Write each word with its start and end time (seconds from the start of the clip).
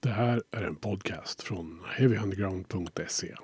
Det 0.00 0.08
här 0.08 0.42
är 0.50 0.62
en 0.62 0.76
podcast 0.76 1.42
från 1.42 1.80
heavyunderground.se. 1.96 3.34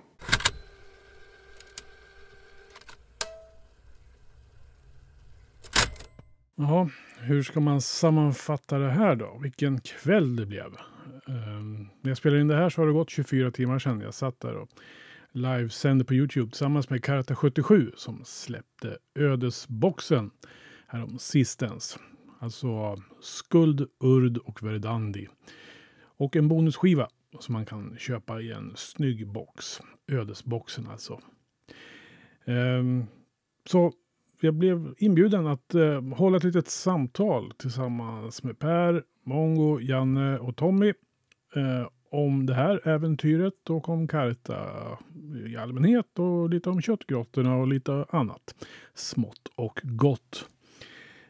Jaha, 6.54 6.90
hur 7.18 7.42
ska 7.42 7.60
man 7.60 7.80
sammanfatta 7.80 8.78
det 8.78 8.90
här 8.90 9.16
då? 9.16 9.38
Vilken 9.42 9.80
kväll 9.80 10.36
det 10.36 10.46
blev. 10.46 10.76
Um, 11.26 11.88
när 12.00 12.10
jag 12.10 12.18
spelade 12.18 12.40
in 12.40 12.48
det 12.48 12.56
här 12.56 12.70
så 12.70 12.80
har 12.80 12.86
det 12.86 12.92
gått 12.92 13.10
24 13.10 13.50
timmar 13.50 13.78
sedan 13.78 14.00
jag 14.00 14.14
satt 14.14 14.40
där 14.40 14.54
och 14.54 14.68
livesände 15.32 16.04
på 16.04 16.14
Youtube 16.14 16.50
tillsammans 16.50 16.90
med 16.90 17.04
Karate 17.04 17.34
77 17.34 17.92
som 17.96 18.24
släppte 18.24 18.98
Ödesboxen 19.14 20.30
härom 20.86 21.18
sistens. 21.18 21.98
Alltså 22.40 22.96
Skuld, 23.20 23.88
Urd 24.00 24.38
och 24.38 24.62
Verdandi. 24.62 25.28
Och 26.16 26.36
en 26.36 26.48
bonusskiva 26.48 27.08
som 27.40 27.52
man 27.52 27.66
kan 27.66 27.96
köpa 27.98 28.40
i 28.40 28.52
en 28.52 28.72
snygg 28.76 29.28
box. 29.28 29.80
Ödesboxen 30.08 30.88
alltså. 30.90 31.20
Ehm, 32.44 33.06
så 33.66 33.92
jag 34.40 34.54
blev 34.54 34.94
inbjuden 34.98 35.46
att 35.46 35.74
eh, 35.74 36.02
hålla 36.02 36.36
ett 36.36 36.44
litet 36.44 36.68
samtal 36.68 37.52
tillsammans 37.58 38.42
med 38.42 38.58
Per, 38.58 39.02
Mongo, 39.24 39.80
Janne 39.80 40.38
och 40.38 40.56
Tommy 40.56 40.88
eh, 41.56 41.88
om 42.10 42.46
det 42.46 42.54
här 42.54 42.88
äventyret 42.88 43.70
och 43.70 43.88
om 43.88 44.08
Karta 44.08 44.58
i 45.46 45.56
allmänhet 45.56 46.18
och 46.18 46.50
lite 46.50 46.70
om 46.70 46.82
köttgrottorna 46.82 47.56
och 47.56 47.68
lite 47.68 48.04
annat 48.10 48.54
smått 48.94 49.48
och 49.54 49.80
gott. 49.82 50.48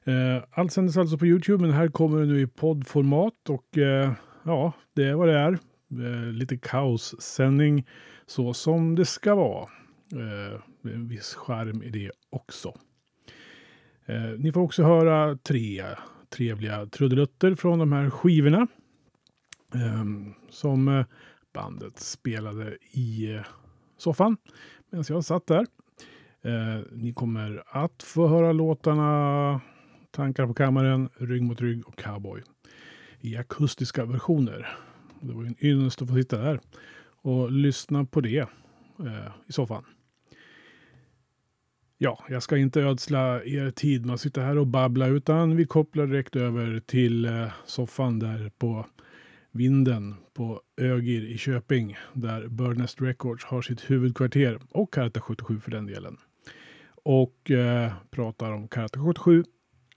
Eh, 0.05 0.45
allt 0.51 0.73
sändes 0.73 0.97
alltså 0.97 1.19
på 1.19 1.27
Youtube 1.27 1.63
men 1.63 1.73
här 1.73 1.89
kommer 1.89 2.21
det 2.21 2.27
nu 2.27 2.41
i 2.41 2.47
poddformat 2.47 3.49
och 3.49 3.79
ja, 4.45 4.73
det 4.95 5.05
är 5.05 5.15
vad 5.15 5.29
det 5.29 5.39
är. 5.39 5.59
Eh, 5.91 6.33
lite 6.33 6.57
kaossändning 6.57 7.87
så 8.27 8.55
som 8.55 8.95
det 8.95 9.05
ska 9.05 9.35
vara. 9.35 9.69
Eh, 10.13 10.93
en 10.95 11.09
viss 11.09 11.35
skärm 11.35 11.83
i 11.83 11.91
det 11.91 12.11
också. 12.31 12.75
Eh, 14.07 14.39
ni 14.39 14.53
får 14.53 14.61
också 14.61 14.83
höra 14.83 15.37
tre 15.37 15.85
trevliga 16.29 16.87
trudelutter 16.87 17.55
från 17.55 17.79
de 17.79 17.93
här 17.93 18.11
skivorna. 18.11 18.67
Ehm, 19.75 20.27
eh, 20.27 20.33
som 20.51 21.05
bandet 21.55 21.99
spelade 21.99 22.77
i 22.93 23.35
eh, 23.35 23.43
soffan 23.99 24.37
medan 24.91 25.05
jag 25.09 25.25
satt 25.25 25.47
där. 25.47 25.67
Eh, 26.43 26.83
ni 26.93 27.13
kommer 27.13 27.63
att 27.67 28.03
få 28.03 28.29
höra 28.29 28.53
låtarna 28.53 29.61
Tankar 30.11 30.47
på 30.47 30.55
kammaren, 30.55 31.09
Rygg 31.17 31.43
mot 31.43 31.61
rygg 31.61 31.89
och 31.89 31.99
Cowboy 31.99 32.43
i 33.25 33.37
akustiska 33.37 34.05
versioner. 34.05 34.77
Det 35.21 35.33
var 35.33 35.45
en 35.45 35.65
ynnest 35.65 36.03
att 36.03 36.09
få 36.09 36.15
sitta 36.15 36.39
där 36.39 36.61
och 37.23 37.53
lyssna 37.53 38.05
på 38.05 38.21
det 38.21 38.39
eh, 38.99 39.33
i 39.49 39.53
soffan. 39.53 39.85
Ja, 41.99 42.25
jag 42.29 42.43
ska 42.43 42.57
inte 42.57 42.81
ödsla 42.81 43.45
er 43.45 43.71
tid 43.71 44.07
med 44.07 44.15
att 44.15 44.21
sitta 44.21 44.41
här 44.41 44.59
och 44.59 44.67
babbla 44.67 45.07
utan 45.07 45.57
vi 45.57 45.67
kopplar 45.67 46.07
direkt 46.07 46.37
över 46.37 46.81
till 46.81 47.25
eh, 47.25 47.53
soffan 47.67 48.19
där 48.19 48.51
på 48.59 48.87
vinden 49.51 50.15
på 50.35 50.63
Ögir 50.77 51.27
i 51.27 51.39
Köping 51.39 51.97
där 52.13 52.49
Birdnest 52.49 53.03
Records 53.03 53.45
har 53.45 53.63
sitt 53.63 53.91
huvudkvarter 53.91 54.59
och 54.71 54.93
Karta 54.93 55.21
77 55.21 55.61
för 55.61 55.71
den 55.71 55.87
delen. 55.87 56.17
Och 57.05 57.51
eh, 57.51 57.93
pratar 58.11 58.53
om 58.53 58.69
Karta 58.69 59.01
77 59.01 59.45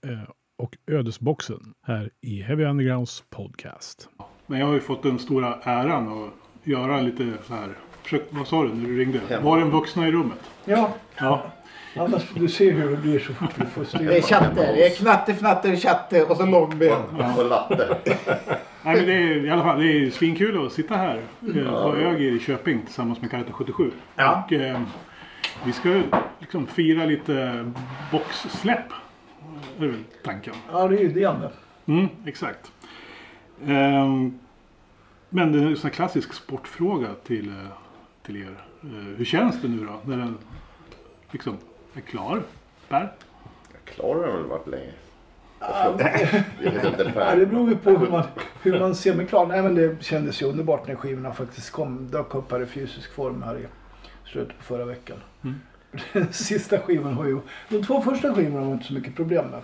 eh, 0.02 0.30
och 0.58 0.76
Ödesboxen 0.86 1.74
här 1.86 2.10
i 2.20 2.42
Heavy 2.42 2.64
Undergrounds 2.64 3.24
podcast. 3.30 4.08
Men 4.46 4.60
jag 4.60 4.66
har 4.66 4.74
ju 4.74 4.80
fått 4.80 5.02
den 5.02 5.18
stora 5.18 5.58
äran 5.62 6.24
att 6.24 6.30
göra 6.66 7.00
lite 7.00 7.32
så 7.46 7.54
här. 7.54 7.68
Försök, 8.02 8.22
vad 8.30 8.46
sa 8.46 8.62
du 8.62 8.74
när 8.74 8.88
du 8.88 8.98
ringde? 8.98 9.40
Var 9.42 9.58
den 9.58 9.70
vuxna 9.70 10.08
i 10.08 10.12
rummet? 10.12 10.38
Ja. 10.64 10.94
ja. 11.18 11.42
Annars 11.96 12.22
du 12.34 12.48
ser 12.48 12.72
hur 12.72 12.90
det 12.90 12.96
blir 12.96 13.18
så 13.18 13.34
fort 13.34 13.50
vi 13.54 13.64
får 13.64 13.84
styra. 13.84 14.02
Det 14.02 14.18
är 14.18 14.22
chatte. 14.22 14.54
Det 14.54 14.86
är 14.86 14.96
knatte, 14.96 15.34
fnatte, 15.34 15.76
chatte 15.76 16.24
och 16.24 16.36
så 16.36 16.46
långben. 16.46 17.02
Och 17.38 17.44
latte. 17.44 17.96
Nej 18.82 18.96
men 18.96 19.06
det 19.06 19.12
är 19.12 19.44
i 19.46 19.50
alla 19.50 19.62
fall 19.62 19.78
det 19.78 19.92
är 19.92 20.10
svinkul 20.10 20.66
att 20.66 20.72
sitta 20.72 20.94
här 20.94 21.22
eh, 21.56 21.82
på 21.82 21.96
Ögir 21.96 22.32
i 22.32 22.38
Köping 22.38 22.82
tillsammans 22.82 23.20
med 23.20 23.30
Karate 23.30 23.52
77. 23.52 23.90
Ja. 24.16 24.44
Och, 24.46 24.52
eh, 24.52 24.80
vi 25.64 25.72
ska 25.72 26.02
liksom 26.38 26.66
fira 26.66 27.04
lite 27.04 27.64
boxsläpp 28.12 28.92
är 29.84 29.88
väl 29.88 30.04
tanken. 30.24 30.54
Ja, 30.72 30.88
det 30.88 30.96
är 30.96 31.00
ju 31.00 31.12
det. 31.12 31.50
Mm, 31.86 32.08
exakt. 32.26 32.72
Um, 33.62 34.38
men 35.28 35.52
det 35.52 35.58
är 35.58 35.66
en 35.66 35.76
sån 35.76 35.90
klassisk 35.90 36.32
sportfråga 36.32 37.08
till, 37.24 37.48
eh, 37.48 37.54
till 38.22 38.36
er. 38.36 38.64
Uh, 38.84 39.16
hur 39.16 39.24
känns 39.24 39.62
det 39.62 39.68
nu 39.68 39.86
då 39.86 40.00
när 40.04 40.16
den 40.16 40.38
liksom 41.30 41.56
är 41.94 42.00
klar? 42.00 42.42
Per? 42.88 43.12
Klar 43.84 44.14
har 44.14 44.26
den 44.26 44.36
väl 44.36 44.44
varit 44.44 44.66
länge. 44.66 44.92
Ja, 47.14 47.34
det 47.34 47.46
beror 47.46 47.68
ju 47.68 47.76
på 47.76 47.90
hur 47.90 48.10
man, 48.10 48.24
hur 48.62 48.80
man 48.80 48.94
ser 48.94 49.14
med 49.14 49.28
klar. 49.28 49.46
Nej, 49.46 49.62
men 49.62 49.74
det 49.74 50.02
kändes 50.02 50.42
ju 50.42 50.46
underbart 50.46 50.86
när 50.88 50.94
skivorna 50.94 51.32
faktiskt 51.32 51.70
kom. 51.70 52.08
Dök 52.10 52.34
upp 52.34 52.52
här 52.52 52.62
i 52.62 52.66
fysisk 52.66 53.14
form 53.14 53.42
här 53.42 53.58
i 53.58 53.66
slutet 54.24 54.58
på 54.58 54.64
förra 54.64 54.84
veckan. 54.84 55.16
Mm. 55.44 55.60
Sista 56.30 56.78
skivan 56.78 57.14
har 57.14 57.26
ju... 57.26 57.40
De 57.68 57.82
två 57.82 58.00
första 58.00 58.34
skivorna 58.34 58.66
har 58.66 58.72
inte 58.72 58.86
så 58.86 58.92
mycket 58.92 59.16
problem 59.16 59.46
med. 59.46 59.60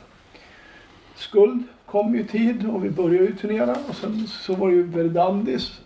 Skuld 1.14 1.62
kom 1.86 2.14
ju 2.14 2.20
i 2.20 2.24
tid 2.24 2.70
och 2.70 2.84
vi 2.84 2.90
började 2.90 3.26
ju 3.26 3.36
turnera. 3.36 3.76
Och 3.88 3.94
sen 3.94 4.26
så 4.26 4.54
var 4.54 4.68
det 4.68 4.74
ju 4.74 4.82
Verdandis 4.82 5.80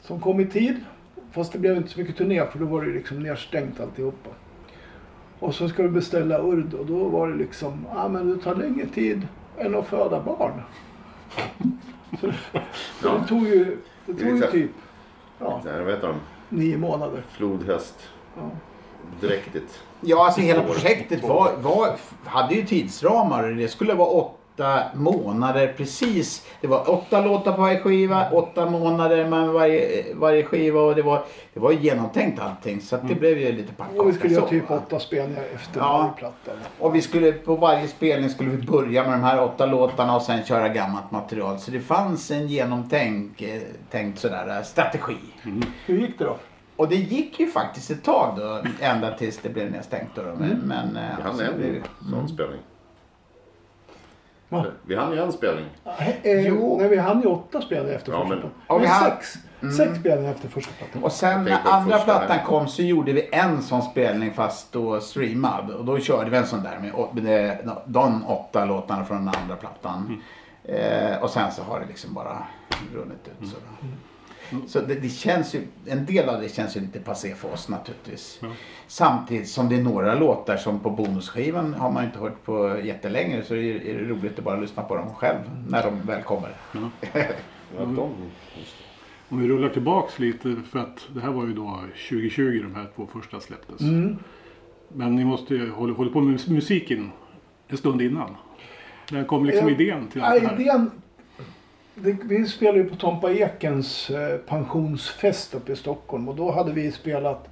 som 0.00 0.20
kom 0.20 0.40
i 0.40 0.46
tid. 0.46 0.84
Fast 1.32 1.52
det 1.52 1.58
blev 1.58 1.76
inte 1.76 1.88
så 1.88 2.00
mycket 2.00 2.16
turné 2.16 2.46
för 2.46 2.58
då 2.58 2.64
var 2.64 2.80
det 2.80 2.86
ju 2.86 2.94
liksom 2.94 3.22
nedstängt 3.22 3.80
alltihopa. 3.80 4.30
Och 5.38 5.54
så 5.54 5.68
ska 5.68 5.82
vi 5.82 5.88
beställa 5.88 6.42
Urd 6.42 6.74
och 6.74 6.86
då 6.86 7.08
var 7.08 7.28
det 7.28 7.36
liksom, 7.36 7.86
ja 7.94 8.04
ah, 8.04 8.08
men 8.08 8.28
det 8.28 8.42
tar 8.42 8.54
längre 8.54 8.86
tid 8.86 9.28
än 9.58 9.74
att 9.74 9.86
föda 9.86 10.22
barn. 10.22 10.62
så, 12.20 12.32
så 13.02 13.18
det 13.18 13.26
tog 13.28 13.46
ju, 13.46 13.78
det 14.06 14.14
tog 14.14 14.36
ju 14.36 14.42
typ, 14.50 14.70
ja, 15.38 15.62
vad 15.64 15.90
heter 15.90 16.08
de? 16.08 16.16
nio 16.48 16.78
månader. 16.78 17.22
Flodhäst. 17.30 18.08
Ja. 18.36 18.50
Dräktigt. 19.20 19.80
Ja, 20.00 20.26
alltså 20.26 20.40
hela 20.40 20.62
projektet 20.62 21.22
var, 21.22 21.52
var, 21.56 21.96
hade 22.24 22.54
ju 22.54 22.66
tidsramar. 22.66 23.42
Det 23.42 23.68
skulle 23.68 23.94
vara 23.94 24.08
åtta 24.08 24.82
månader 24.94 25.74
precis. 25.76 26.46
Det 26.60 26.66
var 26.66 26.90
åtta 26.90 27.20
låtar 27.20 27.52
på 27.52 27.60
varje 27.60 27.80
skiva, 27.80 28.30
åtta 28.30 28.70
månader 28.70 29.28
med 29.28 29.48
varje, 29.48 30.04
varje 30.14 30.44
skiva 30.44 30.80
och 30.80 30.94
det 30.94 31.02
var, 31.02 31.24
det 31.54 31.60
var 31.60 31.72
genomtänkt 31.72 32.40
allting. 32.40 32.80
Så 32.80 32.96
det 32.96 33.02
mm. 33.02 33.18
blev 33.18 33.38
ju 33.38 33.52
lite 33.52 33.72
pannkaka. 33.72 34.02
Och 34.02 34.08
vi 34.08 34.12
skulle 34.12 34.34
göra 34.34 34.48
typ 34.48 34.70
åtta 34.70 34.98
spelningar 34.98 35.44
efter 35.54 35.80
ja. 35.80 35.98
varje 35.98 36.12
platta. 36.12 36.50
Och 36.78 36.94
vi 36.94 37.02
skulle, 37.02 37.32
på 37.32 37.56
varje 37.56 37.88
spelning 37.88 38.30
skulle 38.30 38.50
vi 38.50 38.66
börja 38.66 39.02
med 39.04 39.12
de 39.12 39.22
här 39.22 39.42
åtta 39.42 39.66
låtarna 39.66 40.16
och 40.16 40.22
sen 40.22 40.44
köra 40.44 40.68
gammalt 40.68 41.10
material. 41.10 41.58
Så 41.58 41.70
det 41.70 41.80
fanns 41.80 42.30
en 42.30 42.48
genomtänkt 42.48 43.42
eh, 43.42 43.48
tänkt 43.90 44.18
sådär, 44.18 44.62
strategi. 44.62 45.16
Mm. 45.44 45.62
Hur 45.86 45.98
gick 45.98 46.18
det 46.18 46.24
då? 46.24 46.36
Och 46.76 46.88
det 46.88 46.96
gick 46.96 47.40
ju 47.40 47.46
faktiskt 47.46 47.90
ett 47.90 48.04
tag 48.04 48.36
då, 48.36 48.62
ända 48.80 49.14
tills 49.14 49.38
det 49.38 49.48
blev 49.48 49.70
nedstängt. 49.70 50.10
Då, 50.14 50.22
men, 50.22 50.34
mm. 50.34 50.58
men, 50.58 50.96
eh, 50.96 51.16
vi 51.16 51.22
hann 51.22 51.40
en 51.40 51.58
blev... 51.58 51.82
sån 52.00 52.14
mm. 52.14 52.28
spelning. 52.28 52.60
Va? 54.48 54.64
Vi 54.86 54.96
hann 54.96 55.12
ju 55.12 55.18
en 55.18 55.32
spelning. 55.32 55.64
Eh, 56.22 56.46
jo. 56.48 56.76
Nej, 56.80 56.88
vi 56.88 56.96
hann 56.96 57.22
ju 57.22 57.26
åtta 57.26 57.60
spelningar 57.60 57.96
efter 57.96 58.12
ja, 58.12 58.26
första 58.26 58.40
plattan. 58.40 58.86
Hann... 58.86 59.10
sex. 59.10 59.34
Mm. 59.62 59.74
Sex 59.74 59.98
spelningar 59.98 60.30
efter 60.30 60.48
första 60.48 60.72
plattan. 60.72 61.02
Och 61.02 61.12
sen 61.12 61.44
när 61.44 61.58
andra 61.64 61.98
plattan 61.98 62.38
kom 62.46 62.68
så 62.68 62.82
gjorde 62.82 63.12
vi 63.12 63.28
en 63.32 63.62
sån 63.62 63.82
spelning 63.82 64.32
fast 64.34 64.72
då 64.72 65.00
streamad. 65.00 65.70
Och 65.70 65.84
då 65.84 65.98
körde 65.98 66.30
vi 66.30 66.36
en 66.36 66.46
sån 66.46 66.62
där 66.62 66.78
med, 66.78 67.24
med 67.24 67.70
de 67.86 68.26
åtta 68.26 68.64
låtarna 68.64 69.04
från 69.04 69.24
den 69.24 69.34
andra 69.42 69.56
plattan. 69.56 70.06
Mm. 70.06 71.12
Eh, 71.12 71.22
och 71.22 71.30
sen 71.30 71.52
så 71.52 71.62
har 71.62 71.80
det 71.80 71.86
liksom 71.86 72.14
bara 72.14 72.46
runnit 72.94 73.28
ut. 73.28 73.48
Så 73.48 73.56
då. 73.56 73.86
Mm. 74.50 74.68
Så 74.68 74.80
det, 74.80 74.94
det, 74.94 75.08
känns 75.08 75.54
ju, 75.54 75.60
en 75.86 76.06
del 76.06 76.28
av 76.28 76.40
det 76.40 76.54
känns 76.54 76.76
ju 76.76 76.80
lite 76.80 77.00
passé 77.00 77.34
för 77.34 77.52
oss 77.52 77.68
naturligtvis. 77.68 78.38
Ja. 78.42 78.48
Samtidigt 78.86 79.48
som 79.48 79.68
det 79.68 79.76
är 79.76 79.82
några 79.82 80.14
låtar 80.14 80.56
som 80.56 80.80
på 80.80 80.90
bonusskivan 80.90 81.74
har 81.74 81.92
man 81.92 82.04
inte 82.04 82.18
hört 82.18 82.44
på 82.44 82.80
jättelänge 82.84 83.42
så 83.42 83.54
är 83.54 83.58
det, 83.58 83.90
är 83.90 83.94
det 83.94 84.04
roligt 84.04 84.38
att 84.38 84.44
bara 84.44 84.60
lyssna 84.60 84.82
på 84.82 84.96
dem 84.96 85.14
själv 85.14 85.38
när 85.68 85.82
de 85.82 86.06
väl 86.06 86.22
kommer. 86.22 86.50
Ja. 86.72 86.90
mm. 87.78 87.98
Om 89.28 89.40
vi 89.40 89.48
rullar 89.48 89.68
tillbaks 89.68 90.18
lite 90.18 90.56
för 90.70 90.78
att 90.78 91.08
det 91.14 91.20
här 91.20 91.30
var 91.30 91.46
ju 91.46 91.52
då 91.52 91.80
2020 92.08 92.60
de 92.62 92.74
här 92.74 92.86
två 92.96 93.06
första 93.12 93.40
släpptes. 93.40 93.80
Mm. 93.80 94.18
Men 94.88 95.16
ni 95.16 95.24
måste 95.24 95.54
ju 95.54 95.70
hålla, 95.70 95.94
hålla 95.94 96.10
på 96.10 96.20
med 96.20 96.50
musiken 96.50 97.10
en 97.68 97.76
stund 97.76 98.02
innan. 98.02 98.36
När 99.12 99.24
kom 99.24 99.44
liksom 99.44 99.68
idén 99.68 100.08
till 100.08 100.22
allt 100.22 100.42
det 100.42 100.48
här? 100.48 100.60
Idén 100.60 100.90
det, 101.96 102.16
vi 102.24 102.46
spelade 102.46 102.78
ju 102.78 102.88
på 102.88 102.96
Tompa 102.96 103.32
Ekens 103.32 104.10
eh, 104.10 104.38
pensionsfest 104.38 105.54
uppe 105.54 105.72
i 105.72 105.76
Stockholm 105.76 106.28
och 106.28 106.36
då 106.36 106.50
hade 106.50 106.72
vi 106.72 106.92
spelat 106.92 107.48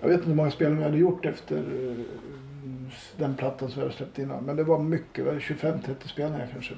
jag 0.00 0.08
vet 0.08 0.18
inte 0.18 0.28
hur 0.28 0.36
många 0.36 0.50
spelningar 0.50 0.78
vi 0.78 0.84
hade 0.84 0.98
gjort 0.98 1.26
efter 1.26 1.56
eh, 1.56 2.04
den 3.16 3.34
plattan 3.34 3.68
som 3.68 3.80
vi 3.80 3.86
hade 3.86 3.96
släppt 3.96 4.18
innan. 4.18 4.44
Men 4.44 4.56
det 4.56 4.64
var 4.64 4.78
mycket, 4.78 5.26
25-30 5.26 6.06
spelningar 6.06 6.48
kanske. 6.52 6.74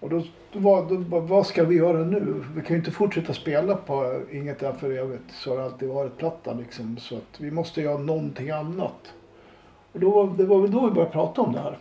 Och 0.00 0.10
då, 0.10 0.22
då, 0.52 0.58
var, 0.58 0.88
då, 0.88 1.20
vad 1.20 1.46
ska 1.46 1.64
vi 1.64 1.76
göra 1.76 2.04
nu? 2.04 2.44
Vi 2.54 2.60
kan 2.60 2.70
ju 2.70 2.76
inte 2.76 2.90
fortsätta 2.90 3.32
spela 3.34 3.76
på 3.76 4.22
Inget 4.30 4.62
är 4.62 4.72
för 4.72 4.90
evigt. 4.90 5.32
Så 5.32 5.50
har 5.50 5.58
det 5.58 5.64
alltid 5.64 5.88
varit 5.88 6.18
plattan 6.18 6.58
liksom. 6.58 6.96
Så 6.96 7.16
att 7.16 7.40
vi 7.40 7.50
måste 7.50 7.82
göra 7.82 7.98
någonting 7.98 8.50
annat. 8.50 9.12
Och 9.92 10.00
då, 10.00 10.26
det 10.26 10.44
var 10.44 10.60
väl 10.60 10.70
då 10.70 10.86
vi 10.86 10.90
började 10.90 11.12
prata 11.12 11.42
om 11.42 11.52
det 11.52 11.60
här. 11.60 11.78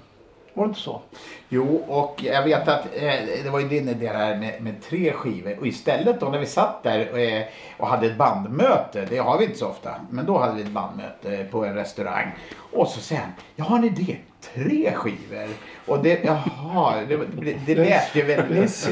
Var 0.53 0.63
det 0.63 0.67
inte 0.67 0.79
så? 0.79 1.01
Jo, 1.49 1.83
och 1.87 2.23
jag 2.23 2.43
vet 2.43 2.67
att 2.67 2.85
eh, 2.95 3.13
det 3.43 3.49
var 3.51 3.59
ju 3.59 3.67
din 3.67 3.89
idé 3.89 4.07
här 4.07 4.37
med, 4.37 4.61
med, 4.61 4.81
tre 4.81 5.13
skivor. 5.13 5.59
Och 5.59 5.67
istället 5.67 6.19
då 6.19 6.29
när 6.29 6.39
vi 6.39 6.45
satt 6.45 6.83
där 6.83 7.19
eh, 7.19 7.43
och 7.77 7.87
hade 7.87 8.07
ett 8.07 8.17
bandmöte. 8.17 9.05
Det 9.09 9.17
har 9.17 9.37
vi 9.37 9.45
inte 9.45 9.57
så 9.57 9.67
ofta. 9.67 9.95
Men 10.09 10.25
då 10.25 10.37
hade 10.37 10.55
vi 10.55 10.61
ett 10.61 10.69
bandmöte 10.69 11.45
på 11.51 11.65
en 11.65 11.75
restaurang. 11.75 12.31
Och 12.71 12.87
så 12.87 12.99
säger 12.99 13.21
han, 13.21 13.31
jag 13.55 13.65
har 13.65 13.77
en 13.77 13.83
idé. 13.83 14.17
Tre 14.53 14.91
skivor. 14.95 15.47
Och 15.85 16.03
det, 16.03 16.23
jaha, 16.23 16.95
det, 17.07 17.17
det, 17.17 17.57
det 17.65 17.75
lät 17.75 18.15
ju 18.15 18.21
väldigt... 18.21 18.89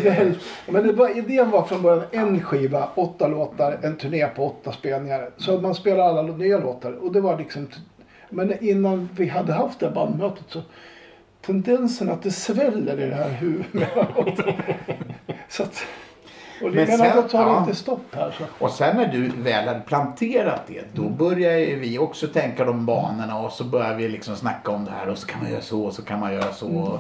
Men 0.68 0.88
det 0.88 0.94
var, 0.94 1.18
idén 1.18 1.52
var 1.52 1.64
från 1.64 1.82
början 1.82 2.04
en 2.12 2.42
skiva, 2.42 2.90
åtta 2.96 3.28
låtar, 3.28 3.80
en 3.82 3.98
turné 3.98 4.28
på 4.28 4.46
åtta 4.46 4.72
spelningar. 4.72 5.30
Så 5.38 5.62
man 5.62 5.76
spelar 5.76 6.04
alla 6.04 6.22
nya 6.22 6.58
låtar. 6.58 6.92
Och 6.92 7.12
det 7.12 7.22
var 7.22 7.38
liksom... 7.38 7.68
Men 8.30 8.64
innan 8.64 9.10
vi 9.16 9.28
hade 9.28 9.54
haft 9.54 9.80
det 9.80 9.90
bandmötet 9.90 10.46
så 10.48 10.62
tendensen 11.46 12.10
att 12.10 12.24
det 12.24 12.32
sväller 12.32 13.00
i 13.00 13.10
det 13.10 13.16
här 13.16 13.30
huvudet. 13.30 13.90
så 15.50 15.64
att, 15.64 15.84
och 16.64 16.72
det 16.72 16.88
menar 16.88 17.06
att 17.06 17.30
tar 17.30 17.42
ja. 17.42 17.60
inte 17.60 17.76
stopp 17.76 18.16
här. 18.16 18.36
Så. 18.38 18.66
Och 18.66 18.72
sen 18.72 18.98
när 18.98 19.08
du 19.08 19.30
väl 19.30 19.68
hade 19.68 19.80
planterat 19.80 20.62
det, 20.68 20.84
då 20.94 21.02
mm. 21.02 21.18
börjar 21.18 21.76
vi 21.76 21.98
också 21.98 22.28
tänka 22.28 22.66
de 22.66 22.86
banorna 22.86 23.40
och 23.40 23.52
så 23.52 23.64
börjar 23.64 23.96
vi 23.96 24.10
liksom 24.10 24.36
snacka 24.36 24.72
om 24.72 24.86
det 24.86 24.92
här 24.92 25.10
och 25.10 25.18
så 25.18 25.28
kan 25.28 25.42
man 25.42 25.52
göra 25.52 25.62
så 25.62 25.84
och 25.84 25.94
så 25.94 26.02
kan 26.02 26.20
man 26.20 26.34
göra 26.34 26.54
så. 26.54 26.68
Mm. 26.68 27.00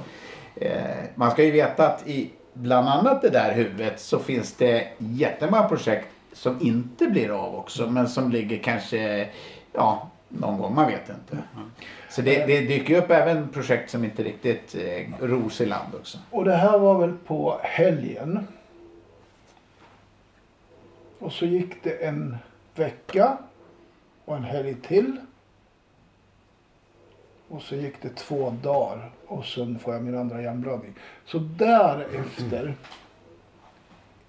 Eh, 0.55 0.97
man 1.15 1.31
ska 1.31 1.43
ju 1.43 1.51
veta 1.51 1.87
att 1.87 2.07
i 2.07 2.29
bland 2.53 2.89
annat 2.89 3.21
det 3.21 3.29
där 3.29 3.53
huvudet 3.53 3.99
så 3.99 4.19
finns 4.19 4.53
det 4.53 4.87
jättemånga 4.97 5.63
projekt 5.63 6.07
som 6.33 6.61
inte 6.61 7.07
blir 7.07 7.29
av 7.29 7.55
också 7.55 7.89
men 7.89 8.09
som 8.09 8.31
ligger 8.31 8.57
kanske 8.57 9.29
ja, 9.73 10.09
någon 10.29 10.57
gång, 10.57 10.75
man 10.75 10.87
vet 10.87 11.09
inte. 11.09 11.37
Mm. 11.55 11.71
Så 12.19 12.25
det, 12.25 12.45
det 12.45 12.61
dyker 12.61 12.97
upp 12.97 13.11
även 13.11 13.49
projekt 13.49 13.91
som 13.91 14.03
inte 14.03 14.23
riktigt 14.23 14.75
eh, 14.75 15.25
ros 15.25 15.61
i 15.61 15.65
land 15.65 15.95
också. 15.95 16.17
Och 16.29 16.45
det 16.45 16.55
här 16.55 16.79
var 16.79 16.99
väl 16.99 17.13
på 17.25 17.59
helgen. 17.63 18.47
Och 21.19 21.33
så 21.33 21.45
gick 21.45 21.83
det 21.83 21.91
en 21.91 22.37
vecka 22.75 23.37
och 24.25 24.35
en 24.35 24.43
helg 24.43 24.75
till. 24.75 25.17
Och 27.47 27.61
så 27.61 27.75
gick 27.75 28.01
det 28.01 28.09
två 28.09 28.53
dagar 28.63 29.11
och 29.27 29.45
sen 29.45 29.79
får 29.79 29.93
jag 29.93 30.03
min 30.03 30.17
andra 30.17 30.41
hjärnblödning. 30.41 30.93
Så 31.25 31.37
därefter, 31.39 32.61
mm. 32.61 32.73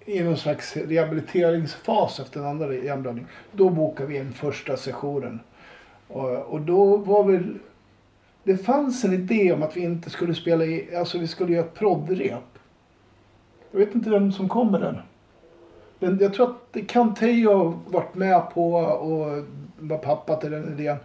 i 0.05 0.23
någon 0.23 0.37
slags 0.37 0.77
rehabiliteringsfas 0.77 2.19
efter 2.19 2.39
den 2.39 2.49
andra 2.49 2.73
hjärnblödningen, 2.73 3.29
då 3.51 3.69
bokade 3.69 4.09
vi 4.09 4.17
in 4.17 4.33
första 4.33 4.77
sessionen. 4.77 5.39
Och, 6.07 6.29
och 6.29 6.61
då 6.61 6.97
var 6.97 7.23
väl 7.23 7.59
det 8.43 8.57
fanns 8.57 9.03
en 9.03 9.13
idé 9.13 9.53
om 9.53 9.63
att 9.63 9.77
vi 9.77 9.81
inte 9.81 10.09
skulle 10.09 10.33
spela 10.33 10.65
i, 10.65 10.95
alltså 10.95 11.17
vi 11.17 11.27
skulle 11.27 11.53
göra 11.53 11.65
ett 11.65 11.73
proddrep. 11.73 12.59
Jag 13.71 13.79
vet 13.79 13.95
inte 13.95 14.09
vem 14.09 14.31
som 14.31 14.49
kom 14.49 14.71
med 14.71 14.81
den. 14.81 14.97
den 15.99 16.17
jag 16.21 16.33
tror 16.33 16.49
att 16.49 16.87
Kantei 16.87 17.45
har 17.45 17.79
varit 17.87 18.15
med 18.15 18.49
på 18.53 18.73
och 18.75 19.45
var 19.79 19.97
pappa 19.97 20.35
till 20.35 20.51
den 20.51 20.79
idén. 20.79 20.97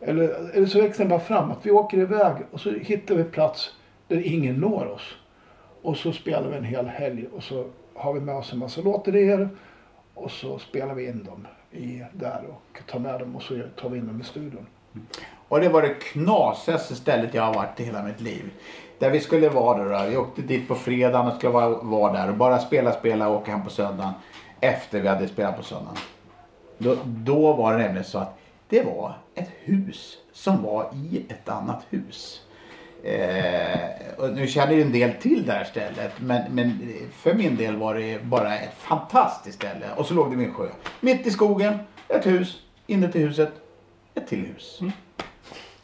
Eller, 0.00 0.50
eller 0.54 0.66
så 0.66 0.82
växte 0.82 1.02
den 1.02 1.10
bara 1.10 1.20
fram. 1.20 1.50
Att 1.50 1.66
vi 1.66 1.70
åker 1.70 1.98
iväg 1.98 2.34
och 2.50 2.60
så 2.60 2.70
hittar 2.70 3.14
vi 3.14 3.24
plats 3.24 3.74
där 4.08 4.26
ingen 4.26 4.56
når 4.56 4.86
oss. 4.86 5.16
Och 5.82 5.96
så 5.96 6.12
spelar 6.12 6.50
vi 6.50 6.56
en 6.56 6.64
hel 6.64 6.86
helg 6.86 7.26
och 7.26 7.42
så 7.42 7.66
har 7.94 8.12
vi 8.12 8.20
med 8.20 8.34
oss 8.34 8.52
en 8.52 8.58
massa 8.58 8.80
låtidéer. 8.80 9.48
Och 10.14 10.30
så 10.30 10.58
spelar 10.58 10.94
vi 10.94 11.06
in 11.06 11.24
dem 11.24 11.46
i, 11.70 12.02
där 12.12 12.44
och 12.48 12.80
tar 12.86 12.98
med 12.98 13.20
dem 13.20 13.36
och 13.36 13.42
så 13.42 13.60
tar 13.76 13.88
vi 13.88 13.98
in 13.98 14.06
dem 14.06 14.20
i 14.20 14.24
studion. 14.24 14.66
Och 15.48 15.60
det 15.60 15.68
var 15.68 15.82
det 15.82 15.94
knasigaste 15.94 16.94
stället 16.94 17.34
jag 17.34 17.42
har 17.42 17.54
varit 17.54 17.80
i 17.80 17.84
hela 17.84 18.02
mitt 18.02 18.20
liv. 18.20 18.50
Där 18.98 19.10
vi 19.10 19.20
skulle 19.20 19.48
vara 19.48 19.84
då. 19.84 20.10
Vi 20.10 20.16
åkte 20.16 20.42
dit 20.42 20.68
på 20.68 20.74
fredagen 20.74 21.26
och 21.26 21.36
skulle 21.36 21.52
vara, 21.52 21.68
vara 21.68 22.12
där 22.12 22.28
och 22.28 22.36
bara 22.36 22.58
spela, 22.58 22.92
spela 22.92 23.28
och 23.28 23.36
åka 23.36 23.50
hem 23.50 23.64
på 23.64 23.70
söndagen. 23.70 24.12
Efter 24.60 25.00
vi 25.00 25.08
hade 25.08 25.28
spelat 25.28 25.56
på 25.56 25.62
söndagen. 25.62 25.96
Då, 26.78 26.96
då 27.04 27.52
var 27.52 27.72
det 27.72 27.78
nämligen 27.78 28.04
så 28.04 28.18
att 28.18 28.38
det 28.68 28.82
var 28.82 29.18
ett 29.34 29.50
hus 29.64 30.16
som 30.32 30.62
var 30.62 30.90
i 30.94 31.26
ett 31.28 31.48
annat 31.48 31.82
hus. 31.90 32.42
Eh, 33.02 34.18
och 34.18 34.32
nu 34.34 34.46
känner 34.46 34.72
ju 34.72 34.82
en 34.82 34.92
del 34.92 35.12
till 35.12 35.46
det 35.46 35.52
här 35.52 35.64
stället 35.64 36.12
men, 36.20 36.42
men 36.50 36.92
för 37.12 37.34
min 37.34 37.56
del 37.56 37.76
var 37.76 37.94
det 37.94 38.24
bara 38.24 38.58
ett 38.58 38.74
fantastiskt 38.78 39.56
ställe. 39.56 39.86
Och 39.96 40.06
så 40.06 40.14
låg 40.14 40.30
det 40.30 40.36
vid 40.36 40.48
en 40.48 40.54
sjö. 40.54 40.68
Mitt 41.00 41.26
i 41.26 41.30
skogen, 41.30 41.78
ett 42.08 42.26
hus, 42.26 42.62
inuti 42.86 43.18
huset, 43.18 43.52
ett 44.16 44.28
till 44.28 44.46
hus. 44.46 44.78
Mm. 44.80 44.92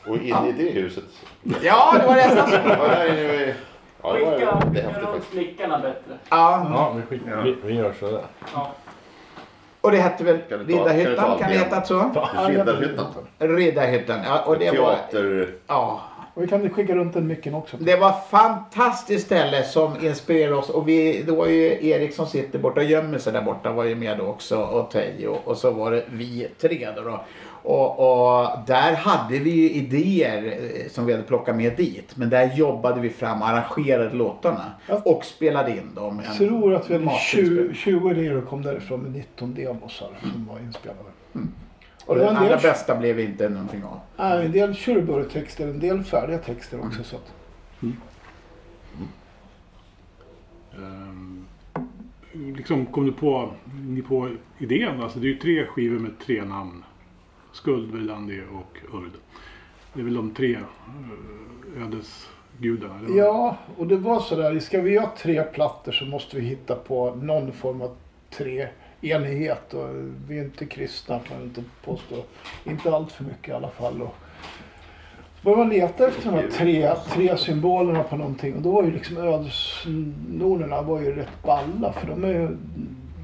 Och 0.06 0.16
in 0.16 0.28
ja. 0.28 0.46
i 0.48 0.52
det 0.52 0.70
huset. 0.70 1.04
Ja, 1.62 1.94
det 2.00 2.06
var 2.06 2.14
det 2.14 2.20
jag 2.20 2.32
sa. 2.32 2.50
Ja, 4.02 4.12
det, 4.12 4.24
var, 4.24 4.64
det 4.72 4.80
är 4.80 4.84
häftigt 4.84 5.04
faktiskt. 5.04 5.32
blickarna 5.32 5.78
bättre. 5.78 6.18
Ja, 6.28 6.66
ja 6.74 6.96
vi, 6.96 7.02
skickar, 7.02 7.42
vi, 7.42 7.56
vi 7.64 7.74
gör 7.74 7.92
sådär. 7.92 8.22
Ja. 8.54 8.72
Och 9.80 9.90
det 9.90 9.96
hette 9.96 10.24
väl 10.24 10.38
Riddarhyttan? 10.48 11.38
Kan 11.38 11.50
det 11.50 11.58
heta 11.58 11.82
så? 11.82 12.10
Riddarhyttan. 12.48 13.06
Riddarhyttan. 13.38 14.20
Ja, 14.24 14.42
och 14.42 14.58
det 14.58 14.70
Teater. 14.70 15.38
Var, 15.38 15.48
ja. 15.66 16.00
Och 16.34 16.42
vi 16.42 16.48
kan 16.48 16.70
skicka 16.70 16.94
runt 16.94 17.14
den 17.14 17.26
mycket 17.26 17.54
också. 17.54 17.76
Det 17.80 17.96
var 17.96 18.08
ett 18.08 18.28
fantastiskt 18.30 19.26
ställe 19.26 19.64
som 19.64 20.06
inspirerade 20.06 20.56
oss. 20.56 20.70
Och 20.70 20.88
vi, 20.88 21.22
det 21.22 21.32
var 21.32 21.46
ju 21.46 21.88
Erik 21.88 22.14
som 22.14 22.26
sitter 22.26 22.58
borta 22.58 22.80
och 22.80 22.86
gömmer 22.86 23.18
sig 23.18 23.32
där 23.32 23.42
borta 23.42 23.72
var 23.72 23.84
ju 23.84 23.94
med 23.94 24.18
då 24.18 24.24
också. 24.24 24.56
Och 24.62 24.90
Teijo. 24.90 25.38
Och 25.44 25.56
så 25.56 25.70
var 25.70 25.90
det 25.90 26.04
vi 26.10 26.48
tre 26.60 26.88
då. 26.96 27.02
då. 27.02 27.24
Och, 27.62 28.00
och, 28.00 28.58
där 28.66 28.94
hade 28.96 29.38
vi 29.38 29.50
ju 29.50 29.70
idéer 29.70 30.44
eh, 30.44 30.88
som 30.90 31.06
vi 31.06 31.12
hade 31.12 31.24
plockat 31.24 31.56
med 31.56 31.76
dit. 31.76 32.16
Men 32.16 32.30
där 32.30 32.54
jobbade 32.54 33.00
vi 33.00 33.10
fram 33.10 33.42
och 33.42 33.48
arrangerade 33.48 34.16
låtarna. 34.16 34.72
Och 35.04 35.24
spelade 35.24 35.70
in 35.70 35.94
dem. 35.94 36.22
Jag 36.24 36.36
tror 36.36 36.74
att 36.74 36.90
vi 36.90 36.94
hade 36.94 37.18
20, 37.18 37.74
20 37.74 38.10
idéer 38.10 38.36
och 38.36 38.48
kom 38.48 38.62
därifrån 38.62 39.00
med 39.00 39.12
19 39.12 39.54
demosar 39.54 40.08
mm. 40.08 40.32
som 40.32 40.46
var 40.46 40.58
inspelade. 40.58 41.00
Mm. 41.34 41.52
Och 42.06 42.14
det 42.16 42.30
allra 42.30 42.56
bästa 42.56 42.96
blev 42.96 43.20
inte 43.20 43.48
någonting 43.48 43.84
av. 43.84 44.00
Nej, 44.16 44.46
en 44.46 44.52
del 44.52 44.74
Shurebury-texter, 44.74 45.68
en 45.68 45.80
del 45.80 46.04
färdiga 46.04 46.38
texter 46.38 46.78
också. 46.78 46.94
Mm. 46.94 47.04
Så 47.04 47.16
att... 47.16 47.32
Mm. 47.82 47.96
Um, 50.76 51.46
liksom 52.32 52.86
kom 52.86 53.06
du 53.06 53.12
på, 53.12 53.52
ni 53.88 54.02
på 54.02 54.30
idén? 54.58 55.02
Alltså 55.02 55.18
det 55.18 55.26
är 55.26 55.28
ju 55.28 55.38
tre 55.38 55.66
skivor 55.66 55.98
med 55.98 56.10
tre 56.26 56.44
namn. 56.44 56.84
Skuld, 57.52 57.92
Verdandi 57.92 58.40
och 58.52 58.96
Urd. 58.98 59.12
Det 59.94 60.00
är 60.00 60.04
väl 60.04 60.14
de 60.14 60.34
tre 60.34 60.54
eh, 60.54 61.82
ödesgudarna? 61.82 63.16
Ja, 63.16 63.56
och 63.76 63.86
det 63.86 63.96
var 63.96 64.20
sådär. 64.20 64.58
Ska 64.58 64.80
vi 64.80 64.98
ha 64.98 65.14
tre 65.18 65.42
plattor 65.42 65.92
så 65.92 66.04
måste 66.04 66.36
vi 66.36 66.42
hitta 66.42 66.76
på 66.76 67.14
någon 67.14 67.52
form 67.52 67.82
av 67.82 67.96
tre 68.30 68.68
enighet. 69.00 69.74
Och 69.74 69.88
vi 70.28 70.38
är 70.38 70.44
inte 70.44 70.66
kristna 70.66 71.18
kan 71.18 71.36
jag 71.36 71.46
inte 71.46 71.62
påstå. 71.84 72.16
Inte 72.64 72.94
allt 72.94 73.12
för 73.12 73.24
mycket 73.24 73.48
i 73.48 73.52
alla 73.52 73.70
fall. 73.70 74.02
Och 74.02 74.14
började 75.42 75.64
man 75.64 75.72
leta 75.72 76.08
efter 76.08 76.30
de 76.30 76.34
här 76.34 76.48
tre, 76.48 76.94
tre 76.94 77.36
symbolerna 77.36 78.02
på 78.02 78.16
någonting. 78.16 78.54
Och 78.54 78.62
då 78.62 78.70
var 78.70 78.82
ju 78.82 78.90
liksom 78.90 79.16
ödesnornerna 79.16 80.82
var 80.82 81.00
ju 81.00 81.14
rätt 81.14 81.42
balla. 81.42 81.92
För 81.92 82.06
de 82.06 82.24
är 82.24 82.32
ju, 82.32 82.56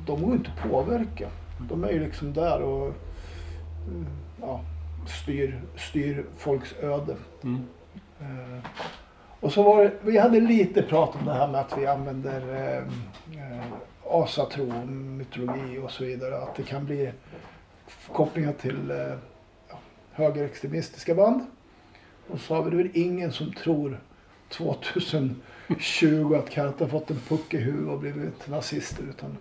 de 0.06 0.22
går 0.22 0.30
ju 0.30 0.36
inte 0.36 0.50
att 0.50 0.70
påverka. 0.70 1.28
De 1.68 1.84
är 1.84 1.92
ju 1.92 2.04
liksom 2.04 2.32
där 2.32 2.62
och 2.62 2.94
ja, 4.40 4.60
styr, 5.06 5.60
styr 5.76 6.24
folks 6.36 6.74
öde. 6.82 7.16
Mm. 7.42 7.60
Uh, 8.20 8.64
och 9.40 9.52
så 9.52 9.62
var 9.62 9.82
det, 9.82 9.92
vi 10.02 10.18
hade 10.18 10.40
lite 10.40 10.82
prat 10.82 11.16
om 11.20 11.26
det 11.26 11.32
här 11.32 11.48
med 11.48 11.60
att 11.60 11.78
vi 11.78 11.86
använder 11.86 12.40
uh, 12.40 12.86
uh, 13.36 13.72
asatro, 14.10 14.86
mytologi 14.86 15.78
och 15.78 15.90
så 15.90 16.04
vidare. 16.04 16.38
Att 16.38 16.54
det 16.54 16.62
kan 16.62 16.84
bli 16.84 17.12
kopplingar 18.12 18.52
till 18.52 18.90
uh, 18.90 19.14
högerextremistiska 20.12 21.14
band. 21.14 21.46
Och 22.28 22.40
så 22.40 22.54
har 22.54 22.62
vi 22.62 22.70
det 22.70 22.76
väl 22.76 22.90
ingen 22.94 23.32
som 23.32 23.52
tror 23.52 24.00
2020 24.48 26.34
att 26.34 26.50
Karta 26.50 26.88
fått 26.88 27.10
en 27.10 27.20
puck 27.28 27.54
i 27.54 27.56
huvudet 27.56 27.88
och 27.88 27.98
blivit 27.98 28.48
nazister. 28.48 29.04
Utan 29.10 29.36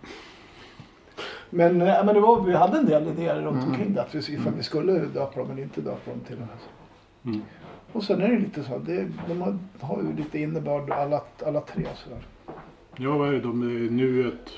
men, 1.50 1.82
äh, 1.82 2.06
men 2.06 2.16
det 2.16 2.22
var, 2.22 2.42
vi 2.42 2.54
hade 2.54 2.78
en 2.78 2.86
del 2.86 3.08
idéer 3.08 3.42
runt 3.42 3.58
mm. 3.58 3.70
omkring 3.70 3.94
det. 3.94 4.02
Att 4.02 4.16
vi, 4.16 4.34
ifall 4.34 4.54
vi 4.54 4.64
skulle 4.64 4.94
döpa 4.94 5.40
dem 5.40 5.52
eller 5.52 5.64
inte 5.64 5.82
döpa 5.82 6.12
dem 6.12 6.20
till 6.20 6.36
och 6.36 6.42
med. 6.42 6.58
Mm. 7.26 7.42
Och 7.92 8.04
sen 8.04 8.22
är 8.22 8.28
det 8.28 8.40
lite 8.40 8.64
så. 8.64 8.78
Det, 8.78 9.08
de 9.28 9.42
har, 9.42 9.58
har 9.80 10.02
ju 10.02 10.16
lite 10.16 10.40
innebörd 10.40 10.92
alla, 10.92 11.22
alla 11.46 11.62
tre. 11.62 11.86
Sådär. 11.96 12.26
Ja, 12.98 13.18
vad 13.18 13.34
är 13.34 13.42
de? 13.42 13.88
Nuet? 13.98 14.50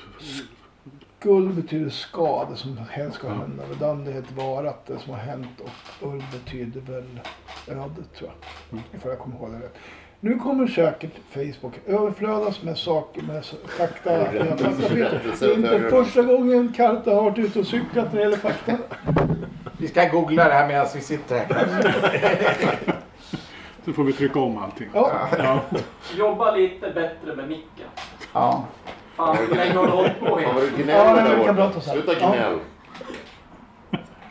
Skuld 1.20 1.54
betyder 1.54 1.90
ska, 1.90 2.46
det 2.50 2.56
som 2.56 2.78
hänt 2.90 3.14
ska 3.14 3.28
hända. 3.28 3.62
Ja. 3.68 3.86
Dandi 3.86 4.12
heter 4.12 4.34
varat, 4.34 4.86
det 4.86 4.98
som 4.98 5.12
har 5.12 5.20
hänt. 5.20 5.60
Och 5.60 6.12
ull 6.12 6.22
betyder 6.32 6.80
väl 6.80 7.20
ödet 7.68 8.14
tror 8.14 8.30
jag. 8.30 8.32
Mm. 8.72 8.84
Ifall 8.94 9.10
jag 9.10 9.18
kommer 9.18 9.36
ihåg 9.36 9.50
det 9.52 9.58
rätt. 9.58 9.76
Nu 10.22 10.38
kommer 10.38 10.66
säkert 10.66 11.12
Facebook 11.34 11.72
överflödas 11.86 12.62
med 12.62 12.78
saker, 12.78 13.22
med 13.22 13.44
fakta. 13.78 14.10
Det 14.32 15.46
är 15.46 15.56
inte 15.56 15.90
första 15.90 16.22
gången 16.22 16.72
Karta 16.76 17.14
har 17.14 17.22
varit 17.22 17.38
ute 17.38 17.58
och 17.58 17.66
cyklat 17.66 18.12
när 18.12 18.16
det 18.18 18.22
gäller 18.22 18.36
fakta. 18.36 18.72
Vi 19.78 19.88
ska 19.88 20.08
googla 20.08 20.44
det 20.44 20.54
här 20.54 20.68
medan 20.68 20.86
vi 20.94 21.00
sitter 21.00 21.38
här. 21.38 21.94
Så 23.84 23.92
får 23.92 24.04
vi 24.04 24.12
trycka 24.12 24.40
om 24.40 24.58
allting. 24.58 24.88
Ja, 24.94 25.10
Ja. 25.38 25.60
Jobba 26.18 26.50
lite 26.50 26.90
bättre 26.90 27.36
med 27.36 27.48
micken. 27.48 27.86
Ja. 28.32 28.64
Fan 29.16 29.36
hur 29.36 29.54
länge 29.54 29.74
har 29.74 29.86
du 29.86 29.92
hållit 29.92 30.20
på 30.20 30.26
Fan 30.26 30.54
vad 30.54 30.62
du 30.64 30.68
Ja, 30.68 30.84
gnäller 30.84 31.44
där 31.44 31.52
borta. 31.52 31.80
Sluta 31.80 32.14
gnäll. 32.14 32.58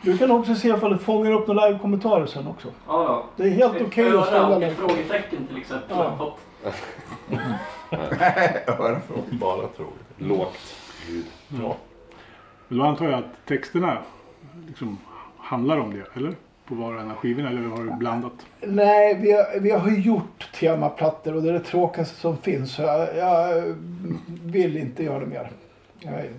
Du 0.02 0.18
kan 0.18 0.30
också 0.30 0.54
se 0.54 0.68
ifall 0.68 0.92
du 0.92 0.98
fångar 0.98 1.32
upp 1.32 1.46
några 1.48 1.66
live-kommentarer 1.68 2.26
sen 2.26 2.46
också. 2.46 2.68
Ja 2.86 3.24
då. 3.36 3.42
Det 3.42 3.48
är 3.48 3.52
helt 3.54 3.76
Ett 3.76 3.82
okej 3.86 4.08
att 4.08 4.14
öra 4.14 4.24
ställa 4.24 4.58
den. 4.58 4.74
frågetecken 4.76 5.46
till 5.46 5.56
exempel. 5.56 5.96
Ja. 5.96 6.34
jag. 6.62 6.72
Örafrågor. 8.80 9.24
Bara 9.30 9.66
tror 9.68 9.86
Lågt 10.18 10.58
ljud. 11.08 11.24
Ja. 11.62 11.76
Men 12.68 12.78
Då 12.78 12.84
antar 12.84 13.04
jag 13.04 13.14
att 13.14 13.46
texterna 13.46 13.98
liksom 14.66 14.98
handlar 15.38 15.78
om 15.80 15.94
det, 15.94 16.16
eller? 16.20 16.34
På 16.68 16.74
var 16.74 16.94
och 16.94 17.00
en 17.00 17.10
av 17.10 17.16
skivorna, 17.16 17.48
eller 17.48 17.62
har 17.68 17.84
du 17.84 17.90
blandat? 17.90 18.32
Nej, 18.60 19.18
vi 19.22 19.32
har, 19.32 19.60
vi 19.60 19.70
har 19.70 19.90
ju 19.90 20.00
gjort 20.00 20.48
temaplattor 20.60 21.34
och 21.36 21.42
det 21.42 21.48
är 21.48 21.52
det 21.52 21.60
tråkigaste 21.60 22.20
som 22.20 22.36
finns. 22.36 22.74
Så 22.74 22.82
jag, 22.82 23.16
jag 23.16 23.62
vill 24.44 24.76
inte 24.76 25.04
göra 25.04 25.18
det 25.18 25.26
mer. 25.26 25.50
Nej. 26.02 26.30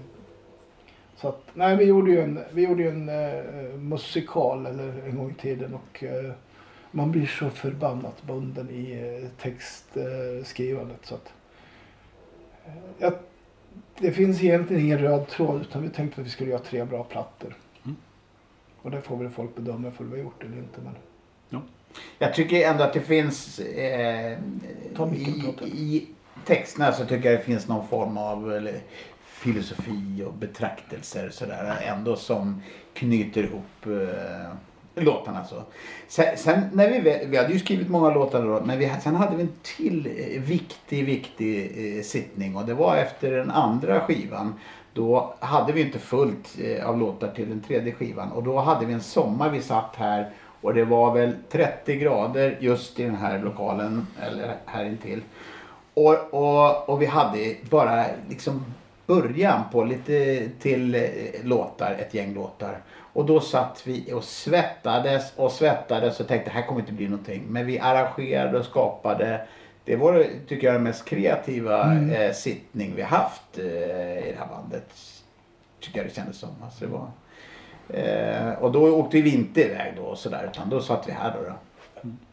Så 1.21 1.27
att, 1.27 1.41
nej, 1.53 1.77
vi 1.77 1.85
gjorde 1.85 2.11
ju 2.11 2.21
en, 2.21 2.39
vi 2.51 2.63
gjorde 2.63 2.83
ju 2.83 2.89
en 2.89 3.09
eh, 3.09 3.75
musikal 3.77 4.65
eller, 4.65 4.93
en 5.05 5.17
gång 5.17 5.31
i 5.31 5.41
tiden 5.41 5.73
och 5.73 6.03
eh, 6.03 6.31
man 6.91 7.11
blir 7.11 7.25
så 7.25 7.49
förbannat 7.49 8.23
bunden 8.23 8.69
i 8.69 8.91
eh, 8.91 9.29
textskrivandet. 9.41 10.99
så 11.03 11.15
att, 11.15 11.33
eh, 12.65 12.73
jag, 12.97 13.13
det 13.99 14.11
finns 14.11 14.43
egentligen 14.43 14.83
ingen 14.83 14.99
röd 14.99 15.27
tråd 15.27 15.61
utan 15.61 15.81
vi 15.81 15.89
tänkte 15.89 16.21
att 16.21 16.27
vi 16.27 16.31
skulle 16.31 16.49
göra 16.49 16.61
tre 16.61 16.83
bra 16.83 17.03
plattor. 17.03 17.55
Mm. 17.85 17.97
Och 18.81 18.91
det 18.91 19.01
får 19.01 19.17
väl 19.17 19.29
folk 19.29 19.55
bedöma 19.55 19.91
om 19.97 20.11
vi 20.11 20.17
har 20.17 20.23
gjort 20.23 20.43
eller 20.43 20.57
inte. 20.57 20.81
Men... 20.83 20.93
Jag 22.19 22.33
tycker 22.33 22.67
ändå 22.67 22.83
att 22.83 22.93
det 22.93 23.01
finns 23.01 23.59
eh, 23.59 24.37
i, 25.13 25.55
i 25.63 26.07
texterna 26.45 26.91
så 26.91 27.05
tycker 27.05 27.31
jag 27.31 27.39
det 27.39 27.43
finns 27.43 27.67
någon 27.67 27.87
form 27.87 28.17
av 28.17 28.53
eller, 28.53 28.79
filosofi 29.41 30.23
och 30.27 30.33
betraktelser 30.33 31.29
sådär 31.29 31.77
ändå 31.81 32.15
som 32.15 32.61
knyter 32.93 33.43
ihop 33.43 33.85
eh, 33.85 35.03
låtarna 35.03 35.43
så. 35.45 35.63
Sen, 36.07 36.37
sen 36.37 36.69
när 36.73 36.89
vi, 36.89 37.25
vi 37.27 37.37
hade 37.37 37.53
ju 37.53 37.59
skrivit 37.59 37.89
många 37.89 38.09
låtar 38.09 38.45
då, 38.45 38.61
men 38.65 38.79
vi, 38.79 38.91
sen 39.03 39.15
hade 39.15 39.35
vi 39.35 39.43
en 39.43 39.53
till 39.61 40.07
eh, 40.07 40.41
viktig, 40.41 41.05
viktig 41.05 41.71
eh, 41.97 42.03
sittning 42.03 42.55
och 42.55 42.65
det 42.65 42.73
var 42.73 42.95
efter 42.95 43.31
den 43.31 43.51
andra 43.51 43.99
skivan. 44.01 44.53
Då 44.93 45.33
hade 45.39 45.73
vi 45.73 45.81
inte 45.81 45.99
fullt 45.99 46.57
eh, 46.63 46.89
av 46.89 46.99
låtar 46.99 47.31
till 47.31 47.49
den 47.49 47.61
tredje 47.61 47.93
skivan 47.93 48.31
och 48.31 48.43
då 48.43 48.59
hade 48.59 48.85
vi 48.85 48.93
en 48.93 49.01
sommar 49.01 49.49
vi 49.49 49.61
satt 49.61 49.95
här 49.95 50.29
och 50.61 50.73
det 50.73 50.85
var 50.85 51.13
väl 51.13 51.35
30 51.51 51.95
grader 51.95 52.57
just 52.59 52.99
i 52.99 53.03
den 53.03 53.15
här 53.15 53.39
lokalen 53.39 54.07
eller 54.21 54.55
här 54.65 54.85
intill. 54.85 55.21
Och, 55.93 56.33
och, 56.33 56.89
och 56.89 57.01
vi 57.01 57.05
hade 57.05 57.55
bara 57.69 58.05
liksom 58.29 58.65
början 59.11 59.63
på 59.71 59.83
lite 59.83 60.49
till 60.59 60.95
eh, 60.95 61.01
låtar, 61.43 61.95
ett 61.99 62.13
gäng 62.13 62.33
låtar. 62.33 62.77
Och 63.13 63.25
då 63.25 63.39
satt 63.39 63.81
vi 63.85 64.13
och 64.13 64.23
svettades 64.23 65.33
och 65.35 65.51
svettades 65.51 66.19
och 66.19 66.27
tänkte 66.27 66.51
här 66.51 66.67
kommer 66.67 66.79
inte 66.81 66.93
bli 66.93 67.07
någonting. 67.07 67.43
Men 67.47 67.65
vi 67.65 67.79
arrangerade 67.79 68.59
och 68.59 68.65
skapade. 68.65 69.47
Det 69.85 69.95
var 69.95 70.25
tycker 70.47 70.67
jag 70.67 70.75
den 70.75 70.83
mest 70.83 71.05
kreativa 71.05 71.95
eh, 71.95 72.33
sittning 72.33 72.95
vi 72.95 73.01
haft 73.01 73.57
eh, 73.57 73.65
i 74.27 74.31
det 74.31 74.37
här 74.39 74.47
bandet. 74.47 74.89
Tycker 75.79 75.99
jag 75.99 76.07
det 76.07 76.15
kändes 76.15 76.37
som. 76.37 76.49
Alltså 76.63 76.85
det 76.85 76.91
var, 76.91 77.11
eh, 77.89 78.53
och 78.53 78.71
då 78.71 78.99
åkte 78.99 79.21
vi 79.21 79.35
inte 79.35 79.61
iväg 79.61 79.93
då 79.95 80.03
och 80.03 80.17
sådär 80.17 80.49
utan 80.51 80.69
då 80.69 80.81
satt 80.81 81.07
vi 81.07 81.11
här 81.11 81.33
då. 81.37 81.49
då. 81.49 81.55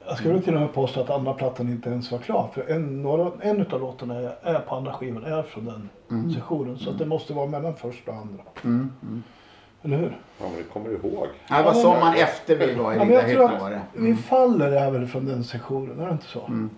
Jag 0.06 0.18
skulle 0.18 0.40
till 0.40 0.54
och 0.54 0.60
med 0.60 0.72
påstå 0.72 1.00
att 1.00 1.10
andra 1.10 1.32
plattan 1.34 1.68
inte 1.68 1.90
ens 1.90 2.12
var 2.12 2.18
klar. 2.18 2.48
För 2.54 2.70
en, 2.70 3.02
några, 3.02 3.30
en 3.40 3.66
av 3.72 3.80
låtarna 3.80 4.14
är, 4.14 4.32
är 4.42 4.58
på 4.60 4.74
andra 4.74 4.92
skivan 4.92 5.24
är 5.24 5.42
från 5.42 5.64
den 5.64 5.88
sessionen. 6.34 6.78
Så 6.78 6.90
att 6.90 6.98
det 6.98 7.06
måste 7.06 7.32
vara 7.32 7.46
mellan 7.46 7.76
första 7.76 8.10
och 8.10 8.16
andra. 8.16 8.42
Mm, 8.64 8.92
mm. 9.02 9.22
Eller 9.82 9.96
hur? 9.96 10.18
Ja, 10.40 10.44
men 10.48 10.56
det 10.56 10.62
kommer 10.62 10.88
du 10.88 10.94
ihåg. 10.94 11.26
Ja, 11.48 11.56
det 11.56 11.62
var 11.62 11.70
Ja, 11.70 11.72
men- 11.72 11.82
sommaren 11.82 12.14
efter 12.14 12.56
vi 12.56 12.74
var 12.74 12.92
i 12.92 12.96
Ja, 12.96 13.04
jag 13.04 13.08
Riddarhyttan 13.10 13.60
var 13.60 13.70
att 13.70 13.70
det. 13.94 14.00
Vi 14.00 14.14
faller 14.16 14.72
är 14.72 14.90
väl 14.90 15.06
från 15.06 15.26
den 15.26 15.44
sessionen, 15.44 16.00
är 16.00 16.06
det 16.06 16.12
inte 16.12 16.26
så? 16.26 16.40
Mm. 16.46 16.70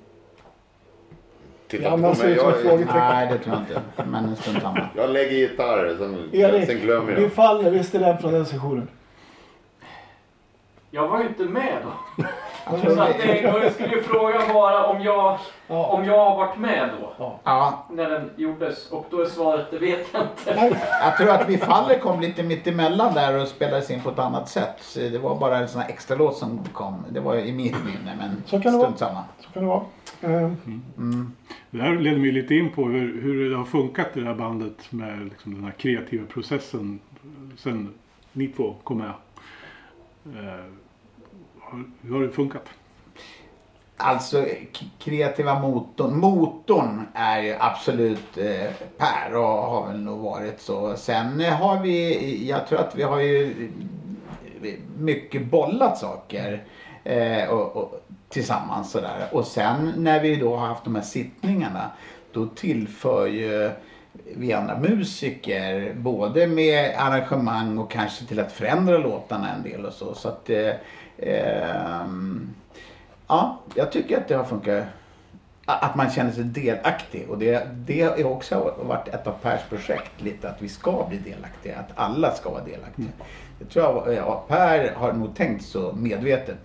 Titta 1.69 1.83
Ja, 1.85 1.91
på 1.91 1.97
man 1.97 2.17
mig. 2.19 2.33
Jag, 2.37 2.57
frågetecken. 2.57 2.97
Nej, 2.97 3.29
det 3.33 3.39
tror 3.39 3.55
jag 3.57 3.63
inte. 3.63 4.11
Men 4.11 4.25
en 4.25 4.37
stund 4.37 4.63
samma. 4.63 4.89
jag 4.97 5.11
lägger 5.11 5.37
gitarr, 5.37 5.97
sen, 5.99 6.29
Erik, 6.33 6.67
sen 6.67 6.79
glömmer 6.79 7.13
vi 7.15 7.23
jag. 7.23 7.33
faller, 7.33 7.71
visst 7.71 7.95
är 7.95 7.99
den 7.99 8.19
från 8.19 8.33
den 8.33 8.47
sessionen? 8.47 8.89
Jag 10.91 11.09
var 11.09 11.21
ju 11.23 11.29
inte 11.29 11.43
med 11.45 11.79
då. 11.85 12.25
Jag 12.67 12.81
Så 12.81 13.01
att 13.03 13.19
det, 13.19 13.61
då 13.65 13.71
skulle 13.71 13.95
ju 13.95 14.03
frågan 14.03 14.55
vara 14.55 14.87
om 14.87 15.03
jag, 15.03 15.39
Ja. 15.67 15.87
om 15.87 16.05
jag 16.05 16.19
har 16.31 16.37
varit 16.37 16.59
med 16.59 16.91
då. 17.19 17.39
ja, 17.45 17.87
När 17.91 18.11
den 18.11 18.31
gjordes. 18.37 18.91
Och 18.91 19.07
då 19.11 19.21
är 19.21 19.27
svaret, 19.27 19.67
det 19.71 19.79
vet 19.79 20.07
jag 20.13 20.23
inte. 20.23 20.55
Nej, 20.55 20.77
jag 21.03 21.17
tror 21.17 21.31
att 21.31 21.49
Vi 21.49 21.59
faller 21.59 21.99
kom 21.99 22.21
lite 22.21 22.43
mitt 22.43 22.67
emellan 22.67 23.15
där 23.15 23.41
och 23.43 23.49
spelades 23.49 23.91
in 23.91 24.01
på 24.03 24.11
ett 24.11 24.19
annat 24.19 24.49
sätt. 24.49 24.77
Så 24.81 24.99
det 25.01 25.19
var 25.19 25.39
bara 25.39 25.59
en 25.59 25.69
sån 25.69 25.81
här 25.81 25.89
extra 25.89 26.17
låt 26.17 26.37
som 26.37 26.65
kom. 26.73 27.05
Det 27.11 27.21
var 27.21 27.37
i 27.37 27.53
mitt 27.53 27.85
minne, 27.85 28.17
men 28.19 28.43
Så 28.47 28.61
kan 28.61 28.79
det 28.79 28.99
samma. 28.99 29.25
så 29.41 29.51
kan 29.53 29.63
det 29.63 29.69
vara. 29.69 29.83
Eh, 30.23 30.51
Mm. 30.97 31.33
Det 31.71 31.83
här 31.83 31.93
leder 31.93 32.19
mig 32.19 32.33
lite 32.33 32.55
in 32.55 32.73
på 32.73 32.85
hur, 32.85 33.23
hur 33.23 33.51
det 33.51 33.57
har 33.57 33.65
funkat 33.65 34.17
i 34.17 34.21
det 34.21 34.27
här 34.27 34.35
bandet 34.35 34.93
med 34.93 35.25
liksom 35.25 35.55
den 35.55 35.65
här 35.65 35.73
kreativa 35.73 36.27
processen 36.27 37.01
sen 37.59 37.95
ni 38.33 38.49
två 38.49 38.75
kom 38.85 38.99
med. 38.99 39.13
Hur 42.03 42.15
har 42.15 42.23
det 42.23 42.31
funkat? 42.31 42.69
Alltså 43.97 44.47
kreativa 44.99 45.61
motorn. 45.61 46.19
Motorn 46.19 47.07
är 47.15 47.43
ju 47.43 47.55
absolut 47.59 48.39
eh, 48.39 48.73
Per 48.99 49.37
och 49.37 49.45
har 49.45 49.87
väl 49.87 50.01
nog 50.01 50.19
varit 50.19 50.61
så. 50.61 50.97
Sen 50.97 51.41
har 51.41 51.83
vi, 51.83 52.49
jag 52.49 52.67
tror 52.67 52.79
att 52.79 52.95
vi 52.95 53.03
har 53.03 53.21
ju 53.21 53.71
eh, 54.63 54.75
mycket 54.99 55.47
bollat 55.47 55.99
saker 55.99 56.65
eh, 57.05 57.49
och, 57.49 57.77
och, 57.77 58.05
tillsammans 58.29 58.91
sådär. 58.91 59.29
Och 59.33 59.47
sen 59.47 59.93
när 59.97 60.21
vi 60.21 60.37
då 60.37 60.57
har 60.57 60.67
haft 60.67 60.85
de 60.85 60.95
här 60.95 61.03
sittningarna 61.03 61.91
då 62.33 62.47
tillför 62.47 63.27
ju 63.27 63.71
vi 64.37 64.53
andra 64.53 64.79
musiker 64.79 65.95
både 65.95 66.47
med 66.47 66.95
arrangemang 66.99 67.79
och 67.79 67.91
kanske 67.91 68.25
till 68.25 68.41
att 68.41 68.53
förändra 68.53 68.99
låtarna 68.99 69.55
en 69.55 69.63
del 69.63 69.87
och 69.87 69.93
så. 69.93 70.15
så 70.15 70.29
att, 70.29 70.51
eh, 70.51 70.73
ehm, 71.23 72.55
Ja, 73.31 73.59
jag 73.75 73.93
tycker 73.93 74.17
att 74.17 74.29
det 74.29 74.35
har 74.35 74.45
funkat. 74.45 74.85
Att 75.65 75.95
man 75.95 76.11
känner 76.11 76.33
sig 76.33 76.45
delaktig. 76.45 77.27
Och 77.29 77.39
det, 77.39 77.69
det 77.75 78.03
har 78.03 78.25
också 78.25 78.75
varit 78.83 79.09
ett 79.09 79.27
av 79.27 79.33
Pers 79.43 79.61
projekt. 79.69 80.11
Lite 80.19 80.49
att 80.51 80.63
vi 80.63 80.69
ska 80.69 81.07
bli 81.09 81.19
delaktiga. 81.19 81.79
Att 81.79 81.91
alla 81.95 82.33
ska 82.33 82.51
vara 82.51 82.65
delaktiga. 82.65 83.07
Det 83.59 83.65
tror 83.65 83.85
jag, 83.85 84.15
ja, 84.15 84.45
Per 84.49 84.95
har 84.95 85.13
nog 85.13 85.37
tänkt 85.37 85.65
så 85.65 85.93
medvetet. 85.93 86.57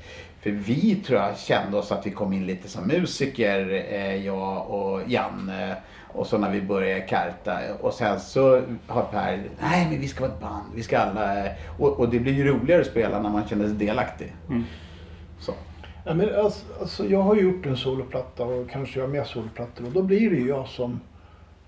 För 0.41 0.49
vi 0.49 0.95
tror 0.95 1.19
jag 1.19 1.37
kände 1.37 1.77
oss 1.77 1.91
att 1.91 2.05
vi 2.05 2.11
kom 2.11 2.33
in 2.33 2.45
lite 2.45 2.67
som 2.67 2.87
musiker. 2.87 3.85
Eh, 3.89 4.25
jag 4.25 4.69
och 4.69 5.01
Janne. 5.07 5.75
Och 6.15 6.27
så 6.27 6.37
när 6.37 6.51
vi 6.51 6.61
började 6.61 7.01
karta. 7.01 7.59
Och 7.81 7.93
sen 7.93 8.19
så 8.19 8.61
har 8.87 9.03
Per, 9.03 9.43
nej 9.61 9.87
men 9.89 9.99
vi 9.99 10.07
ska 10.07 10.21
vara 10.21 10.33
ett 10.33 10.41
band. 10.41 10.65
Vi 10.75 10.83
ska 10.83 10.97
alla. 10.97 11.49
Och, 11.79 11.99
och 11.99 12.09
det 12.09 12.19
blir 12.19 12.33
ju 12.33 12.43
roligare 12.43 12.81
att 12.81 12.87
spela 12.87 13.21
när 13.21 13.29
man 13.29 13.47
känner 13.47 13.67
sig 13.67 13.75
delaktig. 13.75 14.33
Så. 15.39 15.53
Ja, 16.05 16.13
men 16.13 16.35
alltså, 16.35 16.65
alltså, 16.79 17.05
jag 17.05 17.21
har 17.21 17.35
gjort 17.35 17.65
en 17.65 17.77
soloplatta 17.77 18.43
och 18.43 18.69
kanske 18.69 18.99
gör 18.99 19.07
mer 19.07 19.23
soloplattor 19.23 19.85
och 19.85 19.91
då 19.91 20.01
blir 20.01 20.29
det 20.29 20.35
ju 20.35 20.47
jag 20.47 20.67
som, 20.67 20.99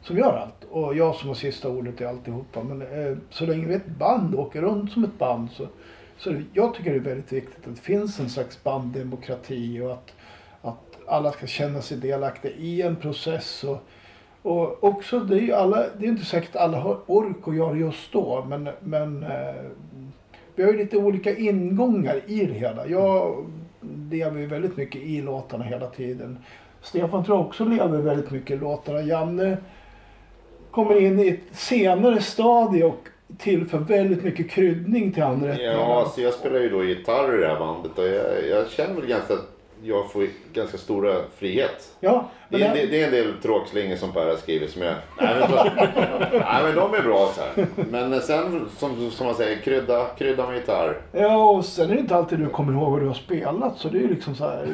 som 0.01 0.17
gör 0.17 0.37
allt. 0.37 0.63
Och 0.71 0.95
jag 0.95 1.15
som 1.15 1.27
har 1.27 1.35
sista 1.35 1.69
ordet 1.69 2.01
i 2.01 2.05
alltihopa. 2.05 2.63
Men 2.63 2.81
eh, 2.81 3.17
så 3.29 3.45
länge 3.45 3.65
vi 3.65 3.73
är 3.73 3.77
ett 3.77 3.97
band 3.99 4.35
och 4.35 4.45
åker 4.45 4.61
runt 4.61 4.91
som 4.91 5.03
ett 5.03 5.19
band 5.19 5.49
så, 5.51 5.67
så 6.17 6.29
det, 6.29 6.43
jag 6.53 6.73
tycker 6.73 6.91
det 6.91 6.97
är 6.97 6.99
väldigt 6.99 7.31
viktigt 7.31 7.67
att 7.67 7.75
det 7.75 7.81
finns 7.81 8.19
en 8.19 8.29
slags 8.29 8.63
banddemokrati 8.63 9.81
och 9.81 9.91
att, 9.91 10.13
att 10.61 10.97
alla 11.07 11.31
ska 11.31 11.47
känna 11.47 11.81
sig 11.81 11.97
delaktiga 11.97 12.51
i 12.51 12.81
en 12.81 12.95
process. 12.95 13.63
Och, 13.63 13.83
och 14.41 14.83
också, 14.83 15.19
det 15.19 15.35
är 15.35 15.41
ju 15.41 15.53
alla, 15.53 15.85
det 15.99 16.05
är 16.05 16.09
inte 16.09 16.25
säkert 16.25 16.55
alla 16.55 16.77
har 16.77 16.97
ork 17.05 17.47
att 17.47 17.55
göra 17.55 17.77
just 17.77 18.11
då 18.11 18.45
men, 18.49 18.69
men 18.79 19.23
eh, 19.23 19.55
vi 20.55 20.63
har 20.63 20.71
ju 20.71 20.77
lite 20.77 20.97
olika 20.97 21.35
ingångar 21.35 22.21
i 22.25 22.45
det 22.45 22.53
hela. 22.53 22.87
Jag 22.87 23.45
lever 24.11 24.39
ju 24.39 24.45
väldigt 24.45 24.77
mycket 24.77 25.01
i 25.01 25.21
låtarna 25.21 25.63
hela 25.63 25.87
tiden. 25.87 26.37
Stefan 26.81 27.25
tror 27.25 27.37
jag 27.37 27.45
också 27.45 27.65
lever 27.65 27.97
väldigt 27.97 28.31
mycket 28.31 28.51
i 28.51 28.59
låtarna. 28.59 29.01
Janne 29.01 29.57
kommer 30.71 31.01
in 31.01 31.19
i 31.19 31.27
ett 31.27 31.57
senare 31.57 32.21
stadie 32.21 32.83
och 32.83 33.07
tillför 33.37 33.77
väldigt 33.77 34.23
mycket 34.23 34.49
kryddning 34.49 35.11
till 35.11 35.23
andra 35.23 35.61
Ja, 35.61 35.99
alltså 35.99 36.21
jag 36.21 36.33
spelar 36.33 36.59
ju 36.59 36.69
då 36.69 36.83
gitarr 36.83 37.37
i 37.37 37.41
det 37.41 37.47
här 37.47 37.59
bandet 37.59 37.97
och 37.97 38.07
jag, 38.07 38.47
jag 38.49 38.69
känner 38.69 38.93
väl 38.93 39.05
ganska... 39.05 39.33
jag 39.87 40.11
får 40.11 40.27
ganska 40.53 40.77
stora 40.77 41.13
frihet. 41.37 41.91
Ja, 41.99 42.25
Det 42.49 42.57
det, 42.57 42.85
det, 42.91 43.01
är 43.01 43.05
en 43.05 43.11
del 43.11 43.33
tråkslingor 43.43 43.95
som 43.95 44.11
Per 44.11 44.25
har 44.27 44.35
skrivit 44.35 44.71
som 44.71 44.81
jag... 44.81 44.93
Nej 45.21 45.35
men, 45.39 45.49
så, 45.49 45.55
nej, 46.31 46.63
men 46.63 46.75
de 46.75 46.93
är 46.93 47.01
bra 47.01 47.29
så 47.35 47.41
här. 47.41 47.67
Men 47.91 48.21
sen 48.21 48.69
som, 48.77 49.11
som 49.11 49.25
man 49.25 49.35
säger, 49.35 49.57
krydda, 49.61 50.05
krydda 50.17 50.47
med 50.47 50.55
gitarr. 50.55 50.97
ja, 51.11 51.43
och 51.49 51.65
sen 51.65 51.89
är 51.89 51.93
det 51.93 51.99
inte 51.99 52.15
alltid 52.15 52.39
du 52.39 52.49
kommer 52.49 52.73
ihåg 52.73 52.91
vad 52.91 53.01
du 53.01 53.07
har 53.07 53.13
spelat. 53.13 53.77
Så 53.77 53.87
det 53.89 53.97
är 53.97 54.01
ju 54.01 54.09
liksom 54.09 54.35
så 54.35 54.43
här. 54.43 54.67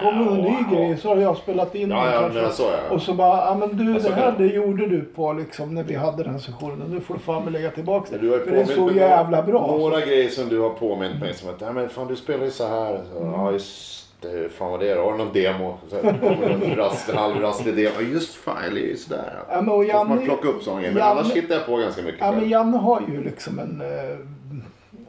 Kommer 0.00 0.30
en 0.32 0.38
ny 0.38 0.76
grej 0.76 0.96
så 0.96 1.08
har 1.08 1.16
jag 1.16 1.36
spelat 1.36 1.74
in 1.74 1.90
Ja, 1.90 2.04
den 2.04 2.12
ja, 2.14 2.20
kanske. 2.20 2.50
så 2.50 2.62
ja. 2.62 2.94
Och 2.94 3.02
så 3.02 3.14
bara, 3.14 3.36
ja 3.36 3.54
men 3.54 3.76
du 3.94 4.00
så 4.00 4.08
det 4.08 4.14
här 4.14 4.34
det- 4.38 4.46
gjorde 4.46 4.86
du 4.86 5.00
på 5.04 5.32
liksom 5.32 5.74
när 5.74 5.82
vi 5.82 5.94
hade 5.94 6.22
den 6.24 6.40
sessionen. 6.40 6.88
Nu 6.90 7.00
får 7.00 7.14
du 7.14 7.20
fan 7.20 7.52
lägga 7.52 7.70
tillbaka 7.70 8.08
det. 8.12 8.18
Du 8.18 8.30
har 8.30 8.36
ju 8.38 8.44
För 8.44 8.50
det 8.50 8.60
är 8.60 8.64
så 8.64 8.90
jävla 8.90 9.42
bra. 9.42 9.66
Några 9.78 10.00
grejer 10.00 10.28
som 10.28 10.48
du 10.48 10.60
har 10.60 10.70
påmint 10.70 11.20
mig 11.20 11.34
som 11.34 11.48
att, 11.50 11.60
ja 11.60 11.72
men 11.72 11.88
fan 11.88 12.06
du 12.08 12.16
spelar 12.16 12.44
ju 12.44 12.50
så 12.50 12.66
här. 12.68 13.00
Så, 13.12 13.18
Mm. 13.20 13.32
Ja 13.32 13.52
just 13.52 14.08
hur 14.28 14.48
fan 14.48 14.70
var 14.70 14.78
det 14.78 14.94
då? 14.94 15.02
Har 15.02 15.12
du 15.12 15.18
någon 15.18 15.32
demo? 15.32 15.78
Så 15.88 15.96
här, 15.96 16.18
kommer 16.18 16.58
någon 16.58 16.76
rast, 16.76 17.10
halvrastig 17.10 17.76
demo. 17.76 17.90
Ja 17.96 18.00
just 18.02 18.34
fan, 18.34 18.64
jag 18.64 18.72
lirar 18.72 18.86
ju 18.86 18.96
sådär. 18.96 19.38
Ja, 19.48 19.60
men 19.62 19.68
och 19.68 19.84
får 19.86 20.04
man 20.04 20.18
Janne- 20.18 20.24
plocka 20.24 20.48
upp 20.48 20.62
sådana 20.62 20.80
grejer. 20.80 20.94
Men 20.94 21.02
Janne- 21.02 21.10
annars 21.20 21.32
hittar 21.32 21.54
jag 21.54 21.66
på 21.66 21.76
ganska 21.76 22.02
mycket 22.02 22.20
Ja 22.20 22.32
men. 22.32 22.48
Janne 22.48 22.76
har 22.76 23.02
ju 23.08 23.24
liksom 23.24 23.58
en, 23.58 23.80
eh, 23.80 24.10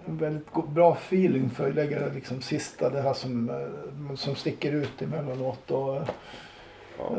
en 0.05 0.17
väldigt 0.17 0.47
bra 0.67 0.91
feeling 0.93 1.49
för 1.49 1.69
att 1.69 1.75
lägga 1.75 1.97
liksom 2.15 2.41
sista, 2.41 2.89
det 2.89 3.01
här 3.01 3.13
som, 3.13 3.49
eh, 3.49 4.15
som 4.15 4.35
sticker 4.35 4.71
ut 4.71 5.01
emellanåt. 5.01 5.71
Och, 5.71 5.95
eh, 5.95 6.03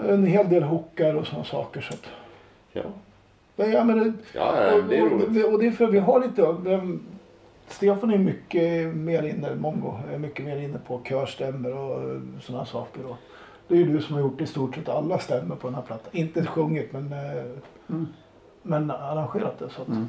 En 0.09 0.27
hel 0.27 0.49
del 0.49 0.63
hookar 0.63 1.15
och 1.15 1.27
sådana 1.27 1.45
saker. 1.45 1.81
Så 1.81 1.95
att, 1.95 2.07
Ja, 2.73 2.83
men, 3.57 3.73
ja, 3.73 3.85
men 3.85 3.99
det, 3.99 4.13
ja, 4.33 4.63
ja 4.73 4.81
det 4.89 4.97
är 4.97 5.01
roligt. 5.03 5.45
och, 5.47 5.53
och 5.53 5.59
det 5.59 5.67
är 5.67 5.71
för 5.71 5.87
vi 5.87 5.99
har 5.99 6.21
lite, 6.21 6.43
Stefan 7.69 8.11
är 8.11 8.19
mycket 8.19 8.95
mer 8.95 9.23
inne, 9.23 9.55
Mongo 9.55 9.95
är 10.13 10.19
mycket 10.19 10.45
mer 10.45 10.57
inne 10.57 10.79
på 10.87 11.01
körstämmer 11.09 11.75
och 11.79 12.21
sådana 12.43 12.65
saker. 12.67 13.07
Och 13.07 13.17
det 13.69 13.75
är 13.75 13.79
ju 13.79 13.85
du 13.85 14.03
som 14.03 14.15
har 14.15 14.21
gjort 14.23 14.41
i 14.41 14.47
stort 14.47 14.75
sett 14.75 14.89
alla 14.89 15.19
stämmer 15.19 15.57
på 15.57 15.67
den 15.67 15.75
här 15.75 15.83
plattan. 15.83 16.09
Inte 16.13 16.47
sjungit 16.47 16.93
men, 16.93 17.13
eh, 17.13 17.97
men 18.63 18.91
arrangerat 18.91 19.59
det. 19.59 19.69
Så, 19.71 19.83
att, 19.83 19.89
Mm. 19.89 20.09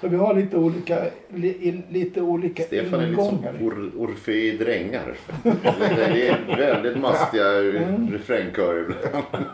så 0.00 0.08
vi 0.08 0.16
har 0.16 0.34
lite 0.34 0.56
olika, 0.56 1.04
li, 1.28 1.48
i- 1.48 1.82
lite 1.90 2.20
olika 2.20 2.62
Stefan 2.62 3.00
är 3.00 3.06
liksom 3.06 3.24
ingångar. 3.34 3.54
or, 3.62 3.90
Orfei-drängar. 3.98 5.14
Det 5.42 6.28
är 6.28 6.56
väldigt 6.56 6.98
mastiga 7.00 7.52
Mm. 7.58 8.10
refrängkörer 8.12 8.80
ibland. 8.82 9.44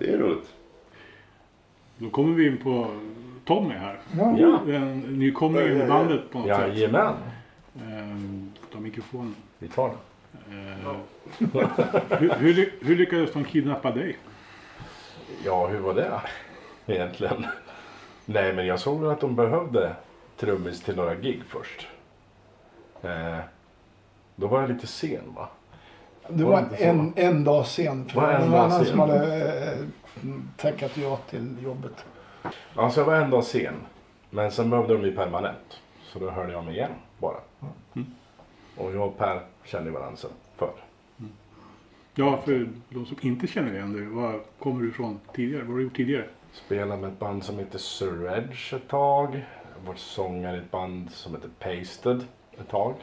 Det 0.00 0.12
är 0.12 0.18
roligt. 0.18 0.48
Då 1.98 2.10
kommer 2.10 2.34
vi 2.34 2.46
in 2.46 2.56
på 2.56 2.86
Tommy 3.54 3.74
här. 3.74 3.98
Ja. 4.18 4.36
Ja. 4.38 4.74
En 4.74 5.00
nykomling 5.00 5.62
i 5.66 5.86
bandet 5.88 6.30
på 6.30 6.38
något 6.38 6.48
sätt. 6.48 6.76
Jajamän. 6.76 7.14
Ehm, 7.82 8.52
ta 8.72 8.80
mikrofonen. 8.80 9.34
Vi 9.58 9.68
tar 9.68 9.88
den. 9.88 9.98
Ehm, 10.58 10.96
hur, 12.18 12.30
hur, 12.30 12.74
hur 12.80 12.96
lyckades 12.96 13.32
de 13.32 13.44
kidnappa 13.44 13.90
dig? 13.90 14.16
Ja, 15.44 15.66
hur 15.66 15.78
var 15.78 15.94
det 15.94 16.20
egentligen? 16.86 17.46
Nej, 18.24 18.52
men 18.52 18.66
jag 18.66 18.80
såg 18.80 19.00
väl 19.00 19.10
att 19.10 19.20
de 19.20 19.36
behövde 19.36 19.96
trummis 20.36 20.80
till 20.82 20.96
några 20.96 21.14
gig 21.14 21.42
först. 21.48 21.88
Eh, 23.02 23.38
då 24.36 24.46
var 24.46 24.60
jag 24.60 24.70
lite 24.70 24.86
sen 24.86 25.34
va? 25.36 25.48
Det 26.28 26.44
Var 26.44 26.50
var 26.52 26.68
en, 26.78 27.12
en 27.16 27.44
dag 27.44 27.66
sen 27.66 28.10
Var 28.14 28.30
en 28.32 28.40
Det 28.40 28.46
var 28.46 28.58
dag 28.58 28.64
annan 28.64 28.78
sen? 28.78 28.86
som 28.86 29.00
hade 29.00 29.44
eh, 29.72 29.78
tackat 30.56 30.96
ja 30.96 31.16
till 31.30 31.56
jobbet. 31.64 32.04
Alltså 32.74 33.00
jag 33.00 33.06
var 33.06 33.28
dag 33.30 33.44
sen. 33.44 33.74
Men 34.30 34.52
sen 34.52 34.70
behövde 34.70 34.94
de 34.94 35.02
mig 35.02 35.12
permanent. 35.12 35.80
Så 36.02 36.18
då 36.18 36.30
hörde 36.30 36.52
jag 36.52 36.64
mig 36.64 36.74
igen 36.74 36.90
bara. 37.18 37.36
Och 38.76 38.94
jag 38.94 39.06
och 39.06 39.18
Per 39.18 39.40
kände 39.64 39.90
varandra 39.90 40.16
sen 40.16 40.30
förr. 40.56 40.74
Ja, 42.14 42.36
för 42.44 42.68
de 42.88 43.06
som 43.06 43.16
inte 43.20 43.46
känner 43.46 43.74
igen 43.74 43.92
dig. 43.92 44.06
Var 44.06 44.40
kommer 44.58 44.82
du 44.82 44.88
ifrån 44.88 45.20
tidigare? 45.34 45.62
Vad 45.62 45.70
har 45.70 45.78
du 45.78 45.84
gjort 45.84 45.96
tidigare? 45.96 46.24
Spelade 46.52 47.00
med 47.00 47.12
ett 47.12 47.18
band 47.18 47.44
som 47.44 47.58
heter 47.58 47.78
Surredge 47.78 48.76
ett 48.76 48.88
tag. 48.88 49.44
Jag 49.74 49.86
var 49.88 49.94
sångare 49.94 50.56
i 50.56 50.58
ett 50.58 50.70
band 50.70 51.10
som 51.10 51.34
heter 51.34 51.50
Pasted 51.58 52.24
ett 52.60 52.68
tag. 52.68 52.94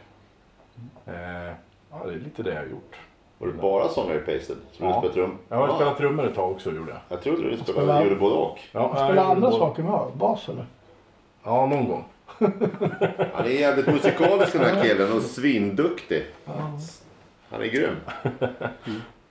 Eh, 1.06 1.54
ja, 1.92 2.06
det 2.06 2.14
är 2.14 2.20
lite 2.20 2.44
det 2.44 2.54
jag 2.54 2.62
har 2.62 2.68
gjort. 2.68 2.96
Var 3.40 3.48
du 3.48 3.54
bara 3.54 3.88
sångare 3.90 4.18
i 4.18 4.20
Pasted? 4.20 4.58
Så 4.72 4.84
Ja. 4.84 4.88
du 4.88 4.94
spelade 4.94 5.14
trum? 5.14 5.38
Jag 5.50 5.58
har 5.58 5.68
Ja. 5.68 5.76
spelat 5.76 5.98
trummor 5.98 6.28
ett 6.28 6.36
tag 6.36 6.52
också 6.52 6.72
gjorde 6.72 6.92
jag. 6.92 7.00
Jag 7.10 7.22
trodde 7.22 7.50
du 7.50 7.58
spelade, 7.58 7.84
Spela- 7.88 8.04
gjorde 8.04 8.16
både 8.16 8.36
och. 8.36 8.60
Ja, 8.72 8.90
Spela 8.96 9.16
jag 9.16 9.32
andra 9.32 9.52
saker 9.52 9.84
med 9.84 10.00
bas 10.14 10.50
eller? 10.50 10.66
Ja, 11.44 11.66
någon 11.66 11.88
gång. 11.88 12.04
Han 13.34 13.46
är 13.46 13.50
jävligt 13.50 13.88
musikalisk 13.88 14.54
den 14.54 14.62
här 14.62 14.84
killen 14.84 15.14
och 15.14 15.22
svinduktig. 15.22 16.26
Han 17.50 17.62
är 17.62 17.66
grym. 17.66 17.96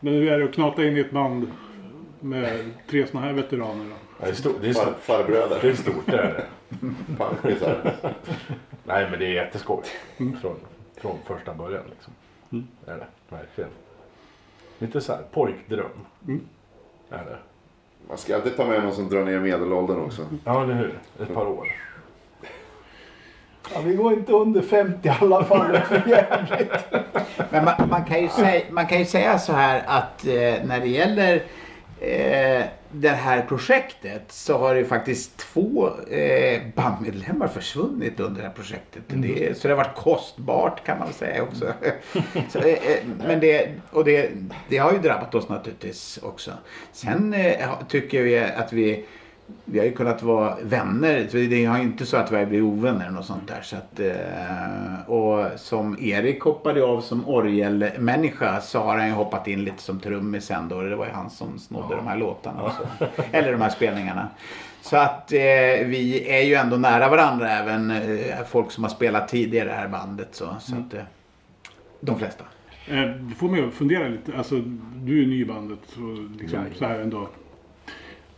Men 0.00 0.12
hur 0.14 0.32
är 0.32 0.38
det 0.38 0.44
att 0.44 0.54
knata 0.54 0.84
in 0.84 0.96
i 0.96 1.00
ett 1.00 1.10
band 1.10 1.50
med 2.20 2.70
tre 2.90 3.06
sådana 3.06 3.26
här 3.26 3.34
veteraner? 3.34 3.84
Då? 3.84 4.24
Det, 4.24 4.30
är 4.30 4.34
stort, 4.34 4.56
det, 4.60 4.68
är 4.68 4.72
Far, 4.74 4.82
stort, 4.82 4.94
det 4.96 5.02
farbröder. 5.02 5.64
är 5.64 5.74
stort, 5.74 6.06
det 6.06 6.18
är 6.18 6.34
det. 6.34 6.44
Pankisar. 7.18 7.92
Nej, 8.84 9.06
men 9.10 9.18
det 9.18 9.26
är 9.26 9.30
jätteskoj. 9.30 9.82
Från, 10.16 10.56
från 10.96 11.18
första 11.26 11.54
början 11.54 11.82
liksom. 11.90 12.12
Det 12.84 12.90
är 12.92 12.96
det, 12.96 13.06
verkligen. 13.36 13.70
Lite 14.78 15.00
så 15.00 15.12
här 15.12 15.22
pojkdröm. 15.32 16.06
Är 17.10 17.24
det. 17.24 17.38
Man 18.08 18.18
ska 18.18 18.34
alltid 18.34 18.56
ta 18.56 18.64
med 18.64 18.82
någon 18.82 18.94
som 18.94 19.08
drar 19.08 19.24
ner 19.24 19.40
medelåldern 19.40 20.00
också. 20.00 20.22
Ja, 20.44 20.62
eller 20.62 20.74
hur? 20.74 20.98
Ett 21.20 21.34
par 21.34 21.46
år. 21.46 21.68
Ja, 23.74 23.80
vi 23.84 23.94
går 23.94 24.12
inte 24.12 24.32
under 24.32 24.62
50 24.62 25.08
i 25.08 25.12
alla 25.20 25.44
fall. 25.44 25.72
Det 25.72 25.78
är 25.78 25.82
för 25.82 26.08
jävligt. 26.08 26.72
Men 27.50 27.64
man, 27.64 27.88
man, 27.90 28.04
kan 28.04 28.22
ju 28.22 28.28
säga, 28.28 28.62
man 28.70 28.86
kan 28.86 28.98
ju 28.98 29.04
säga 29.04 29.38
så 29.38 29.52
här 29.52 29.82
att 29.86 30.26
eh, 30.26 30.64
när 30.64 30.80
det 30.80 30.88
gäller 30.88 31.42
eh, 32.00 32.64
det 32.92 33.08
här 33.08 33.42
projektet 33.42 34.22
så 34.28 34.58
har 34.58 34.74
det 34.74 34.80
ju 34.80 34.86
faktiskt 34.86 35.36
två 35.36 35.90
eh, 36.10 36.62
bandmedlemmar 36.74 37.48
försvunnit 37.48 38.20
under 38.20 38.42
det 38.42 38.48
här 38.48 38.54
projektet. 38.54 39.02
Det, 39.06 39.58
så 39.58 39.68
det 39.68 39.74
har 39.74 39.84
varit 39.84 39.96
kostbart 39.96 40.84
kan 40.84 40.98
man 40.98 41.12
säga 41.12 41.42
också. 41.42 41.72
så, 42.50 42.58
eh, 42.58 42.66
eh, 42.66 42.98
men 43.26 43.40
det, 43.40 43.68
och 43.90 44.04
det, 44.04 44.30
det 44.68 44.78
har 44.78 44.92
ju 44.92 44.98
drabbat 44.98 45.34
oss 45.34 45.48
naturligtvis 45.48 46.18
också. 46.22 46.52
Sen 46.92 47.34
eh, 47.34 47.68
tycker 47.88 48.22
vi 48.22 48.38
att 48.38 48.72
vi 48.72 49.04
vi 49.64 49.78
har 49.78 49.86
ju 49.86 49.92
kunnat 49.92 50.22
vara 50.22 50.56
vänner. 50.62 51.28
Det 51.32 51.38
är 51.38 51.76
ju 51.76 51.82
inte 51.82 52.06
så 52.06 52.16
att 52.16 52.32
vi 52.32 52.36
har 52.36 52.46
blivit 52.46 52.64
ovänner 52.64 53.00
eller 53.00 53.14
något 53.14 53.26
sånt 53.26 53.48
där. 53.48 53.62
Så 53.62 53.76
att, 53.76 54.00
eh, 54.00 55.10
och 55.10 55.60
som 55.60 55.96
Erik 56.00 56.40
hoppade 56.42 56.84
av 56.84 57.00
som 57.00 57.28
orgelmänniska 57.28 58.60
så 58.60 58.78
har 58.80 58.96
han 58.98 59.06
ju 59.06 59.12
hoppat 59.12 59.48
in 59.48 59.64
lite 59.64 59.82
som 59.82 60.00
trummis 60.00 60.44
sen 60.44 60.68
då. 60.68 60.80
Det 60.80 60.96
var 60.96 61.06
ju 61.06 61.12
han 61.12 61.30
som 61.30 61.58
snodde 61.58 61.96
de 61.96 62.06
här 62.06 62.16
låtarna. 62.16 62.62
och 62.62 62.72
Så. 62.72 63.04
Eller 63.32 63.52
de 63.52 63.60
här 63.60 63.70
spelningarna. 63.70 64.28
Så 64.82 64.96
att 64.96 65.32
eh, 65.32 65.38
vi 65.86 66.24
är 66.28 66.42
ju 66.42 66.54
ändå 66.54 66.76
nära 66.76 67.08
varandra 67.08 67.50
även 67.50 67.90
eh, 67.90 68.44
folk 68.48 68.70
som 68.70 68.84
har 68.84 68.90
spelat 68.90 69.28
tidigare 69.28 69.68
i 69.68 69.70
det 69.70 69.76
här 69.76 69.88
bandet. 69.88 70.28
Så, 70.30 70.56
så 70.60 70.76
att, 70.76 70.94
eh, 70.94 71.00
de 72.00 72.18
flesta. 72.18 72.44
Du 73.28 73.34
får 73.34 73.48
mig 73.48 73.64
att 73.64 73.74
fundera 73.74 74.08
lite. 74.08 74.32
Alltså, 74.36 74.54
du 74.94 75.22
är 75.22 75.26
ny 75.26 75.42
i 75.42 75.44
bandet 75.44 75.78
så, 75.86 76.28
liksom, 76.40 76.64
så 76.78 76.84
här 76.84 76.98
ändå. 76.98 77.28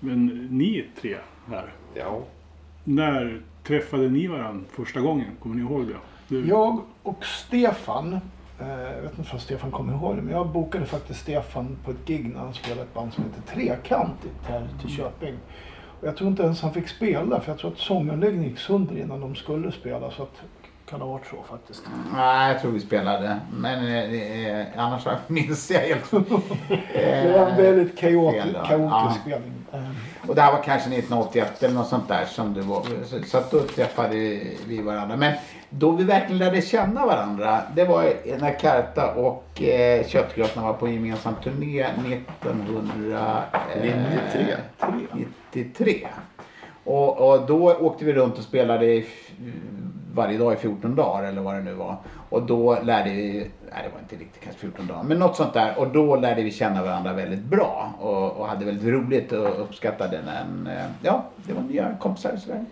Men 0.00 0.26
ni 0.50 0.86
tre 1.00 1.16
här. 1.50 1.72
Ja. 1.94 2.20
När 2.84 3.40
träffade 3.64 4.08
ni 4.08 4.26
varandra 4.26 4.64
första 4.70 5.00
gången? 5.00 5.26
Kommer 5.42 5.54
ni 5.56 5.62
ihåg 5.62 5.86
det? 5.86 5.94
Du, 6.28 6.48
Jag 6.48 6.80
och 7.02 7.24
Stefan, 7.24 8.12
eh, 8.60 8.68
jag 8.68 9.02
vet 9.02 9.18
inte 9.18 9.32
om 9.32 9.40
Stefan 9.40 9.70
kommer 9.70 9.92
ihåg 9.92 10.16
det, 10.16 10.22
men 10.22 10.34
jag 10.34 10.48
bokade 10.48 10.86
faktiskt 10.86 11.20
Stefan 11.20 11.76
på 11.84 11.90
ett 11.90 12.06
gig 12.06 12.32
när 12.34 12.40
han 12.40 12.54
spelade 12.54 12.82
ett 12.82 12.94
band 12.94 13.12
som 13.12 13.24
heter 13.24 13.54
Trekantigt 13.54 14.46
här 14.48 14.68
till 14.80 14.90
Köping. 14.90 15.34
Och 16.00 16.06
jag 16.06 16.16
tror 16.16 16.30
inte 16.30 16.42
ens 16.42 16.62
han 16.62 16.72
fick 16.74 16.88
spela 16.88 17.40
för 17.40 17.52
jag 17.52 17.58
tror 17.58 17.70
att 17.70 17.78
sånganläggningen 17.78 18.48
gick 18.50 18.58
sönder 18.58 18.98
innan 18.98 19.20
de 19.20 19.34
skulle 19.34 19.72
spela. 19.72 20.10
Så 20.10 20.22
att 20.22 20.42
kan 20.90 21.00
ha 21.00 21.08
varit 21.08 21.26
så 21.26 21.36
faktiskt. 21.50 21.82
Nej, 22.14 22.52
jag 22.52 22.60
tror 22.62 22.70
vi 22.72 22.80
spelade. 22.80 23.36
Men 23.52 23.86
eh, 23.86 24.60
eh, 24.60 24.66
annars 24.76 25.06
minns 25.26 25.70
jag 25.70 25.80
helt. 25.80 26.10
Det 26.10 27.32
var 27.38 27.46
en 27.50 27.56
väldigt 27.56 27.98
kaotisk, 27.98 28.42
fel 28.44 28.52
då. 28.52 28.58
kaotisk 28.64 28.92
Ja. 28.92 29.16
spelning. 29.22 29.52
Eh, 29.72 29.80
Och 30.28 30.34
det 30.34 30.42
här 30.42 30.52
var 30.52 30.62
kanske 30.62 30.88
1981 30.88 31.62
eller 31.62 31.74
något 31.74 31.88
sånt 31.88 32.08
där 32.08 32.24
som 32.24 32.54
det 32.54 32.60
var. 32.62 32.82
Så- 33.04 33.22
Så 33.26 33.38
att 33.38 33.50
då 33.50 33.60
träffade 33.60 34.14
vi 34.66 34.82
varandra. 34.84 35.16
Men 35.16 35.32
då 35.70 35.90
vi 35.90 36.04
verkligen 36.04 36.38
lärde 36.38 36.62
känna 36.62 37.06
varandra. 37.06 37.60
Det 37.74 37.84
var 37.84 38.04
när 38.40 38.58
Karta 38.58 39.14
och 39.14 39.62
eh, 39.62 40.06
Köttgrötarna 40.06 40.66
var 40.66 40.72
på 40.74 40.86
en 40.86 40.94
gemensam 40.94 41.34
turné 41.44 41.82
1993. 41.82 44.56
93. 45.52 46.06
Och, 46.84 47.30
och 47.30 47.46
då 47.46 47.72
åkte 47.74 48.04
vi 48.04 48.12
runt 48.12 48.38
och 48.38 48.44
spelade 48.44 48.86
i, 48.86 49.06
varje 50.14 50.38
dag 50.38 50.52
i 50.52 50.56
14 50.56 50.94
dagar 50.94 51.28
eller 51.28 51.42
vad 51.42 51.54
det 51.54 51.60
nu 51.60 51.74
var. 51.74 51.96
Och 52.28 52.42
då 52.42 52.78
lärde 52.82 53.10
vi, 53.10 53.50
nej 53.72 53.82
det 53.84 53.90
var 53.94 54.00
inte 54.00 54.16
riktigt 54.16 54.42
kanske 54.42 54.60
14 54.60 54.86
dagar, 54.86 55.02
men 55.02 55.18
något 55.18 55.36
sånt 55.36 55.54
där. 55.54 55.78
Och 55.78 55.88
då 55.88 56.16
lärde 56.16 56.42
vi 56.42 56.50
känna 56.50 56.82
varandra 56.82 57.12
väldigt 57.12 57.44
bra 57.44 57.94
och, 58.00 58.32
och 58.32 58.48
hade 58.48 58.64
väldigt 58.64 58.94
roligt 58.94 59.32
och 59.32 59.60
uppskattade 59.60 60.20
den. 60.24 60.66
Eh, 60.66 60.86
ja, 61.02 61.24
det 61.36 61.52
var 61.52 61.62
nya 61.62 61.96
kompisar 62.00 62.32
och 62.32 62.38
sådär. 62.38 62.64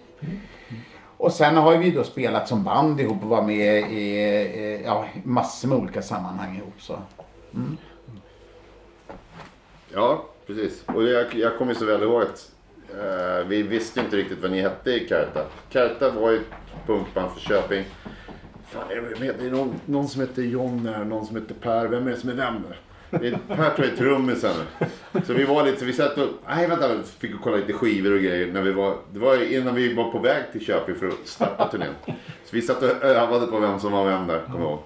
Och 1.16 1.32
sen 1.32 1.56
har 1.56 1.76
vi 1.76 1.90
då 1.90 2.04
spelat 2.04 2.48
som 2.48 2.64
band 2.64 3.00
ihop 3.00 3.22
och 3.22 3.28
var 3.28 3.42
med 3.42 3.92
i, 3.92 3.96
i 3.96 4.82
ja, 4.84 5.04
massor 5.24 5.68
med 5.68 5.78
olika 5.78 6.02
sammanhang 6.02 6.56
ihop. 6.56 6.82
Så. 6.82 6.96
Mm. 7.54 7.76
Ja, 9.94 10.24
precis. 10.46 10.84
Och 10.86 11.02
jag, 11.02 11.34
jag 11.34 11.58
kommer 11.58 11.74
så 11.74 11.84
väl 11.84 12.02
ihåg 12.02 12.22
att 12.22 12.50
eh, 12.90 13.46
vi 13.46 13.62
visste 13.62 14.00
inte 14.00 14.16
riktigt 14.16 14.42
vad 14.42 14.50
ni 14.50 14.60
hette 14.60 14.90
i 14.90 15.08
Karta. 15.08 15.44
Karta 15.72 16.10
var 16.10 16.30
ju 16.30 16.36
ett 16.36 16.42
punkband 16.86 17.32
för 17.32 17.40
Köping. 17.40 17.84
Fan, 18.68 18.90
är 18.90 18.96
det, 19.20 19.32
det 19.40 19.46
är 19.46 19.50
någon, 19.50 19.74
någon 19.86 20.08
som 20.08 20.20
heter 20.20 20.42
John 20.42 20.88
här, 20.94 21.04
någon 21.04 21.26
som 21.26 21.36
heter 21.36 21.54
Per. 21.54 21.86
Vem 21.86 22.06
är 22.06 22.10
det 22.10 22.16
som 22.16 22.30
är 22.30 22.34
vem 22.34 22.54
är- 23.10 23.38
Per 23.56 23.70
tror 23.70 23.86
jag 23.86 23.92
är 23.92 23.96
trummisen. 23.96 24.52
Så 25.26 25.32
vi 25.32 25.44
var 25.44 25.64
lite, 25.64 25.78
så 25.78 25.84
vi 25.84 25.92
satt 25.92 26.18
och, 26.18 26.28
nej 26.48 26.66
vänta, 26.68 26.88
fick 27.18 27.32
kolla 27.42 27.56
lite 27.56 27.72
skivor 27.72 28.12
och 28.14 28.20
grejer. 28.20 28.52
När 28.52 28.62
vi 28.62 28.72
var, 28.72 28.96
det 29.12 29.18
var 29.18 29.52
innan 29.52 29.74
vi 29.74 29.94
var 29.94 30.10
på 30.12 30.18
väg 30.18 30.42
till 30.52 30.64
Köping 30.64 30.94
för 30.94 31.08
att 31.08 31.14
starta 31.24 31.68
turnén. 31.68 31.94
Så 32.44 32.56
vi 32.56 32.62
satt 32.62 32.82
och 32.82 33.04
övade 33.04 33.46
på 33.46 33.58
vem 33.60 33.80
som 33.80 33.92
var 33.92 34.04
vem 34.04 34.26
där, 34.26 34.42
kommer 34.46 34.58
jag 34.60 34.68
ihåg. 34.70 34.78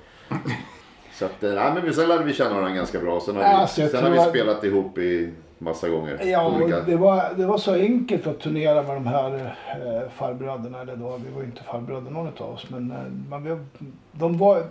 Så 1.14 1.24
att, 1.24 1.42
eh, 1.44 1.52
nej, 1.52 1.72
men 1.74 1.84
vi- 1.84 1.92
sen 1.92 2.08
lärde 2.08 2.24
vi 2.24 2.32
känna 2.32 2.50
varandra 2.50 2.70
ganska 2.74 2.98
bra. 3.00 3.20
Sen 3.20 3.36
har 3.36 3.42
vi, 3.42 3.48
Alltså, 3.48 3.80
jag 3.80 3.90
sen 3.90 4.04
har 4.04 4.10
vi 4.10 4.30
spelat 4.30 4.64
ihop 4.64 4.98
i 4.98 5.32
massa 5.62 5.88
gånger. 5.88 6.20
Ja, 6.24 6.46
och 6.46 6.54
Olika- 6.62 6.80
det 6.80 6.96
var, 6.96 7.34
det 7.36 7.46
var 7.46 7.58
så 7.58 7.74
enkelt 7.74 8.26
att 8.26 8.40
turnera 8.40 8.82
med 8.82 8.96
de 8.96 9.06
här 9.06 9.56
eh, 9.68 10.10
farbröderna. 10.10 10.80
Eller 10.80 10.96
då, 10.96 11.16
vi 11.24 11.30
var 11.30 11.40
ju 11.40 11.46
inte 11.46 11.62
farbröder 11.62 12.10
någon 12.10 12.26
av 12.38 12.50
oss. 12.54 12.70
Men 12.70 12.90
eh, 12.90 12.98
man, 13.30 13.44
vi- 13.44 13.86
de 14.12 14.38
var... 14.38 14.62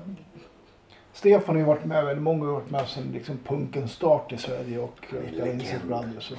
Stefan 1.13 1.55
har 1.55 1.59
ju 1.59 1.65
varit 1.65 1.85
med, 1.85 2.05
väldigt 2.05 2.23
många 2.23 2.45
har 2.45 2.53
varit 2.53 2.69
med 2.69 2.87
sedan 2.87 3.11
liksom 3.13 3.37
punkens 3.45 3.91
start 3.91 4.31
i 4.31 4.37
Sverige 4.37 4.79
och 4.79 4.97
Rickard 5.31 5.47
Insett 5.47 5.83
Brothers. 5.83 6.33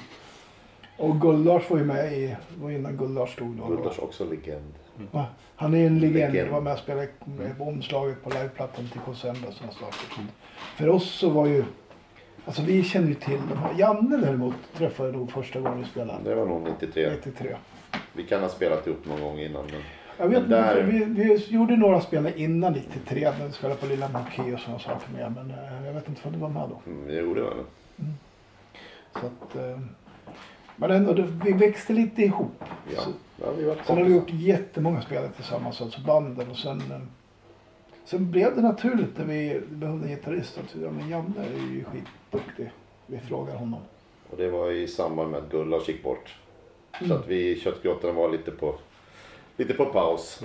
Och 0.99 1.21
Gullars 1.21 1.71
var 1.71 1.79
ju 1.79 1.85
med 1.85 2.13
i, 2.13 2.37
var 2.63 2.71
innan 2.71 2.97
Gullars 2.97 3.33
stod 3.33 3.57
då. 3.57 3.67
Gullars 3.67 3.99
också 3.99 4.25
legend. 4.25 4.73
Va? 5.11 5.25
Han 5.57 5.75
är 5.75 5.87
en 5.87 5.99
legend. 5.99 6.33
Legend. 6.33 6.51
var 6.51 6.61
med 6.61 6.73
och 6.73 6.79
spelade 6.79 7.09
med 7.25 7.59
på 7.59 7.65
omslaget 7.65 8.23
på 8.25 8.31
liveplattan 8.31 8.89
till 8.93 9.01
Kosenda 9.01 9.49
och 9.49 9.55
sådana 9.55 9.73
saker. 9.73 10.25
För 10.77 10.89
oss 10.89 11.11
så 11.11 11.31
var 11.31 11.47
ju... 11.47 11.65
Alltså 12.47 12.63
vi 12.63 12.83
känner 12.83 13.09
ju 13.09 13.15
till 13.15 13.41
de 13.49 13.59
här. 13.59 13.75
Janne 13.79 14.17
däremot 14.17 14.55
träffade 14.75 15.09
jag 15.09 15.17
nog 15.19 15.31
första 15.33 15.61
gången 15.61 15.79
vi 15.79 15.85
spelade. 15.85 16.25
Det 16.25 16.35
var 16.35 16.47
nog 16.47 16.63
93. 16.63 17.11
93. 17.11 17.57
Vi 18.13 18.23
kan 18.25 18.41
ha 18.41 18.49
spelat 18.49 18.87
ihop 18.87 19.07
någon 19.07 19.21
gång 19.21 19.39
innan. 19.39 19.65
Men... 19.65 19.81
Jag 20.19 20.29
vet 20.29 20.39
inte, 20.39 20.49
där- 20.75 20.83
vi, 20.83 21.05
vi 21.05 21.47
gjorde 21.49 21.77
några 21.77 22.01
spel 22.01 22.33
innan 22.37 22.73
93 22.73 23.31
när 23.39 23.47
vi 23.47 23.53
spelade 23.53 23.81
på 23.81 23.87
Lilla 23.87 24.09
Marquis 24.09 24.55
och 24.55 24.61
sådana 24.61 24.79
saker 24.79 25.13
med. 25.13 25.33
Men 25.37 25.51
eh, 25.51 25.87
jag 25.87 25.93
vet 25.93 26.09
inte 26.09 26.21
om 26.25 26.33
du 26.33 26.39
var 26.39 26.49
med 26.49 26.69
då. 26.69 26.81
Mm, 26.91 27.07
det 27.09 27.15
gjorde 27.15 27.41
jag. 27.41 27.53
det. 27.57 28.05
Så 29.21 29.27
att, 29.27 29.57
eh, 29.57 29.81
men 30.77 30.91
ändå, 30.91 31.13
det, 31.13 31.23
vi 31.45 31.53
växte 31.53 31.93
lite 31.93 32.23
ihop. 32.23 32.65
Ja. 32.95 33.01
Så, 33.01 33.11
Ja, 33.45 33.47
vi 33.59 33.75
sen 33.87 33.97
har 33.97 34.05
vi 34.05 34.15
gjort 34.15 34.31
jättemånga 34.31 35.03
spel 35.03 35.29
tillsammans, 35.37 35.81
alltså 35.83 36.01
banden. 36.01 36.51
Och 36.51 36.57
sen, 36.57 36.77
eh, 36.91 36.99
sen 38.13 38.31
blev 38.31 38.57
det 38.57 38.63
naturligt 38.63 39.19
när 39.19 39.25
vi 39.25 39.61
behövde 39.69 40.05
en 40.09 40.11
gitarrist. 40.17 40.59
Att, 40.59 40.75
ja, 40.83 40.91
men 40.91 41.09
Janne 41.09 41.35
är 41.41 41.73
ju 41.73 41.85
skitduktig. 41.85 42.71
Vi 43.07 43.19
frågar 43.19 43.55
honom. 43.57 43.81
Och 44.31 44.37
det 44.37 44.51
var 44.51 44.71
i 44.71 44.89
samband 44.89 45.31
med 45.31 45.43
att 45.43 45.51
Gullars 45.51 45.89
gick 45.89 46.03
bort. 46.03 46.37
Så 46.99 47.05
Mm. 47.05 47.17
att 47.17 47.27
vi 47.29 47.61
köttgrottarna 47.61 48.13
var 48.13 48.29
lite 48.29 48.51
på, 48.51 48.75
lite 49.57 49.75
på 49.75 49.85
paus. 49.85 50.43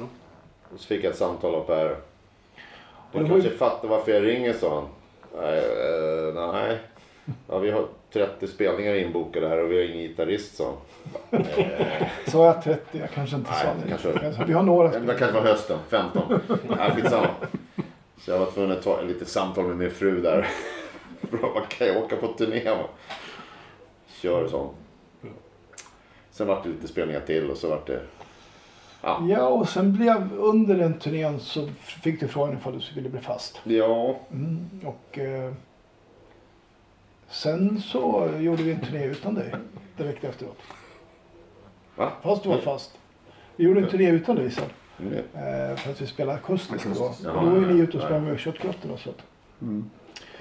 Och 0.74 0.80
så 0.80 0.88
fick 0.88 1.04
jag 1.04 1.12
ett 1.12 1.18
samtal 1.18 1.56
av 1.56 1.64
Per. 1.64 1.96
Du 3.12 3.28
kanske 3.28 3.50
ju- 3.50 3.58
fattar 3.58 3.88
varför 3.88 4.12
jag 4.12 4.26
ringer, 4.26 4.54
sa 4.54 4.76
han. 4.76 4.88
Nej, 5.42 5.58
eh, 5.60 6.34
nej. 6.54 6.78
Ja, 7.50 7.60
vi 7.60 7.72
har 7.72 7.88
30 8.14 8.48
spelningar 8.48 8.96
inbokade 8.96 9.48
här 9.48 9.64
och 9.64 9.72
vi 9.72 9.76
har 9.78 9.84
ingen 9.84 10.08
gitarrist. 10.08 10.60
Eh, 10.60 10.68
Sa 12.28 12.46
jag 12.46 12.64
30? 12.64 12.82
Jag 13.00 13.12
kanske 13.12 13.36
inte 13.36 13.52
Nej, 13.52 13.60
sa 13.92 14.10
det. 14.10 14.20
kanske-. 14.20 14.46
Vi 14.46 14.54
har 14.54 14.64
några 14.64 14.88
Det 14.88 14.94
spel. 15.04 15.16
kanske 15.20 15.32
var 15.40 15.42
hösten, 15.48 15.78
15. 15.90 16.40
Nej, 16.78 16.92
skitsamma. 16.96 17.28
Så 18.22 18.32
jag 18.32 18.40
var 18.40 18.46
tvungen 18.52 18.72
att 18.72 18.84
ta 18.84 19.02
lite 19.02 19.26
samtal 19.26 19.66
med 19.68 19.78
min 19.78 19.92
fru 19.92 20.22
där. 20.22 20.48
Bra, 21.32 21.52
vad 21.56 21.70
kan 21.70 21.88
jag 21.88 21.98
åka 21.98 22.16
på 22.16 22.28
turné? 22.28 22.62
Kör 24.22 24.48
sån. 24.48 24.70
Sen 26.32 26.48
vart 26.48 26.64
det 26.64 26.70
lite 26.70 26.88
spelningar 26.88 27.22
till 27.22 27.52
och 27.52 27.58
så 27.58 27.70
vart 27.70 27.88
det... 27.88 28.02
Ja. 29.02 29.26
Ja, 29.30 29.48
och 29.48 29.70
sen 29.70 29.94
blev 29.94 30.34
under 30.38 30.76
den 30.76 31.00
turnén 31.00 31.40
så 31.40 31.68
fick 32.04 32.20
du 32.20 32.28
frågan 32.28 32.54
ifall 32.58 32.74
du 32.80 32.96
ville 32.96 33.10
bli 33.10 33.20
fast. 33.20 33.60
Ja, 33.64 34.20
Mm, 34.32 34.70
och 34.86 35.18
eh, 35.20 35.54
sen 37.30 37.82
så 37.82 38.30
gjorde 38.40 38.64
vi 38.64 38.72
en 38.72 38.82
turné 38.82 39.06
utan 39.06 39.36
dig 39.36 39.54
direkt 39.98 40.24
efteråt. 40.24 40.58
Va? 41.96 42.12
Fast 42.22 42.44
du 42.44 42.50
var 42.50 42.58
fast. 42.58 42.98
Vi 43.56 43.64
gjorde 43.64 43.80
en 43.80 43.90
turné 43.90 44.10
utan 44.10 44.36
dig 44.36 44.52
sen. 44.52 44.70
Mm. 45.00 45.14
Eh, 45.14 45.76
för 45.76 45.92
att 45.92 46.02
vi 46.02 46.08
spelade 46.08 46.38
akustiskt 46.38 46.88
då. 46.96 47.04
Och 47.04 47.16
då 47.24 47.50
var 47.50 47.58
ju 47.58 47.74
ni 47.74 47.82
ute 47.82 47.98
och 47.98 48.04
sprang 48.04 48.24
med. 48.24 48.40
Så 48.40 48.50
att. 48.50 49.24
Mm. 49.62 49.90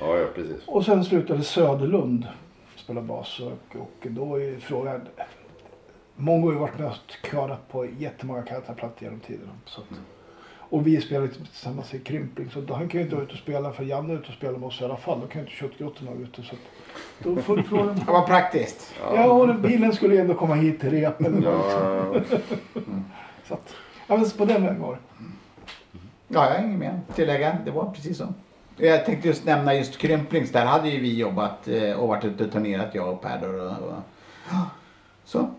ja, 0.00 0.18
ja 0.18 0.26
precis. 0.34 0.62
Och 0.66 0.84
sen 0.84 1.04
slutade 1.04 1.42
Söderlund 1.42 2.26
spela 2.76 3.00
bas. 3.00 3.40
Och, 3.40 3.80
och 3.80 4.06
då 4.10 4.40
är 4.40 4.56
frågan. 4.56 5.00
Många 6.16 6.44
har 6.44 6.52
ju 6.52 6.58
varit 6.58 6.78
med 6.78 6.86
och 6.86 7.28
körat 7.30 7.68
på 7.68 7.86
jättemånga 7.98 8.42
Kaltarplattor 8.42 9.02
genom 9.02 9.20
tiderna. 9.20 9.52
Så 9.64 9.80
att, 9.80 9.98
och 10.68 10.86
vi 10.86 11.00
spelar 11.00 11.22
ju 11.22 11.32
tillsammans 11.32 11.94
i 11.94 11.98
Krympling. 11.98 12.50
Så 12.50 12.60
då, 12.60 12.74
han 12.74 12.88
kan 12.88 13.00
ju 13.00 13.04
inte 13.04 13.16
vara 13.16 13.24
ute 13.24 13.32
och 13.32 13.38
spela 13.38 13.72
för 13.72 13.84
Janne 13.84 14.12
är 14.12 14.18
ute 14.18 14.28
och 14.28 14.34
spelar 14.34 14.58
med 14.58 14.66
oss 14.66 14.80
i 14.80 14.84
alla 14.84 14.96
fall. 14.96 15.20
Då 15.20 15.26
kan 15.26 15.40
ju 15.40 15.46
inte 15.46 15.56
köttgrottorna 15.56 16.10
vara 16.10 16.22
ute. 16.22 16.42
Så 16.42 16.54
att, 16.54 16.60
då 17.18 17.36
får 17.36 17.62
frågan. 17.62 18.00
Det 18.06 18.12
var 18.12 18.26
praktiskt. 18.26 18.94
Ja, 19.14 19.24
och 19.24 19.54
bilen 19.54 19.92
skulle 19.92 20.14
ju 20.14 20.20
ändå 20.20 20.34
komma 20.34 20.54
hit 20.54 20.80
till 20.80 20.90
repen. 20.90 21.42
Ja, 21.44 22.14
Så 23.44 23.54
att, 23.54 23.74
ja, 24.06 24.16
men 24.16 24.30
på 24.30 24.44
den 24.44 24.62
vägen 24.62 24.80
var 24.82 24.92
det. 24.92 24.98
Ja, 26.28 26.44
jag 26.50 26.58
har 26.58 26.64
inget 26.64 26.78
mer 26.78 27.00
att 27.08 27.16
tillägga. 27.16 27.58
Det 27.64 27.70
var 27.70 27.90
precis 27.90 28.18
så. 28.18 28.34
Jag 28.76 29.06
tänkte 29.06 29.28
just 29.28 29.44
nämna 29.44 29.74
just 29.74 29.98
Krymplings. 29.98 30.52
Där 30.52 30.64
hade 30.66 30.88
ju 30.88 31.00
vi 31.00 31.18
jobbat 31.18 31.68
eh, 31.68 31.92
och 31.92 32.08
varit 32.08 32.24
ute 32.24 32.44
och 32.44 32.52
turnerat 32.52 32.94
jag 32.94 33.12
och 33.12 33.22
Per. 33.22 33.54
Och, 33.60 33.70
och, 33.70 33.94
så. 35.24 35.50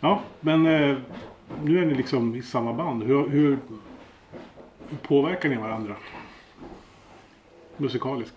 Ja, 0.00 0.20
men 0.40 0.66
eh, 0.66 0.96
nu 1.62 1.82
är 1.82 1.86
ni 1.86 1.94
liksom 1.94 2.34
i 2.34 2.42
samma 2.42 2.72
band. 2.72 3.02
Hur, 3.02 3.28
hur, 3.28 3.58
hur 4.88 4.98
påverkar 5.02 5.48
ni 5.48 5.56
varandra? 5.56 5.94
Musikaliskt. 7.76 8.34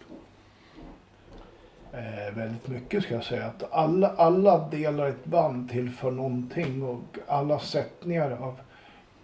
Eh, 1.94 2.36
väldigt 2.36 2.68
mycket 2.68 3.04
ska 3.04 3.14
jag 3.14 3.24
säga. 3.24 3.46
Att 3.46 3.74
alla, 3.74 4.10
alla 4.10 4.70
delar 4.70 5.08
i 5.08 5.10
ett 5.10 5.26
band 5.26 5.70
tillför 5.70 6.12
någonting 6.12 6.84
och 6.84 7.18
alla 7.28 7.60
sättningar 7.60 8.32
av 8.32 8.60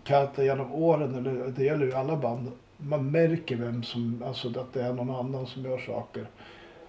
Karta 0.03 0.43
genom 0.43 0.73
åren, 0.73 1.15
eller 1.15 1.47
det 1.47 1.63
gäller 1.63 1.85
ju 1.85 1.93
alla 1.93 2.15
band. 2.15 2.51
Man 2.77 3.11
märker 3.11 3.55
vem 3.55 3.83
som, 3.83 4.23
alltså 4.27 4.47
att 4.47 4.73
det 4.73 4.81
är 4.81 4.93
någon 4.93 5.09
annan 5.09 5.47
som 5.47 5.65
gör 5.65 5.77
saker. 5.77 6.27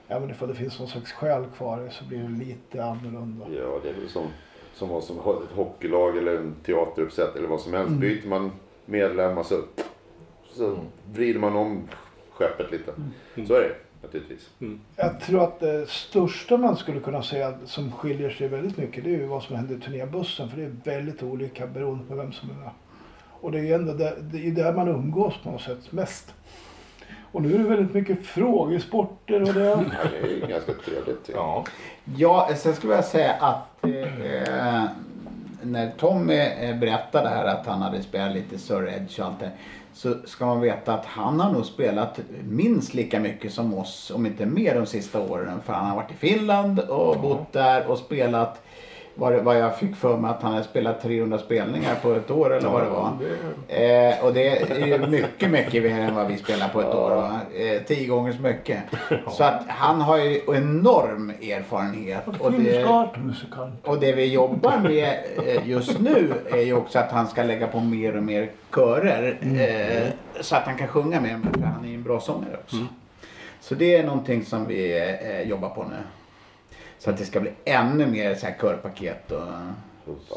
Även 0.08 0.30
ifall 0.30 0.48
det 0.48 0.54
finns 0.54 0.78
någon 0.78 0.88
slags 0.88 1.12
själ 1.12 1.44
kvar 1.56 1.88
så 1.90 2.04
blir 2.04 2.18
det 2.18 2.44
lite 2.44 2.84
annorlunda. 2.84 3.46
ja, 3.48 3.80
det 3.82 3.88
är 3.88 3.94
väl 3.94 4.08
som, 4.08 4.26
som 4.74 4.88
vad 4.88 5.04
som 5.04 5.18
ett 5.18 5.56
hockeylag 5.56 6.16
eller 6.16 6.36
en 6.36 6.54
teateruppsättning 6.66 7.38
eller 7.38 7.50
vad 7.50 7.60
som 7.60 7.72
helst. 7.72 7.88
Mm. 7.88 8.00
Byter 8.00 8.28
man 8.28 8.52
medlemmar 8.84 9.42
så, 9.42 9.62
så 10.50 10.78
vrider 11.12 11.40
man 11.40 11.56
om 11.56 11.88
skeppet 12.30 12.70
lite. 12.70 12.92
Så 13.46 13.54
är 13.54 13.60
det 13.60 13.74
naturligtvis. 14.06 14.50
Jag 14.96 15.20
tror 15.20 15.44
att 15.44 15.60
det 15.60 15.90
största 15.90 16.56
man 16.56 16.76
skulle 16.76 17.00
kunna 17.00 17.22
säga 17.22 17.54
som 17.64 17.92
skiljer 17.92 18.30
sig 18.30 18.48
väldigt 18.48 18.76
mycket 18.76 19.04
det 19.04 19.10
är 19.10 19.18
ju 19.18 19.26
vad 19.26 19.42
som 19.42 19.56
händer 19.56 19.74
i 19.74 19.80
turnébussen. 19.80 20.50
För 20.50 20.56
det 20.56 20.64
är 20.64 20.76
väldigt 20.84 21.22
olika 21.22 21.66
beroende 21.66 22.04
på 22.04 22.14
vem 22.14 22.32
som 22.32 22.50
är 22.50 22.54
med. 22.54 22.70
Och 23.40 23.52
det 23.52 23.58
är 23.58 23.62
ju 23.62 23.72
ändå 23.72 23.92
där, 23.92 24.14
det 24.20 24.46
är 24.46 24.50
där 24.50 24.72
man 24.72 24.88
umgås 24.88 25.34
på 25.42 25.50
något 25.50 25.62
sätt 25.62 25.92
mest. 25.92 26.34
Och 27.32 27.42
nu 27.42 27.54
är 27.54 27.58
det 27.58 27.64
väldigt 27.64 27.94
mycket 27.94 28.26
frågesporter 28.26 29.42
och 29.42 29.54
det. 29.54 29.64
Ja, 30.02 30.10
det 30.10 30.28
är 30.28 30.34
ju 30.34 30.46
ganska 30.46 30.72
trevligt. 30.72 31.30
Ja. 31.34 31.64
Ja, 32.16 32.50
sen 32.56 32.74
skulle 32.74 32.94
jag 32.94 33.04
säga 33.04 33.32
att 33.32 33.84
eh, 33.84 34.84
när 35.62 35.90
Tommy 35.90 36.38
eh, 36.38 36.76
berättade 36.76 37.28
här 37.28 37.44
att 37.44 37.66
han 37.66 37.82
hade 37.82 38.02
spelat 38.02 38.34
lite 38.34 38.58
Sir 38.58 38.88
Edge 38.88 39.20
och 39.20 39.26
allt 39.26 39.40
det. 39.40 39.50
Så 39.96 40.14
ska 40.24 40.46
man 40.46 40.60
veta 40.60 40.94
att 40.94 41.04
han 41.04 41.40
har 41.40 41.52
nog 41.52 41.66
spelat 41.66 42.20
minst 42.48 42.94
lika 42.94 43.20
mycket 43.20 43.52
som 43.52 43.74
oss, 43.74 44.12
om 44.14 44.26
inte 44.26 44.46
mer 44.46 44.74
de 44.74 44.86
sista 44.86 45.20
åren. 45.20 45.60
För 45.66 45.72
han 45.72 45.86
har 45.86 45.96
varit 45.96 46.10
i 46.10 46.14
Finland 46.14 46.80
och 46.80 47.20
bott 47.20 47.52
där 47.52 47.86
och 47.86 47.98
spelat 47.98 48.62
vad, 49.18 49.32
det, 49.32 49.40
vad 49.40 49.58
jag 49.58 49.78
fick 49.78 49.96
för 49.96 50.16
mig 50.16 50.30
att 50.30 50.42
han 50.42 50.52
hade 50.52 50.64
spelat 50.64 51.02
300 51.02 51.38
spelningar 51.38 51.94
på 52.02 52.12
ett 52.12 52.30
år 52.30 52.54
eller 52.56 52.68
vad 52.68 52.82
det 52.82 52.88
var. 52.90 53.12
Eh, 53.68 54.24
och 54.24 54.32
det 54.34 54.48
är 54.72 54.86
ju 54.86 55.06
mycket, 55.06 55.50
mycket 55.50 55.82
mer 55.82 56.00
än 56.00 56.14
vad 56.14 56.26
vi 56.26 56.36
spelar 56.36 56.68
på 56.68 56.80
ett 56.80 56.94
år. 56.94 57.10
va? 57.16 57.40
Eh, 57.54 57.82
tio 57.82 58.06
gånger 58.06 58.32
så 58.32 58.42
mycket. 58.42 58.78
Så 59.30 59.44
att 59.44 59.62
han 59.68 60.00
har 60.00 60.18
ju 60.18 60.40
enorm 60.48 61.30
erfarenhet. 61.30 62.22
Och 62.40 62.52
det, 62.52 62.84
och 63.84 64.00
det 64.00 64.12
vi 64.12 64.32
jobbar 64.32 64.78
med 64.78 65.14
eh, 65.46 65.68
just 65.68 66.00
nu 66.00 66.32
är 66.52 66.60
ju 66.62 66.74
också 66.74 66.98
att 66.98 67.10
han 67.12 67.26
ska 67.26 67.42
lägga 67.42 67.66
på 67.66 67.80
mer 67.80 68.16
och 68.16 68.22
mer 68.22 68.50
körer. 68.74 69.38
Eh, 69.42 70.12
så 70.40 70.56
att 70.56 70.62
han 70.62 70.76
kan 70.76 70.88
sjunga 70.88 71.20
med. 71.20 71.40
För 71.54 71.60
han 71.62 71.84
är 71.84 71.88
ju 71.88 71.94
en 71.94 72.02
bra 72.02 72.20
sångare 72.20 72.56
också. 72.64 72.76
Så 73.60 73.74
det 73.74 73.96
är 73.96 74.04
någonting 74.04 74.44
som 74.44 74.66
vi 74.66 74.98
eh, 75.22 75.48
jobbar 75.48 75.68
på 75.68 75.82
nu. 75.84 75.96
Så 76.98 77.10
att 77.10 77.18
det 77.18 77.24
ska 77.24 77.40
bli 77.40 77.50
ännu 77.64 78.06
mer 78.06 78.34
så 78.34 78.46
här 78.46 78.56
körpaket 78.60 79.32
och 79.32 79.46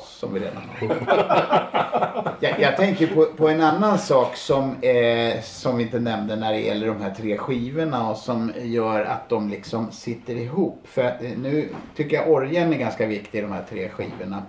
Som 0.04 0.34
vi 0.34 0.40
redan 0.40 0.64
har. 0.80 2.32
jag, 2.40 2.60
jag 2.60 2.78
tänker 2.78 3.08
på, 3.08 3.26
på 3.26 3.50
en 3.50 3.62
annan 3.62 3.98
sak 4.00 4.36
som, 4.36 4.76
eh, 4.82 5.42
som 5.42 5.78
vi 5.78 5.84
inte 5.84 6.00
nämnde 6.00 6.36
när 6.36 6.54
det 6.54 6.60
gäller 6.60 6.88
de 6.88 7.02
här 7.02 7.14
tre 7.18 7.38
skivorna 7.38 8.10
och 8.10 8.18
som 8.18 8.52
gör 8.62 9.06
att 9.06 9.30
de 9.30 9.50
liksom 9.50 9.92
sitter 9.92 10.36
ihop. 10.36 10.82
För 10.84 11.04
eh, 11.04 11.32
nu 11.38 11.70
tycker 11.96 12.18
jag 12.18 12.30
orgeln 12.30 12.74
är 12.74 12.78
ganska 12.78 13.08
viktig 13.08 13.40
i 13.40 13.42
de 13.42 13.52
här 13.52 13.64
tre 13.70 13.90
skivorna. 13.90 14.44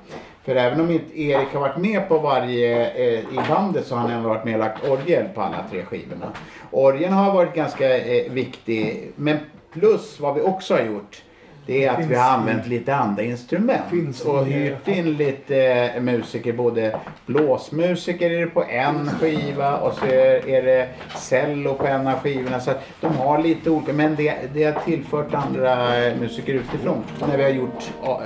För 0.45 0.57
även 0.57 0.81
om 0.81 0.91
inte 0.91 1.21
Erik 1.21 1.53
har 1.53 1.61
varit 1.61 1.77
med 1.77 2.09
på 2.09 2.19
varje 2.19 2.91
eh, 2.91 3.19
i 3.21 3.41
bandet 3.49 3.87
så 3.87 3.95
har 3.95 4.03
han 4.03 4.11
även 4.11 4.25
varit 4.25 4.45
med 4.45 4.55
och 4.55 4.61
lagt 4.61 4.89
orgel 4.89 5.29
på 5.35 5.43
alla 5.43 5.65
tre 5.71 5.85
skivorna. 5.85 6.27
Orgeln 6.71 7.13
har 7.13 7.35
varit 7.35 7.55
ganska 7.55 7.99
eh, 7.99 8.33
viktig. 8.33 9.13
Men 9.17 9.39
plus 9.73 10.21
vad 10.21 10.35
vi 10.35 10.41
också 10.41 10.75
har 10.75 10.83
gjort 10.83 11.23
det 11.67 11.85
är 11.85 11.91
att 11.91 12.07
vi 12.07 12.15
har 12.15 12.31
använt 12.31 12.67
lite 12.67 12.95
andra 12.95 13.23
instrument 13.23 14.21
och 14.27 14.47
hyrt 14.47 14.89
in 14.89 15.13
lite 15.13 15.57
eh, 15.97 16.03
musiker. 16.03 16.53
Både 16.53 16.97
blåsmusiker 17.27 18.31
är 18.31 18.41
det 18.41 18.47
på 18.47 18.65
en 18.65 19.11
skiva 19.11 19.77
och 19.77 19.95
så 19.95 20.07
är, 20.07 20.63
det 20.63 20.89
cello 21.17 21.75
på 21.75 21.87
en 21.87 22.09
av 22.09 22.19
skivorna. 22.19 22.61
Så 22.61 22.73
de 23.01 23.17
har 23.17 23.39
lite 23.39 23.71
olika, 23.71 23.93
men 23.93 24.17
det, 24.17 24.35
det 24.55 24.65
har 24.65 24.81
tillfört 24.85 25.35
andra 25.35 26.05
eh, 26.07 26.17
musiker 26.17 26.55
utifrån. 26.55 27.05
När 27.29 27.37
vi 27.37 27.43
har 27.43 27.51
gjort 27.51 27.91
eh, 28.03 28.17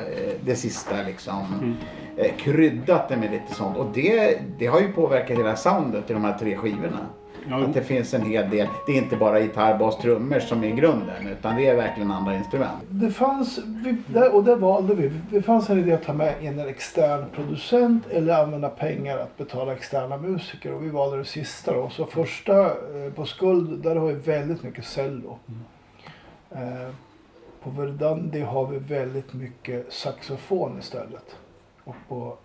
det 0.41 0.57
sista 0.57 0.95
liksom. 1.07 1.77
Eh, 2.17 2.33
kryddat 2.37 3.09
det 3.09 3.17
med 3.17 3.31
lite 3.31 3.55
sånt. 3.55 3.77
Och 3.77 3.87
det, 3.95 4.39
det 4.59 4.67
har 4.67 4.81
ju 4.81 4.93
påverkat 4.93 5.39
hela 5.39 5.57
soundet 5.57 6.11
i 6.11 6.13
de 6.13 6.25
här 6.25 6.39
tre 6.39 6.57
skivorna. 6.57 7.07
Ja, 7.49 7.65
Att 7.65 7.75
det 7.75 7.83
finns 7.83 8.15
en 8.15 8.23
hel 8.23 8.51
del. 8.51 8.69
Det 8.87 8.93
är 8.93 8.97
inte 8.97 9.17
bara 9.17 9.41
gitarr, 9.41 9.79
bas, 9.79 9.99
trummor 9.99 10.39
som 10.39 10.65
är 10.65 10.71
grunden. 10.71 11.27
Utan 11.27 11.57
det 11.57 11.67
är 11.67 11.77
verkligen 11.77 12.11
andra 12.11 12.37
instrument. 12.37 12.83
Det 12.89 13.11
fanns, 13.11 13.61
och 14.33 14.45
det 14.45 14.57
valde 14.57 14.95
vi. 14.95 15.13
Det 15.31 15.43
fanns 15.43 15.71
en 15.71 15.79
idé 15.79 15.93
att 15.93 16.03
ta 16.05 16.13
med 16.13 16.35
in 16.41 16.59
en 16.59 16.69
extern 16.69 17.25
producent 17.35 18.07
eller 18.11 18.43
använda 18.43 18.69
pengar 18.69 19.19
att 19.19 19.37
betala 19.37 19.73
externa 19.73 20.17
musiker. 20.17 20.73
Och 20.73 20.85
vi 20.85 20.89
valde 20.89 21.17
det 21.19 21.25
sista 21.25 21.75
då. 21.75 21.91
Så 21.91 22.07
första 22.07 22.65
eh, 22.65 23.13
på 23.15 23.25
Skuld, 23.25 23.83
där 23.83 23.97
har 23.97 24.07
vi 24.07 24.15
väldigt 24.15 24.63
mycket 24.63 24.85
cello. 24.85 25.39
Eh, 26.51 26.89
på 27.63 27.71
Verdandi 27.71 28.41
har 28.41 28.67
vi 28.67 28.79
väldigt 28.79 29.33
mycket 29.33 29.93
saxofon 29.93 30.79
istället. 30.79 31.37
Och 31.85 31.97
på 32.09 32.37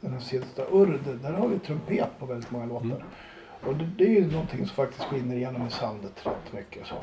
den 0.00 0.12
här 0.12 0.20
sista 0.20 0.62
Urd, 0.72 0.98
där 1.22 1.32
har 1.32 1.48
vi 1.48 1.58
trumpet 1.58 2.08
på 2.18 2.26
väldigt 2.26 2.50
många 2.50 2.66
låtar. 2.66 3.04
Och 3.66 3.74
det, 3.76 3.84
det 3.98 4.04
är 4.04 4.08
ju 4.20 4.30
någonting 4.32 4.66
som 4.66 4.76
faktiskt 4.76 5.04
skiner 5.04 5.36
igenom 5.36 5.66
i 5.66 5.70
soundet 5.70 6.26
rätt 6.26 6.52
mycket. 6.52 6.86
Så. 6.86 6.94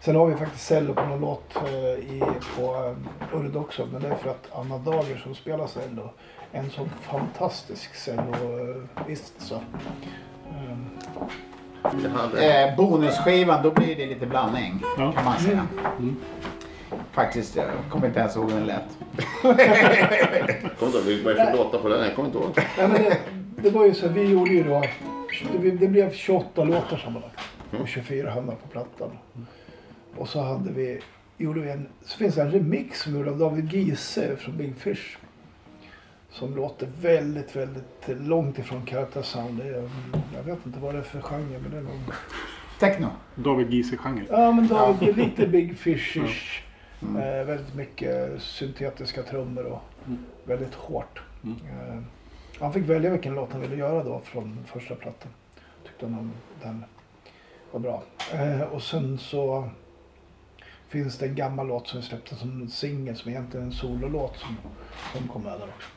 Sen 0.00 0.16
har 0.16 0.26
vi 0.26 0.34
faktiskt 0.36 0.66
cello 0.66 0.94
på 0.94 1.02
någon 1.02 1.20
låt 1.20 1.56
eh, 1.56 2.14
i, 2.14 2.22
på 2.56 2.94
eh, 3.32 3.38
Urd 3.40 3.56
också. 3.56 3.88
Men 3.92 4.02
det 4.02 4.08
är 4.08 4.14
för 4.14 4.30
att 4.30 4.48
Anna 4.54 4.78
Dager 4.78 5.16
som 5.16 5.34
spelar 5.34 5.66
cello 5.66 6.10
är 6.52 6.58
en 6.58 6.70
sån 6.70 6.90
fantastisk 7.00 7.94
celloist. 7.94 9.34
Så. 9.38 9.54
Ehm, 9.54 10.86
Jag 12.04 12.10
hade, 12.10 12.64
Eh, 12.68 12.76
bonusskivan, 12.76 13.62
då 13.62 13.70
blir 13.70 13.96
det 13.96 14.06
lite 14.06 14.26
blandning. 14.26 14.82
Ja. 14.98 15.12
Kan 15.12 15.24
man 15.24 15.38
säga. 15.38 15.66
Faktiskt, 17.12 17.56
jag 17.56 17.66
kommer 17.90 18.06
inte 18.06 18.20
ens 18.20 18.36
ihåg 18.36 18.50
hur 18.50 18.58
den 18.58 18.66
lät. 18.66 18.82
kom 20.78 20.90
då, 20.92 20.98
vad 20.98 21.32
är 21.32 21.34
det 21.34 21.46
för 21.50 21.56
låtar 21.56 21.78
på 21.78 21.88
den? 21.88 22.04
Jag 22.04 22.14
kommer 22.14 22.28
inte 22.28 22.38
ihåg. 22.38 22.50
Nej, 22.78 22.88
men 22.88 23.02
det, 23.02 23.18
det 23.56 23.70
var 23.70 23.84
ju 23.86 23.94
så, 23.94 24.08
vi 24.08 24.22
gjorde 24.30 24.50
ju 24.50 24.64
då, 24.64 24.82
det, 25.80 25.88
blev 25.88 26.12
28 26.12 26.64
låtar 26.64 26.96
sammanlagt. 26.96 27.40
Och 27.80 27.88
24 27.88 28.30
hamnade 28.30 28.58
på 28.58 28.68
plattan. 28.68 29.10
Och 30.16 30.28
så 30.28 30.40
hade 30.40 30.72
vi, 30.72 31.00
gjorde 31.36 31.60
vi 31.60 31.70
en, 31.70 31.88
så 32.04 32.18
finns 32.18 32.34
det 32.34 32.42
en 32.42 32.50
remix 32.50 33.00
som 33.02 33.14
gjord 33.14 33.28
av 33.28 33.38
David 33.38 33.72
Giese 33.72 34.36
från 34.38 34.56
Big 34.56 34.76
Fish. 34.76 35.18
Som 36.30 36.56
låter 36.56 36.88
väldigt, 37.00 37.56
väldigt 37.56 38.08
långt 38.08 38.58
ifrån 38.58 38.86
Carta 38.86 39.22
Sound. 39.22 39.58
Det 39.58 39.68
är, 39.68 39.90
jag 40.36 40.42
vet 40.42 40.66
inte 40.66 40.78
vad 40.78 40.94
det 40.94 40.98
är 40.98 41.02
för 41.02 41.20
genre 41.20 41.58
men 41.62 41.70
det 41.70 41.76
är 41.76 41.82
nog... 41.82 42.00
Techno. 42.80 43.06
David 43.34 43.70
Giese-genre. 43.70 44.26
Ja 44.30 44.52
men 44.52 44.68
David, 44.68 45.14
det 45.14 45.22
är 45.22 45.26
lite 45.26 45.46
Big 45.46 45.74
Fish-ish. 45.76 46.62
Eh, 47.02 47.46
väldigt 47.46 47.74
mycket 47.74 48.42
syntetiska 48.42 49.22
trummor 49.22 49.64
och 49.64 49.82
väldigt 50.44 50.74
hårt. 50.74 51.22
Eh, 51.44 51.98
han 52.62 52.72
fick 52.72 52.84
välja 52.84 53.10
vilken 53.10 53.34
låt 53.34 53.52
han 53.52 53.60
ville 53.60 53.76
göra 53.76 54.04
då 54.04 54.20
från 54.20 54.58
första 54.66 54.94
plattan. 54.94 55.32
Tyckte 55.84 56.06
han 56.06 56.18
om 56.18 56.32
den 56.62 56.84
var 57.70 57.80
bra. 57.80 58.02
Eh, 58.32 58.60
och 58.60 58.82
sen 58.82 59.18
så 59.18 59.68
finns 60.88 61.18
det 61.18 61.26
en 61.26 61.34
gammal 61.34 61.66
låt 61.66 61.88
som 61.88 62.00
vi 62.00 62.06
släppte 62.06 62.34
som 62.36 62.68
singel 62.68 63.16
som 63.16 63.30
egentligen 63.30 63.66
är 63.66 63.70
en 63.70 63.76
sololåt 63.76 64.36
som, 64.36 64.56
som 65.12 65.28
kom 65.28 65.42
med 65.42 65.52
där 65.52 65.68
också. 65.76 65.88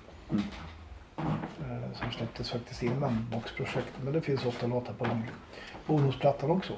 Eh, 1.61 1.99
som 1.99 2.11
släpptes 2.11 2.51
faktiskt 2.51 2.83
innan 2.83 3.27
boxprojektet. 3.31 4.03
Men 4.03 4.13
det 4.13 4.21
finns 4.21 4.45
åtta 4.45 4.67
låtar 4.67 4.93
på 4.93 5.05
den 5.05 5.23
bonusplattan 5.87 6.51
också. 6.51 6.73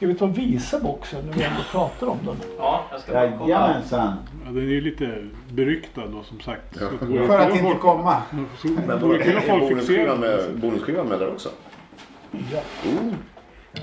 Ska 0.00 0.06
vi 0.06 0.14
ta 0.14 0.24
och 0.24 0.38
visa 0.38 0.80
boxen 0.80 1.26
när 1.26 1.32
vi 1.32 1.42
ändå 1.44 1.60
pratar 1.72 2.06
om 2.06 2.18
den? 2.26 2.36
Ja, 2.58 2.84
jag 2.90 3.00
ska 3.00 3.12
bara 3.12 3.32
kolla. 3.38 3.50
Jajamensan. 3.50 4.14
Ja, 4.44 4.50
den 4.50 4.56
är 4.56 4.60
ju 4.62 4.80
lite 4.80 5.24
beryktad 5.52 6.06
då 6.06 6.22
som 6.22 6.40
sagt. 6.40 6.78
Så 6.78 6.84
det 7.00 7.06
vore 7.06 7.26
För 7.26 7.38
att 7.38 7.50
inte 7.50 7.62
folk- 7.62 7.80
komma. 7.80 8.22
så 8.58 8.68
vore 8.98 9.22
kul 9.22 9.36
om 9.36 9.42
folk 9.42 9.60
bonusskivan 9.60 9.78
fixerade 9.78 10.18
med, 10.20 10.60
bonusskivan 10.60 11.06
med 11.06 11.18
där 11.18 11.28
också? 11.28 11.48
Ja. 12.52 12.60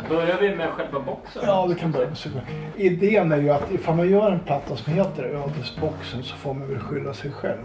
Börjar 0.09 0.37
vi 0.41 0.55
med 0.55 0.69
själva 0.69 0.99
boxen? 0.99 1.41
Ja, 1.45 1.65
vi 1.65 1.75
kan 1.75 1.91
börja 1.91 2.07
med 2.07 2.17
Super. 2.17 2.41
Idén 2.75 3.31
är 3.31 3.37
ju 3.41 3.49
att 3.49 3.71
ifall 3.71 3.95
man 3.95 4.09
gör 4.09 4.31
en 4.31 4.39
platta 4.39 4.75
som 4.75 4.93
heter 4.93 5.23
Ödesboxen 5.23 6.23
så 6.23 6.35
får 6.35 6.53
man 6.53 6.67
väl 6.67 6.79
skylla 6.79 7.13
sig 7.13 7.31
själv. 7.31 7.63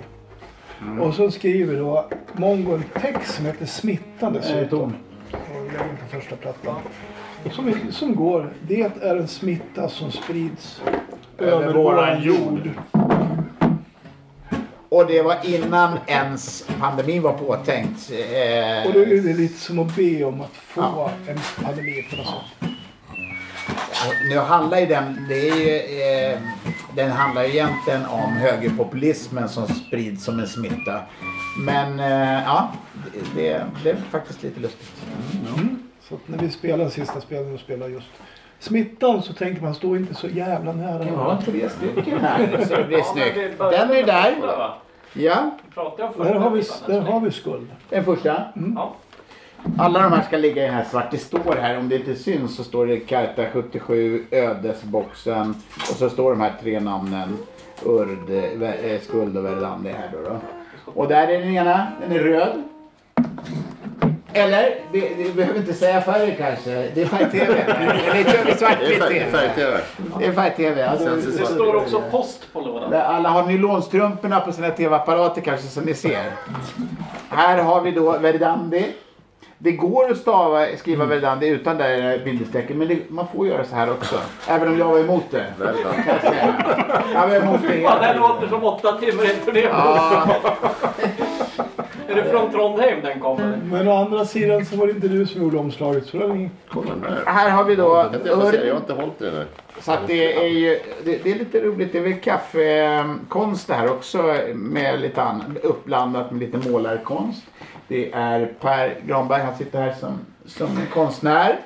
Och 1.01 1.15
så 1.15 1.31
skriver 1.31 1.77
då 1.77 2.09
Mongo 2.33 2.75
en 2.75 2.83
text 3.03 3.35
som 3.35 3.47
heter 3.47 3.67
Smittan 3.67 4.33
dessutom. 4.33 4.95
Och 5.33 5.39
lägger 5.73 5.91
in 5.91 5.97
på 5.97 6.17
första 6.21 6.37
plattan. 6.37 6.77
Som, 7.51 7.75
som 7.91 8.15
går. 8.15 8.53
Det 8.69 8.83
är 8.83 9.17
en 9.17 9.29
smitta 9.29 9.89
som 9.89 10.13
sprids 10.13 10.81
över, 11.39 11.73
våran 11.73 12.23
jord. 12.23 12.71
Och 14.89 15.07
det 15.07 15.23
var 15.23 15.37
innan 15.45 15.99
ens 16.07 16.67
pandemin 16.81 17.23
var 17.23 17.33
påtänkt. 17.33 18.11
Eh, 18.11 18.87
Och 18.87 18.93
då 18.93 19.01
är 19.01 19.23
det 19.23 19.33
lite 19.35 19.61
som 19.61 19.79
att 19.79 19.97
be 19.97 20.25
om 20.25 20.41
att 20.41 20.53
få 20.57 20.81
Ja. 20.81 21.11
en 21.29 21.39
pandemi 21.65 22.07
på 22.11 22.17
något 22.17 22.27
sätt. 22.27 22.69
Nu 24.31 24.39
handlar 24.39 24.79
ju 24.79 24.87
den, 24.87 25.27
det 25.29 25.49
är 25.49 25.57
ju, 25.57 26.33
eh, 26.33 26.39
den 26.97 27.11
handlar 27.11 27.43
ju 27.45 27.49
egentligen 27.51 28.07
om 28.07 28.33
högerpopulismen 28.33 29.49
som 29.49 29.67
sprids 29.69 30.25
som 30.25 30.41
en 30.41 30.49
smitta. 30.49 31.01
Men 31.67 32.01
eh, 32.01 32.43
ja, 32.45 32.73
det, 33.13 33.43
det, 33.43 33.67
det 33.85 33.91
är 33.91 33.97
faktiskt 34.11 34.43
lite 34.43 34.61
lustigt. 34.61 34.93
Så 36.13 36.17
att 36.17 36.29
när 36.29 36.39
vi 36.39 36.51
spelar 36.51 36.89
sista 36.89 37.21
spelningen 37.21 37.55
och 37.55 37.61
spelar 37.61 37.89
just 37.89 38.07
Smittan 38.59 39.23
så 39.23 39.33
tänker 39.33 39.63
man 39.63 39.75
stå 39.75 39.97
inte 39.97 40.15
så 40.15 40.27
jävla 40.29 40.73
nära. 40.73 41.05
Ja, 41.05 41.39
tre 41.45 41.69
stycken 41.69 42.21
här 42.23 42.65
så 42.69 42.77
det 42.77 42.85
blir 42.85 43.03
snyggt. 43.03 43.59
Den 43.59 43.91
är 43.91 44.07
där. 44.07 44.35
Ja, 45.13 45.59
Där 46.17 46.35
har 46.35 46.51
vi, 46.51 46.61
där 46.61 46.97
alltså. 46.97 47.13
har 47.13 47.21
vi 47.21 47.31
skuld. 47.31 47.67
den 47.89 48.05
första. 48.05 48.45
Ja. 48.77 48.95
Alla 49.79 50.03
de 50.03 50.13
här 50.13 50.23
ska 50.23 50.37
ligga 50.37 50.63
i 50.63 50.67
den 50.67 50.75
här 50.75 50.85
svart. 50.85 51.11
Det 51.11 51.19
står 51.19 51.57
här, 51.61 51.79
om 51.79 51.89
det 51.89 51.97
inte 51.97 52.15
syns 52.15 52.57
så 52.57 52.65
står 52.65 52.87
det 52.87 53.01
Karta 53.01 53.47
77, 53.53 54.25
Ödesboxen 54.31 55.55
och 55.77 55.97
så 55.97 56.11
står 56.11 56.31
de 56.31 56.41
här 56.41 56.53
tre 56.63 56.81
namnen 56.81 57.39
Urd, 57.85 58.31
eh, 58.31 59.01
Skuld 59.01 59.37
och 59.37 59.45
Verdandi 59.45 59.91
här 59.91 60.11
då, 60.13 60.19
då. 60.31 60.37
Och 60.95 61.09
där 61.09 61.29
är 61.29 61.39
den 61.39 61.55
ena, 61.55 61.87
den 62.01 62.13
är 62.13 62.19
röd. 62.19 62.63
Eller, 64.35 64.75
det, 64.93 65.01
det 65.17 65.35
behöver 65.37 65.59
inte 65.59 65.75
säga 65.75 66.01
färg 66.01 66.37
kanske. 66.39 66.71
Det 66.95 67.03
är 67.03 67.07
färg-tv. 67.07 67.55
Eller 67.79 68.15
vi 68.15 68.23
Det 68.23 68.51
är 68.51 68.57
svart-vitt 68.57 68.99
färg- 69.03 69.09
tv? 69.09 69.31
färg-tv. 69.31 69.79
Det 70.19 70.27
är 70.27 70.33
färg-tv. 70.33 70.83
Alltså, 70.87 71.09
det 71.09 71.39
Det 71.39 71.47
står 71.47 71.75
också 71.77 72.03
post 72.11 72.53
på 72.53 72.61
lådan. 72.61 72.95
alla 72.95 73.29
har 73.29 73.43
nylonstrumporna 73.43 74.41
på 74.41 74.53
sina 74.53 74.71
tv-apparater 74.71 75.41
kanske 75.41 75.67
som 75.67 75.85
ni 75.85 75.95
ser. 75.95 76.23
Här 77.29 77.59
har 77.63 77.81
vi 77.81 77.91
då 77.91 78.19
Verdandi. 78.19 78.85
Det 79.59 79.73
går 79.73 80.11
att 80.11 80.17
stava, 80.19 80.67
skriva 80.79 81.05
Verdandi 81.05 81.47
utan 81.49 81.79
det 81.79 81.85
där 81.97 82.19
bindestrecket 82.25 82.77
men 82.77 82.89
det, 82.89 82.99
man 83.11 83.27
får 83.37 83.47
göra 83.47 83.65
så 83.65 83.75
här 83.75 83.91
också. 83.91 84.17
Även 84.49 84.69
om 84.69 84.79
jag 84.79 84.89
var 84.89 84.99
emot 84.99 85.25
det. 85.31 85.45
Jag 85.61 85.75
säga. 86.21 86.55
Jag 87.15 87.29
var 87.29 87.37
emot 87.37 87.61
det 87.69 87.77
Ja, 87.81 87.91
hela 88.01 88.13
det 88.13 88.19
låter 88.19 88.49
som 88.49 88.65
åtta 88.65 88.93
timmar 88.93 89.25
i 89.25 89.37
turné. 89.45 89.69
Är 92.13 92.17
det 92.17 92.31
från 92.31 92.51
Trondheim 92.51 93.03
den 93.03 93.21
kommer? 93.21 93.59
Men 93.65 93.89
å 93.89 93.93
andra 93.93 94.25
sidan 94.25 94.65
så 94.65 94.77
var 94.77 94.87
det 94.87 94.93
inte 94.93 95.09
du 95.09 95.27
som 95.27 95.43
gjorde 95.43 95.59
omslaget. 95.59 96.07
Så 96.07 96.17
det 96.17 96.27
var 96.27 96.35
ingen... 96.35 96.51
Kolla 96.69 96.95
där. 96.95 97.23
här 97.27 97.51
har 97.51 97.65
vi 97.65 97.77
då 97.77 98.11
Jag, 98.25 98.43
får 98.43 98.51
se, 98.51 98.67
jag 98.67 98.75
har 98.75 98.81
inte 98.81 98.93
hållit 98.93 99.23
i 99.23 99.25
den 99.25 99.35
där. 99.35 99.47
Så 99.81 99.93
att 99.93 100.07
det 100.07 100.45
är 100.45 100.49
ju 100.49 100.79
det, 101.05 101.25
det 101.25 101.31
är 101.31 101.35
lite 101.35 101.61
roligt. 101.61 101.93
Det 101.93 101.99
är 101.99 102.03
väl 102.03 102.21
kaffekonst 102.21 103.69
det 103.69 103.75
här 103.75 103.91
också 103.91 104.37
med 104.55 105.01
lite 105.01 105.23
an, 105.23 105.59
uppblandat 105.63 106.31
med 106.31 106.41
lite 106.41 106.71
målarkonst. 106.71 107.43
Det 107.89 108.13
är 108.13 108.53
Per 108.61 108.97
Granberg, 109.07 109.43
han 109.43 109.57
sitter 109.57 109.81
här 109.81 109.93
som, 110.01 110.19
som 110.47 110.69
konstnär. 110.95 111.59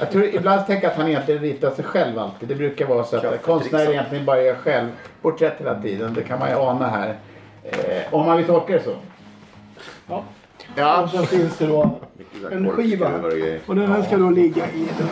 Jag 0.00 0.10
tror 0.10 0.24
ibland 0.24 0.66
tänker 0.66 0.82
jag 0.82 0.90
att 0.90 0.98
han 0.98 1.08
egentligen 1.08 1.40
ritar 1.42 1.70
sig 1.70 1.84
själv 1.84 2.18
alltid. 2.18 2.48
Det 2.48 2.54
brukar 2.54 2.86
vara 2.86 3.04
så 3.04 3.16
att 3.16 3.42
konstnärer 3.42 3.90
egentligen 3.90 4.24
bara 4.24 4.42
gör 4.42 4.54
själv 4.54 4.88
porträtt 5.22 5.54
hela 5.58 5.82
tiden. 5.82 6.14
Det 6.14 6.22
kan 6.22 6.38
man 6.38 6.50
ju 6.50 6.56
ana 6.56 6.86
här. 6.88 7.14
Eh, 7.64 8.14
om 8.14 8.26
man 8.26 8.36
vill 8.36 8.46
tolka 8.46 8.72
det 8.72 8.82
så. 8.82 8.94
Ja. 10.08 10.24
Ja. 10.76 11.02
Och 11.02 11.10
så 11.10 11.22
finns 11.22 11.58
det 11.58 11.66
då 11.66 12.00
här 12.42 12.50
en 12.50 12.70
skiva. 12.70 13.10
och 13.66 13.74
den 13.74 13.92
här 13.92 14.02
ska 14.02 14.16
då 14.16 14.30
ligga 14.30 14.70
i 14.70 14.88
den, 14.98 15.08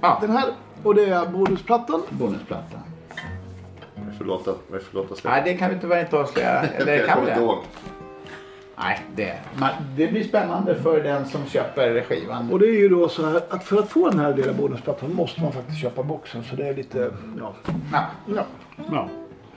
Ja. 0.00 0.18
den 0.20 0.30
här. 0.30 0.44
Och 0.82 0.94
det 0.94 1.04
är 1.04 1.26
bonusplattan. 1.26 2.02
Bonusplatta. 2.10 2.78
Varför 4.06 4.24
låta, 4.24 4.54
varför 4.68 4.94
låta 4.94 5.14
släppa? 5.14 5.36
Nej, 5.36 5.42
det 5.44 5.54
kan 5.54 5.70
vi 5.70 5.80
tyvärr 5.80 6.00
inte 6.00 6.18
avslöja. 6.18 6.62
Eller 6.76 6.96
jag 6.96 7.06
kan 7.06 7.24
vi 7.24 7.30
inte 7.30 7.40
det? 7.40 7.48
Nej, 8.76 9.00
det, 9.16 9.38
man, 9.60 9.70
det 9.96 10.06
blir 10.06 10.24
spännande 10.24 10.74
för 10.74 11.02
den 11.02 11.26
som 11.26 11.46
köper 11.46 12.02
skivan. 12.02 12.52
Och 12.52 12.58
det 12.58 12.66
är 12.66 12.80
ju 12.80 12.88
då 12.88 13.08
så 13.08 13.26
här 13.26 13.40
att 13.50 13.64
för 13.64 13.78
att 13.78 13.88
få 13.88 14.10
den 14.10 14.18
här 14.18 14.34
lilla 14.34 14.52
bonusplattan 14.52 15.14
måste 15.14 15.40
man 15.40 15.52
faktiskt 15.52 15.80
köpa 15.80 16.02
boxen. 16.02 16.44
Så 16.44 16.56
det 16.56 16.68
är 16.68 16.74
lite, 16.74 17.10
ja. 17.38 17.54
Ja. 17.92 18.06
ja. 18.26 18.44
Ja. 18.92 19.08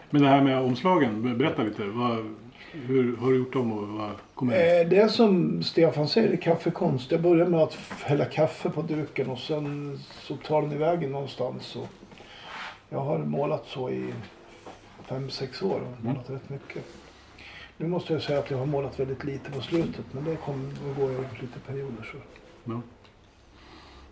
Men 0.09 0.21
det 0.21 0.27
här 0.27 0.41
med 0.41 0.59
omslagen, 0.59 1.37
berätta 1.37 1.63
lite. 1.63 1.83
Vad, 1.85 2.35
hur 2.71 3.17
har 3.17 3.29
du 3.31 3.37
gjort 3.37 3.53
dem 3.53 3.71
och 3.71 3.87
vad 3.87 4.11
kommer? 4.35 4.53
Eh, 4.53 4.87
Det 4.87 4.97
är 4.97 5.07
som 5.07 5.63
Stefan 5.63 6.07
säger, 6.07 6.27
det 6.27 6.33
är 6.33 6.41
kaffekonst. 6.41 7.11
Jag 7.11 7.21
börjar 7.21 7.47
med 7.47 7.59
att 7.59 7.73
hälla 8.03 8.25
kaffe 8.25 8.69
på 8.69 8.81
duken 8.81 9.29
och 9.29 9.39
sen 9.39 9.99
så 10.11 10.35
tar 10.37 10.61
den 10.61 10.71
iväg 10.71 11.09
någonstans. 11.09 11.75
Och 11.75 11.87
jag 12.89 12.99
har 12.99 13.17
målat 13.19 13.65
så 13.67 13.89
i 13.89 14.13
fem 15.05 15.29
sex 15.29 15.61
år 15.61 15.81
och 15.81 16.05
målat 16.05 16.29
rätt 16.29 16.49
mycket. 16.49 16.83
Nu 17.77 17.87
måste 17.87 18.13
jag 18.13 18.21
säga 18.21 18.39
att 18.39 18.51
jag 18.51 18.57
har 18.57 18.65
målat 18.65 18.99
väldigt 18.99 19.23
lite 19.23 19.51
på 19.51 19.61
slutet 19.61 20.05
men 20.11 20.23
det 20.23 20.35
kommer 20.35 20.71
att 20.71 20.97
gå 20.97 21.11
i 21.11 21.15
lite 21.41 21.59
perioder. 21.67 22.03
Så. 22.11 22.17
Ja. 22.63 22.81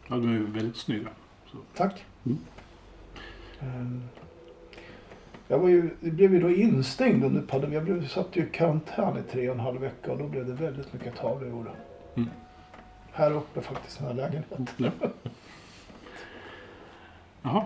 ja, 0.08 0.16
de 0.16 0.36
är 0.36 0.40
väldigt 0.40 0.78
snygga. 0.78 1.10
Tack. 1.76 2.06
Mm. 2.26 2.38
Ehm, 3.60 4.04
Jag 5.52 5.60
var 5.60 5.70
ju, 5.70 5.90
det 6.00 6.12
blev 6.12 6.34
ju 6.34 6.40
då 6.40 6.50
instängd 6.50 7.24
under 7.24 7.42
pandemin. 7.42 7.74
Jag 7.74 7.84
blev, 7.84 8.08
satt 8.08 8.28
ju 8.36 8.42
i 8.42 8.50
karantän 8.52 9.18
i 9.18 9.32
tre 9.32 9.50
och 9.50 9.56
en 9.56 9.60
halv 9.60 9.82
vecka 9.82 10.12
och 10.12 10.18
då 10.18 10.24
blev 10.24 10.46
det 10.46 10.54
väldigt 10.54 10.94
mycket 10.94 11.16
tavlor 11.16 11.50
gjorda. 11.50 11.70
Mm. 12.16 12.30
Här 13.12 13.32
uppe 13.32 13.62
faktiskt, 13.62 14.00
i 14.00 14.04
den 14.04 14.08
här 14.08 14.16
lägenheten. 14.16 14.68
Ja. 14.78 14.90
Jaha. 17.42 17.64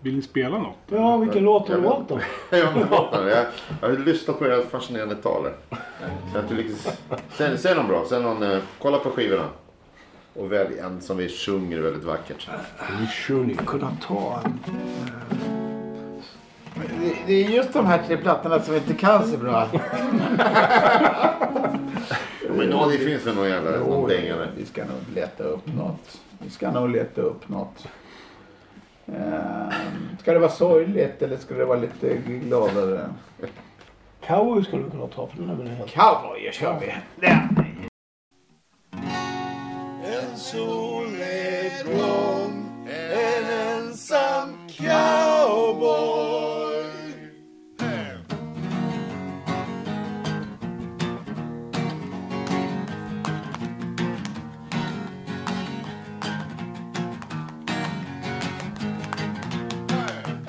Vill 0.00 0.16
ni 0.16 0.22
spela 0.22 0.58
något? 0.58 0.76
Ja, 0.86 1.16
vilken 1.16 1.44
låt 1.44 1.68
har 1.68 1.76
du 1.76 1.82
valt 1.82 2.08
då? 2.08 2.20
Jag 2.50 2.66
har. 2.66 3.28
Jag, 3.28 3.46
jag 3.80 4.00
lyssnat 4.00 4.38
på 4.38 4.46
era 4.46 4.62
fascinerande 4.62 5.14
tal. 5.14 5.44
här. 5.44 6.10
Så 6.32 6.38
att 6.38 6.48
du 6.48 6.56
liksom, 6.56 6.92
säg, 7.30 7.58
säg 7.58 7.74
någon 7.74 7.88
bra. 7.88 8.04
Säg 8.08 8.22
någon, 8.22 8.42
eh, 8.42 8.58
kolla 8.78 8.98
på 8.98 9.10
skivorna. 9.10 9.48
Och 10.34 10.52
välj 10.52 10.78
en 10.78 11.00
som 11.00 11.16
vi 11.16 11.28
sjunger 11.28 11.80
väldigt 11.80 12.04
vackert. 12.04 12.48
Vi 13.00 13.06
sjunger. 13.06 13.54
Kunna 13.54 13.96
ta 14.06 14.40
en... 14.44 14.58
Det, 16.74 17.16
det 17.26 17.32
är 17.32 17.48
just 17.48 17.72
de 17.72 17.86
här 17.86 18.02
tre 18.06 18.16
plattorna 18.16 18.60
som 18.60 18.74
inte 18.74 18.94
kan 18.94 19.28
så 19.30 19.36
bra. 19.36 19.68
Men 22.48 22.70
ja, 22.70 22.86
det 22.92 22.98
finns 22.98 23.26
väl 23.26 23.34
någon 23.34 23.48
jävla 23.48 23.70
någon 23.70 24.08
dänga 24.08 24.36
där. 24.36 24.50
Vi 24.56 24.66
ska 24.66 24.84
nog 24.84 25.14
leta 25.14 25.44
upp 25.44 25.66
något. 25.74 26.20
Vi 26.38 26.50
ska 26.50 26.70
nog 26.70 26.90
leta 26.90 27.20
upp 27.20 27.48
något. 27.48 27.86
Ehm, 29.06 29.72
ska 30.20 30.32
det 30.32 30.38
vara 30.38 30.50
sorgligt 30.50 31.22
eller 31.22 31.36
ska 31.36 31.54
det 31.54 31.64
vara 31.64 31.78
lite 31.78 32.16
gladare? 32.16 33.08
Cowboy 34.26 34.64
skulle 34.64 34.82
du 34.82 34.90
kunna 34.90 35.06
ta 35.06 35.26
för 35.26 35.36
den 35.36 35.50
är 35.50 35.54
väl 35.54 35.68
helt... 35.68 35.90
Cowboy 35.90 36.50
kör 36.52 36.80
vi. 36.80 36.94
En 40.04 40.36
solnedgång, 40.36 41.26
en 42.88 43.44
ensam 43.78 44.68
cowboy. 44.68 45.19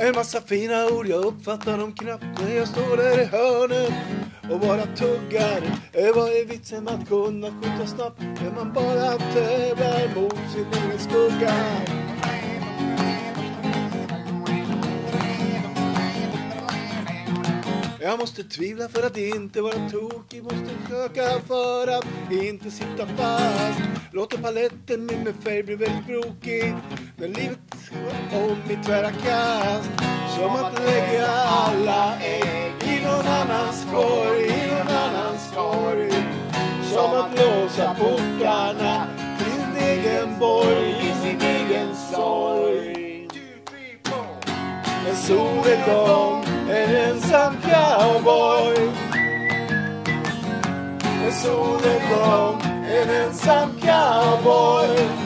En 0.01 0.15
massa 0.15 0.41
fina 0.41 0.87
ord, 0.87 1.07
jag 1.07 1.25
uppfattar 1.25 1.77
dem 1.77 1.93
knappt 1.93 2.41
när 2.41 2.55
jag 2.55 2.67
står 2.67 2.97
där 2.97 3.21
i 3.21 3.25
hörnet 3.25 3.93
och 4.51 4.59
bara 4.59 4.85
tuggar. 4.85 5.79
Eh, 5.93 6.15
vad 6.15 6.29
är 6.29 6.45
vitsen 6.45 6.83
med 6.83 6.93
att 6.93 7.07
kunna 7.07 7.47
skjuta 7.47 7.87
snabbt 7.87 8.21
när 8.21 8.51
man 8.55 8.73
bara 8.73 9.17
tävlar 9.17 10.15
mot 10.15 10.37
sin 10.53 10.65
egen 10.83 10.99
skugga? 10.99 11.53
Jag 17.99 18.19
måste 18.19 18.43
tvivla 18.43 18.89
för 18.89 19.05
att 19.05 19.17
inte 19.17 19.61
vara 19.61 19.89
tokig 19.89 20.43
Måste 20.43 20.69
försöka 20.83 21.39
för 21.47 21.87
att 21.87 22.31
inte 22.31 22.71
sitta 22.71 23.07
fast 23.07 23.81
Låter 24.11 24.37
paletten 24.37 25.05
med 25.05 25.23
min 25.25 25.33
färg 25.33 25.63
bli 25.63 25.75
väldigt 25.75 26.07
brokig 26.07 26.75
När 27.17 27.27
livet 27.27 27.59
om 28.33 28.71
i 28.71 28.75
tvära 28.85 29.11
kast 29.11 29.91
Som 30.35 30.55
att 30.55 30.79
lägga 30.85 31.27
alla 31.27 32.13
ägg 32.21 32.73
i 32.83 33.05
någon 33.05 33.27
annans 33.27 33.87
korg 33.93 34.45
I 34.45 34.67
någon 34.71 34.95
annans 34.95 35.53
korg 35.55 36.11
Som 36.93 37.13
att 37.13 37.39
låsa 37.39 37.93
portarna 37.93 39.07
till 39.37 39.51
sin 39.51 39.87
egen 39.87 40.39
borg 40.39 40.89
I 40.89 41.27
sin 41.27 41.41
egen 41.41 41.95
sorg 41.95 43.01
en 45.09 45.15
solnedgång, 45.17 46.43
en 46.69 46.95
ensam 46.95 47.53
cowboy. 47.61 48.91
En 51.25 51.33
solnedgång, 51.33 52.61
en 52.85 53.09
ensam 53.09 53.69
cowboy. 53.81 55.20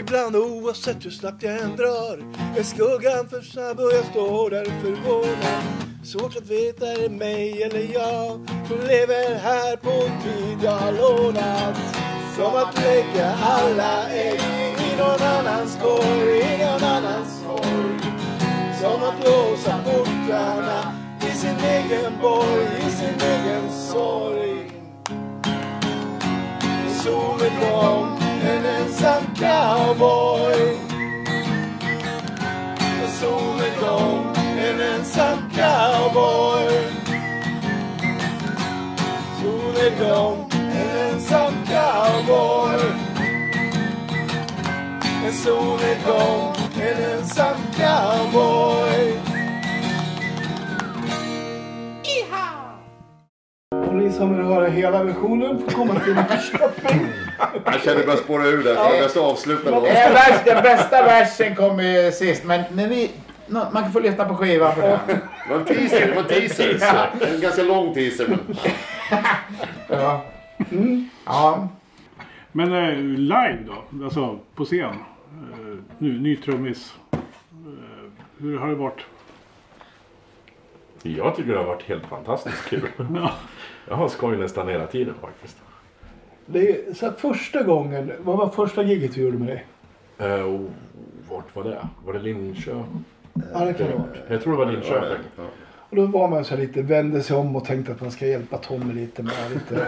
Ibland 0.00 0.36
oavsett 0.36 1.06
hur 1.06 1.10
snabbt 1.10 1.42
jag 1.42 1.60
än 1.60 1.76
drar 1.76 2.18
är 2.58 2.62
skuggan 2.62 3.28
för 3.28 3.40
snabb 3.40 3.80
och 3.80 3.92
jag 3.92 4.04
står 4.04 4.50
där 4.50 4.64
förvånad. 4.64 5.64
Svårt 6.04 6.36
att 6.36 6.46
veta 6.46 6.86
är 6.86 7.08
det 7.08 7.08
mig 7.08 7.62
eller 7.62 7.94
jag 7.94 8.48
som 8.68 8.78
lever 8.78 9.34
här 9.34 9.76
på 9.76 9.90
en 9.90 10.22
tid 10.22 10.58
jag 10.62 10.70
har 10.70 10.92
lånat. 10.92 11.76
Som 12.36 12.54
att 12.54 12.82
lägga 12.82 13.34
alla 13.34 14.08
ägg 14.08 14.40
i 14.92 14.96
någon 14.98 15.22
annans 15.22 15.78
korg, 15.82 16.38
i 16.38 16.58
någon 16.58 16.84
annans 16.84 17.42
korg. 17.46 18.00
Som 18.80 19.02
att 19.02 19.24
låsa 19.24 19.78
portarna 19.84 20.94
i 21.28 21.36
sin 21.36 21.58
egen 21.58 22.12
borg, 22.22 22.88
i 22.88 22.90
sin 22.90 23.20
egen 23.20 23.72
sorg. 23.72 24.70
Solen 27.04 27.50
kom 27.60 28.19
solnedgång, 28.50 28.56
en 28.56 28.64
ensam 28.66 29.22
cowboy. 29.34 30.78
En 33.02 33.10
solnedgång, 33.20 34.36
en 34.58 34.80
ensam 34.80 35.50
cowboy. 35.50 36.66
Solnedgång, 39.40 40.50
en 40.52 41.12
ensam 41.12 41.52
cowboy. 41.66 42.80
En 45.26 45.32
solnedgång, 45.32 46.54
en 46.80 47.18
ensam 47.18 47.56
cowboy. 47.76 49.29
Ni 54.10 54.16
som 54.16 54.36
vill 54.36 54.46
höra 54.46 54.66
hela 54.66 55.04
versionen 55.04 55.58
får 55.58 55.70
komma 55.70 56.00
till 56.00 56.14
Nyköping. 56.14 57.06
Jag 57.64 57.80
känner 57.82 58.06
bara 58.06 58.16
spåra 58.16 58.44
ur 58.44 58.64
där. 58.64 58.74
Jag 58.74 59.02
bäst 59.02 59.16
avsluta 59.16 59.70
låten. 59.70 59.94
Vers, 59.94 60.40
den 60.44 60.62
bästa 60.62 61.02
versen 61.02 61.56
kommer 61.56 61.82
ju 61.82 62.12
sist. 62.12 62.44
Men 62.44 62.62
när 62.72 63.08
nå- 63.46 63.68
man 63.72 63.82
kan 63.82 63.92
få 63.92 64.00
lyssna 64.00 64.24
på 64.24 64.34
skivan 64.34 64.74
för 64.74 64.82
den. 64.82 64.98
Det 65.06 65.20
var 65.50 65.56
en 65.60 65.64
teaser. 65.64 66.06
Det 66.06 66.12
var 66.14 66.22
en 66.22 66.28
teaser. 66.28 66.78
Ja. 66.80 67.06
En 67.34 67.40
ganska 67.40 67.62
lång 67.62 67.94
teaser. 67.94 68.26
Men... 68.28 68.56
Ja. 69.88 70.24
ja. 71.24 71.68
Men 72.52 72.72
eh, 72.72 72.94
live 73.18 73.58
då? 73.66 74.04
Alltså 74.04 74.38
på 74.54 74.64
scen? 74.64 74.84
Eh, 74.84 75.78
nu, 75.98 76.20
ny 76.20 76.36
trummis. 76.36 76.94
Eh, 77.12 77.18
hur 78.38 78.58
har 78.58 78.68
det 78.68 78.74
varit? 78.74 79.00
Jag 81.02 81.36
tycker 81.36 81.52
det 81.52 81.58
har 81.58 81.64
varit 81.64 81.82
helt 81.82 82.06
fantastiskt 82.06 82.64
kul. 82.68 82.88
Ja. 83.14 83.32
Jag 83.90 83.96
har 83.96 84.08
skoj 84.08 84.36
nästan 84.36 84.68
hela 84.68 84.86
tiden 84.86 85.14
faktiskt. 85.20 85.56
Det 86.46 86.70
är 86.70 86.94
så 86.94 87.06
här, 87.06 87.12
första 87.12 87.62
gången, 87.62 88.12
vad 88.20 88.38
var 88.38 88.48
första 88.48 88.82
giget 88.82 89.16
vi 89.16 89.22
gjorde 89.22 89.38
med 89.38 89.48
dig? 89.48 89.66
Eh, 90.18 90.42
och 90.42 90.60
vart 91.30 91.56
var 91.56 91.64
det? 91.64 91.78
Var 92.04 92.12
det 92.12 92.18
Linköping? 92.18 93.04
Ja, 93.52 93.64
det 93.64 93.74
kan 93.74 93.86
det 93.86 93.92
vara. 93.94 94.06
Jag 94.28 94.42
tror 94.42 94.52
det 94.52 94.64
var 94.64 94.72
Linköping. 94.72 95.24
Ja. 95.36 95.42
Och 95.90 95.96
då 95.96 96.06
var 96.06 96.28
man 96.28 96.44
så 96.44 96.54
här 96.54 96.62
lite, 96.62 96.82
vände 96.82 97.22
sig 97.22 97.36
om 97.36 97.56
och 97.56 97.64
tänkte 97.64 97.92
att 97.92 98.00
man 98.00 98.10
ska 98.10 98.26
hjälpa 98.26 98.58
Tommy 98.58 98.94
lite 98.94 99.22
med 99.22 99.34
lite. 99.54 99.86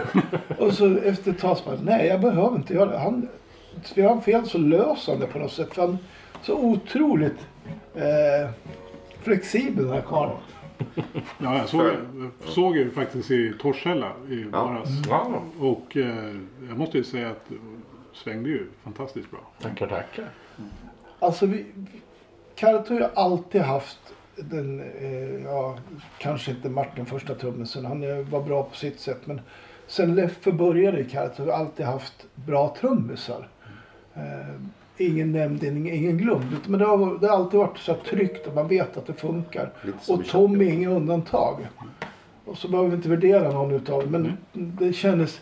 Och 0.63 0.73
så 0.73 0.97
efter 0.97 1.31
ett 1.31 1.39
tag 1.39 1.57
så 1.57 1.69
bara, 1.69 1.79
nej 1.83 2.07
jag 2.07 2.21
behöver 2.21 2.55
inte 2.55 2.73
göra 2.73 2.91
det. 2.91 2.97
Han, 2.97 3.27
spelar 3.83 4.09
han 4.09 4.21
fel 4.21 4.45
så 4.45 4.57
löser 4.57 5.11
han 5.11 5.21
det 5.21 5.27
på 5.27 5.39
något 5.39 5.51
sätt. 5.51 5.73
För 5.73 5.81
han 5.81 5.91
är 5.91 5.97
så 6.41 6.57
otroligt 6.57 7.47
eh, 7.95 8.49
flexibel 9.21 9.85
den 9.85 9.93
här 9.93 10.01
karln. 10.01 10.31
Ja, 11.37 11.57
jag 11.57 11.69
såg, 11.69 11.85
jag 12.41 12.49
såg 12.49 12.77
ju 12.77 12.91
faktiskt 12.91 13.31
i 13.31 13.53
Torshälla 13.61 14.11
i 14.29 14.43
våras. 14.43 14.89
Ja, 15.09 15.41
Och 15.59 15.97
eh, 15.97 16.35
jag 16.67 16.77
måste 16.77 16.97
ju 16.97 17.03
säga 17.03 17.29
att 17.29 17.49
det 17.49 17.55
svängde 18.13 18.49
ju 18.49 18.67
fantastiskt 18.83 19.31
bra. 19.31 19.39
tackar, 19.61 19.87
tackar. 19.87 20.29
Alltså 21.19 21.45
vi, 21.45 21.65
Karto 22.55 22.93
har 22.93 22.99
ju 22.99 23.07
alltid 23.15 23.61
haft 23.61 23.99
den, 24.35 24.79
eh, 24.79 25.43
ja 25.45 25.77
kanske 26.17 26.51
inte 26.51 26.69
Martin 26.69 27.05
första 27.05 27.35
trummisen. 27.35 27.85
Han 27.85 28.03
eh, 28.03 28.25
var 28.25 28.41
bra 28.43 28.63
på 28.63 28.75
sitt 28.75 28.99
sätt. 28.99 29.19
Men 29.25 29.41
sen 29.87 30.15
Leffe 30.15 30.51
började 30.51 30.99
i 30.99 31.05
Karto 31.09 31.41
har 31.41 31.45
vi 31.45 31.51
alltid 31.51 31.85
haft 31.85 32.25
bra 32.35 32.75
trummisar. 32.79 33.47
Eh, 34.13 34.55
ingen 34.97 35.31
nämnd, 35.31 35.63
ingen, 35.63 36.17
glömd. 36.17 36.57
Men 36.67 36.79
det 36.79 36.85
har, 36.85 37.19
det 37.19 37.27
har 37.27 37.35
alltid 37.35 37.59
varit 37.59 37.77
så 37.77 37.93
tryggt 37.93 38.47
och 38.47 38.55
man 38.55 38.67
vet 38.67 38.97
att 38.97 39.07
det 39.07 39.13
funkar. 39.13 39.71
Och 40.07 40.25
Tommy 40.25 40.65
är 40.65 40.73
ingen 40.73 40.91
undantag. 40.91 41.67
Och 42.45 42.57
så 42.57 42.67
behöver 42.67 42.89
vi 42.89 42.95
inte 42.95 43.09
värdera 43.09 43.51
någon 43.51 43.71
utav 43.71 44.11
men 44.11 44.37
det 44.53 44.93
kändes, 44.93 45.41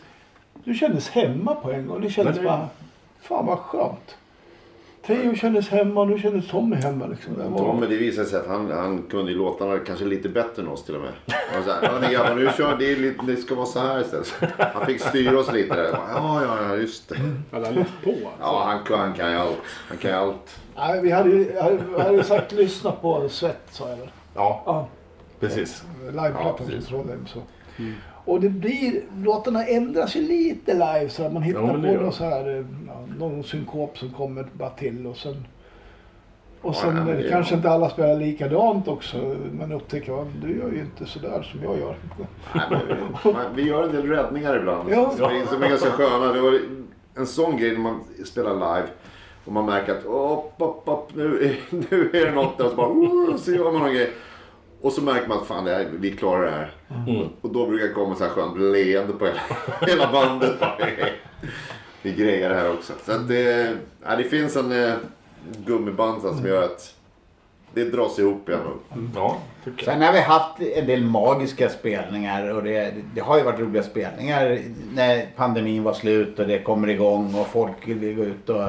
du 0.64 0.74
kändes 0.74 1.10
hemma 1.10 1.56
på 1.56 1.72
en 1.72 1.88
gång. 1.88 2.02
Det 2.02 2.10
kändes 2.10 2.44
bara, 2.44 2.68
fan 3.22 3.46
vad 3.46 3.60
skönt. 3.60 4.16
Theo 5.06 5.36
kändes 5.36 5.70
hemma 5.70 6.06
nu 6.06 6.20
kändes 6.20 6.48
Tommy 6.48 6.76
hemma. 6.76 7.06
Liksom. 7.08 7.38
Det 7.38 7.44
var, 7.50 7.58
Tommy, 7.58 7.88
det 7.88 7.98
visade 7.98 8.28
sig 8.28 8.40
att 8.40 8.48
han, 8.48 8.72
han 8.72 9.04
kunde 9.10 9.32
ju 9.32 9.38
låtarna 9.38 9.80
kanske 9.80 10.06
lite 10.06 10.30
bättre 10.30 10.62
än 10.62 10.68
oss 10.68 10.84
till 10.84 10.96
och 10.96 11.02
med. 11.02 11.12
Han 11.54 11.64
sa, 11.64 11.72
ja 11.82 12.10
grabbar 12.12 12.36
nu 12.36 12.50
kör 12.58 12.78
det, 12.78 12.96
lite, 12.96 13.26
det 13.26 13.36
ska 13.36 13.56
vara 13.56 13.66
så 13.66 13.80
här 13.80 14.02
istället. 14.02 14.34
Han 14.74 14.86
fick 14.86 15.02
styra 15.02 15.40
oss 15.40 15.52
lite 15.54 15.76
där. 15.76 15.90
Ja, 15.92 16.44
ja, 16.44 16.58
ja, 16.70 16.76
just 16.76 17.10
det. 17.10 17.16
Hade 17.52 17.66
han 17.66 17.76
läst 17.76 17.92
på 18.04 18.10
alltså? 18.10 18.30
Ja, 18.40 18.82
han, 18.88 19.00
han 19.00 19.14
kan 19.14 19.32
ju 19.32 19.38
allt. 19.38 19.58
Han 19.88 19.98
kan 19.98 20.14
allt. 20.14 20.60
Nej, 20.76 21.02
vi 21.02 21.12
hade 21.12 21.30
ju 21.30 21.60
hade, 21.60 22.04
hade 22.04 22.24
sagt 22.24 22.52
lyssna 22.52 22.92
på 22.92 23.30
Svett 23.30 23.62
sa 23.72 23.90
jag 23.90 23.98
väl. 23.98 24.10
Ja, 24.36 24.64
Ja, 24.66 24.88
precis. 25.40 25.84
Ja, 26.06 26.24
liveplattan 26.24 26.68
från. 26.68 26.82
Trondheim. 26.82 27.28
Så. 27.28 27.40
Och 28.26 28.42
det 28.42 28.50
blir, 28.50 29.02
låtarna 29.24 29.66
ändras 29.66 30.16
ju 30.16 30.22
lite 30.22 30.74
live 30.74 31.10
så 31.10 31.24
att 31.26 31.34
man 31.34 31.44
hittar 31.44 31.62
Ja, 31.62 31.68
på 31.72 31.78
någon 31.78 32.14
så 32.14 32.24
här, 32.24 32.50
eh, 32.50 32.66
ja, 32.88 33.06
någon 33.20 33.44
synkop 33.44 33.98
som 33.98 34.10
kommer 34.10 34.46
bara 34.54 34.70
till 34.70 35.08
och 35.08 35.18
sen 35.18 35.46
och 36.62 36.76
Ja, 36.76 36.82
sen 36.82 36.98
ja, 37.08 37.14
det- 37.14 37.30
kanske 37.30 37.56
inte 37.56 37.70
alla 37.70 37.90
spelar 37.90 38.16
likadant 38.16 38.88
också. 38.88 39.36
Man 39.60 39.72
upptäcker 39.72 40.22
att 40.22 40.28
du 40.42 40.58
gör 40.58 40.72
ju 40.72 40.80
inte 40.80 41.06
sådär 41.06 41.42
som 41.52 41.64
jag 41.64 41.80
gör. 41.80 41.96
Nej, 42.56 42.64
men, 43.24 43.34
man, 43.34 43.46
vi 43.56 43.62
gör 43.68 43.84
en 43.84 43.92
del 43.92 44.08
räddningar 44.08 44.58
ibland. 44.58 44.90
Ja. 44.92 45.14
Som, 45.18 45.26
är, 45.26 45.46
som 45.46 45.64
är 45.64 45.70
ganska 45.70 45.90
sköna. 45.92 46.34
Det 46.34 46.42
var 46.42 46.60
en 47.16 47.28
sån 47.28 47.58
grej 47.58 47.72
när 47.72 47.80
man 47.80 48.00
spelar 48.26 48.54
live. 48.54 48.88
Och 49.46 49.52
man 49.54 49.66
märker 49.66 49.92
att 49.92 50.06
upp, 50.06 50.54
upp, 50.58 50.82
upp, 50.86 51.16
nu, 51.16 51.44
är- 51.46 51.76
nu 51.92 52.10
är 52.14 52.26
det 52.26 52.32
något 52.32 52.58
där. 52.58 52.66
Och 52.66 52.72
så 52.72 52.78
bara, 52.78 52.88
oh, 52.88 53.38
så 53.38 53.52
gör 53.52 53.72
man 53.72 53.82
någon 53.82 53.94
grej. 53.94 54.10
Och 54.82 54.94
så 54.94 55.02
märker 55.02 55.28
man 55.28 55.38
att 55.38 55.48
fan, 55.48 55.66
det 55.66 55.72
här, 55.72 55.90
vi 56.00 56.12
klarar 56.12 56.46
det 56.46 56.52
här. 56.52 56.72
Mm. 57.08 57.28
Och 57.42 57.54
då 57.54 57.68
brukar 57.68 57.88
det 57.88 57.94
komma 57.94 58.16
så 58.16 58.24
här 58.24 58.32
skönt 58.32 58.60
leende 58.60 59.14
på 59.14 59.26
hela, 59.26 59.40
hela 59.82 60.12
bandet. 60.12 60.56
Vi 62.02 62.14
grejar 62.14 62.50
det 62.50 62.56
här 62.56 62.74
också. 62.74 62.94
Så 63.06 63.18
det, 63.18 63.78
ja, 64.04 64.16
det 64.16 64.24
finns 64.24 64.56
en 64.56 64.72
eh, 64.72 64.94
gummiband 65.66 66.22
som 66.22 66.46
gör 66.46 66.64
att 66.64 66.96
det 67.74 67.84
dras 67.84 68.20
ihop 68.20 68.50
Ja, 69.16 69.38
tycker 69.64 69.86
jag. 69.86 69.94
Sen 69.94 70.02
har 70.02 70.14
vi 70.14 70.20
haft 70.20 70.62
en 70.76 70.88
del 70.88 71.04
magiska 71.04 71.70
spelningar 71.70 72.54
och 72.54 72.64
det, 72.64 72.94
det 73.16 73.22
har 73.22 73.38
ju 73.38 73.44
varit 73.44 73.60
roliga 73.60 73.84
spelningar 73.84 74.60
när 74.94 75.26
pandemin 75.36 75.84
var 75.84 75.94
slut 75.94 76.40
och 76.40 76.48
det 76.48 76.60
kommer 76.60 76.88
igång 76.88 77.36
och 77.36 77.48
folk 77.48 77.88
vill 77.88 78.16
gå 78.16 78.24
ut 78.24 78.50
och 78.50 78.66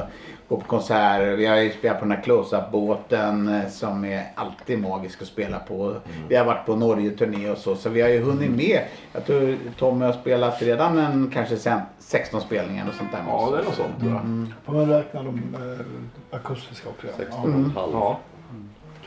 gå 0.48 0.56
på 0.56 0.66
konserter. 0.66 1.36
Vi 1.36 1.46
har 1.46 1.56
ju 1.56 1.70
spelat 1.70 1.98
på 1.98 2.04
den 2.04 2.16
här 2.16 2.22
close-up-båten 2.22 3.48
eh, 3.48 3.68
som 3.68 4.04
är 4.04 4.24
alltid 4.34 4.78
magisk 4.78 5.22
att 5.22 5.28
spela 5.28 5.58
på. 5.58 5.96
Vi 6.28 6.36
har 6.36 6.44
varit 6.44 6.66
på 6.66 6.76
Norge-turné 6.76 7.50
och 7.50 7.58
så, 7.58 7.76
så 7.76 7.88
vi 7.88 8.00
har 8.00 8.08
ju 8.08 8.20
hunnit 8.22 8.50
med. 8.50 8.80
Jag 9.12 9.26
tror 9.26 9.56
Tommy 9.78 10.04
har 10.04 10.12
spelat 10.12 10.62
redan 10.62 10.98
en 10.98 11.30
kanske 11.34 11.56
sen 11.56 11.80
16 11.98 12.40
spelningar 12.40 12.88
och 12.88 12.94
sånt 12.94 13.12
där. 13.12 13.22
Ja, 13.26 13.50
det 13.52 13.58
är 13.58 13.64
något 13.64 13.74
sånt 13.74 14.00
tror 14.00 14.12
jag. 14.12 14.46
Får 14.64 14.72
man 14.72 14.88
räkna 14.88 15.22
de 15.22 15.42
eh, 15.54 16.36
akustiska 16.36 16.88
också? 16.88 17.06
Ja. 17.06 17.12
16 17.16 17.40
och 17.40 17.46
en 17.46 17.70
halv. 17.76 17.92
Ja. 17.92 18.20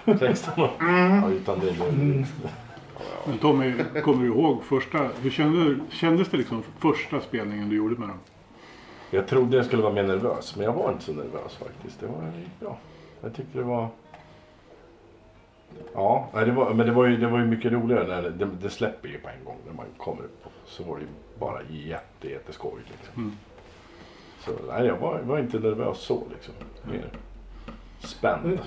16 0.06 0.64
år. 0.64 0.70
Ja, 0.80 1.30
utan 1.30 1.60
det 1.60 1.72
blir 1.74 1.92
det. 1.92 2.26
Men 3.28 3.38
Tommy, 3.38 3.74
kommer 4.04 4.24
du 4.24 4.28
ihåg 4.28 4.64
första, 4.64 5.10
hur 5.22 5.30
kände, 5.30 5.80
kändes 5.90 6.30
det 6.30 6.38
liksom 6.38 6.64
första 6.80 7.22
spelningen 7.22 7.70
du 7.70 7.76
gjorde 7.76 7.96
med 7.96 8.10
dem? 8.10 8.20
Jag 9.12 9.28
trodde 9.28 9.58
jag 9.58 9.66
skulle 9.66 9.82
vara 9.82 9.94
mer 9.94 10.04
nervös, 10.04 10.56
men 10.56 10.66
jag 10.66 10.74
var 10.74 10.92
inte 10.92 11.04
så 11.04 11.14
nervös 11.14 11.56
faktiskt. 11.56 12.00
Det 12.00 12.08
var 12.08 12.32
bra. 12.60 12.78
Jag 13.22 13.36
tyckte 13.36 13.58
det 13.58 13.64
var... 13.64 13.88
Ja, 15.94 16.30
nej, 16.34 16.46
det 16.46 16.52
var, 16.52 16.74
men 16.74 16.86
det 16.86 16.92
var, 16.92 17.06
ju, 17.06 17.18
det 17.18 17.28
var 17.28 17.40
ju 17.40 17.46
mycket 17.46 17.72
roligare 17.72 18.08
när 18.08 18.30
det, 18.30 18.46
det, 18.62 18.70
släpper 18.70 19.08
ju 19.08 19.18
på 19.20 19.30
en 19.30 19.46
gång 19.46 19.58
när 19.68 19.74
man 19.74 19.86
kommer 19.98 20.24
upp. 20.24 20.44
Så 20.66 20.84
var 20.84 20.96
det 20.96 21.02
ju 21.02 21.08
bara 21.40 21.62
jätte, 21.70 22.30
jätteskoj 22.30 22.80
liksom. 22.88 23.24
Mm. 23.24 23.38
Så 24.40 24.52
nej, 24.68 24.86
jag 24.86 24.98
var, 24.98 25.20
var 25.20 25.40
inte 25.40 25.60
nervös 25.60 25.98
så 25.98 26.24
liksom. 26.32 26.54
Mer 26.84 27.10
spänd. 28.08 28.60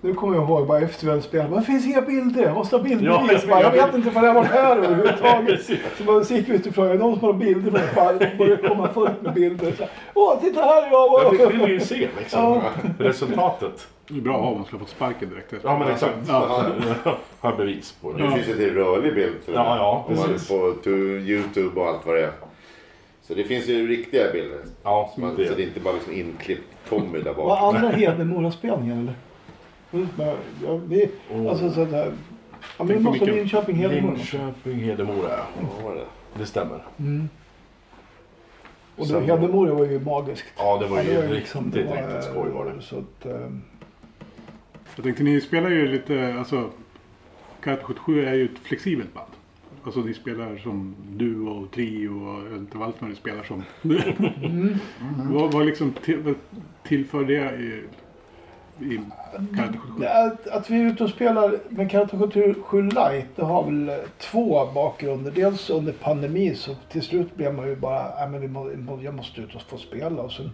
Nu 0.00 0.14
kommer 0.14 0.34
jag 0.36 0.44
ihåg 0.48 0.66
bara 0.66 0.78
efter 0.80 1.04
vi 1.04 1.10
hade 1.10 1.22
spelat. 1.22 1.50
Men 1.50 1.58
det 1.58 1.64
finns 1.64 1.86
inga 1.86 2.00
bilder. 2.00 2.42
Jag 2.42 2.54
måste 2.54 2.76
ha 2.76 2.80
Ja, 2.82 2.88
bildbevis. 2.88 3.44
jag- 3.48 3.50
Ja, 3.50 3.62
jag 3.62 3.76
jag- 3.76 3.86
vet 3.86 3.94
inte 3.94 4.10
för 4.10 4.22
jag 4.26 4.34
varit 4.34 4.48
här 4.50 4.76
överhuvudtaget. 4.76 5.60
Så 5.98 6.04
bara 6.04 6.24
så 6.24 6.34
gick 6.34 6.48
vi 6.48 6.54
ut 6.54 6.66
och 6.66 6.74
frågade. 6.74 6.98
Någon 6.98 7.18
som 7.18 7.26
har 7.26 7.32
bilder? 7.32 7.70
För 7.78 8.14
det 8.18 8.38
började 8.38 8.68
komma 8.68 8.88
fullt 8.88 9.22
med 9.22 9.34
bilder. 9.34 9.72
Så, 9.78 9.84
Åh, 10.14 10.40
titta 10.40 10.60
här 10.62 10.82
är 10.82 10.90
jag! 10.90 11.24
Jag 11.24 11.30
fick, 11.50 11.60
vill 11.62 11.70
ju 11.70 11.80
se 11.80 12.08
liksom 12.18 12.42
Ja. 12.42 12.62
resultatet. 12.98 13.88
Det 14.08 14.16
är 14.16 14.20
bra 14.20 14.34
att 14.34 14.40
ha 14.40 14.48
om 14.48 14.56
man 14.56 14.64
skulle 14.64 14.78
ha 14.80 14.86
fått 14.86 14.94
sparken 14.96 15.28
direkt. 15.28 15.54
Ja 15.64 15.78
men 15.78 15.88
exakt. 15.88 16.14
Ja. 16.28 16.64
Har 17.40 17.56
bevis 17.56 17.92
på 18.02 18.12
det. 18.12 18.22
Nu 18.24 18.30
finns 18.30 18.46
det 18.46 18.54
till 18.56 18.74
rörlig 18.74 19.14
bild 19.14 19.34
med. 19.46 19.54
Ja, 19.56 19.76
ja, 19.76 20.04
Om 20.08 20.16
man 20.16 20.24
precis. 20.28 20.50
är 20.50 20.54
på 20.82 20.90
Youtube 20.90 21.80
och 21.80 21.86
allt 21.86 22.06
vad 22.06 22.14
det 22.16 22.22
är. 22.24 22.30
Så 23.28 23.34
det 23.34 23.44
finns 23.44 23.66
ju 23.68 23.88
riktiga 23.88 24.32
bilder. 24.32 24.58
Ja, 24.82 25.12
Så, 25.14 25.20
man, 25.20 25.36
det- 25.36 25.48
så 25.48 25.54
det 25.54 25.62
är 25.62 25.66
inte 25.66 25.80
bara 25.80 25.94
liksom 25.94 26.12
inklippt 26.12 26.62
Tommy 26.88 27.18
där 27.20 27.32
Var 27.34 27.46
bak. 27.46 27.74
andra 27.74 27.88
Hedemora-spelningen 27.90 28.98
eller? 28.98 29.14
Mm, 29.92 30.08
Ja, 30.64 30.76
vi, 30.88 31.10
Åh. 31.32 31.50
alltså 31.50 31.70
så 31.70 31.84
där. 31.84 32.12
Ja, 32.78 32.84
men 32.84 32.86
vi 32.86 32.98
måste 32.98 33.20
mycket. 33.24 33.36
Linköping, 33.38 33.76
Hedemora. 33.76 34.14
Linköping, 34.14 34.78
Hedemora 34.78 35.28
ja. 35.30 35.46
Var 35.84 35.94
det? 35.94 36.04
Det 36.38 36.46
stämmer. 36.46 36.82
Mm. 36.98 37.28
Och 38.96 39.06
Sen- 39.06 39.24
Hedemora 39.24 39.74
var 39.74 39.84
ju 39.84 40.00
magiskt. 40.00 40.44
Ja 40.56 40.78
det 40.78 40.86
var 40.86 41.02
ju 41.02 41.10
Ja, 41.10 41.16
riktigt, 41.20 41.34
liksom- 41.36 41.70
det 41.70 41.82
var, 41.84 41.96
riktigt 41.96 42.24
skoj 42.24 42.50
var 42.50 42.64
det. 42.76 42.82
Så 42.82 42.96
att, 42.98 43.26
eh, 43.26 43.50
Jag 44.96 45.04
tänkte 45.04 45.22
ni 45.22 45.40
spelar 45.40 45.70
ju 45.70 45.88
lite, 45.88 46.34
alltså 46.38 46.70
Karate 47.60 47.82
77 47.84 48.24
är 48.24 48.34
ju 48.34 48.44
ett 48.44 48.58
flexibelt 48.62 49.14
band. 49.14 49.30
Alltså 49.84 50.00
ni 50.00 50.14
spelar 50.14 50.56
som 50.56 50.94
duo 51.10 51.48
och 51.48 51.70
trio 51.70 52.08
och 52.08 52.52
jag 52.52 52.56
inte 52.56 52.78
allt 52.78 53.00
vad 53.00 53.10
ni 53.10 53.16
spelar 53.16 53.42
som. 53.42 53.62
vad, 55.34 55.52
vad 55.52 55.66
liksom 55.66 55.92
till, 56.04 56.18
vad 56.22 56.34
tillför 56.82 57.24
det 57.24 57.34
i, 57.34 57.84
i 58.94 59.00
Karate 59.56 59.78
77? 59.78 60.04
Att, 60.06 60.48
att 60.48 60.70
vi 60.70 60.80
är 60.80 60.86
ute 60.86 61.04
och 61.04 61.10
spelar 61.10 61.58
med 61.68 61.90
Karate 61.90 62.18
77 62.18 62.82
Light, 62.82 63.26
det 63.36 63.44
har 63.44 63.64
väl 63.64 64.00
två 64.18 64.66
bakgrunder. 64.74 65.30
Dels 65.30 65.70
under 65.70 65.92
pandemin 65.92 66.56
så 66.56 66.74
till 66.88 67.02
slut 67.02 67.36
blev 67.36 67.54
man 67.54 67.68
ju 67.68 67.76
bara, 67.76 68.28
men 68.28 68.40
vi 68.40 68.48
må, 68.48 69.00
jag 69.02 69.14
måste 69.14 69.40
ut 69.40 69.54
och 69.54 69.62
få 69.62 69.78
spela. 69.78 70.22
Och 70.22 70.32
sen 70.32 70.50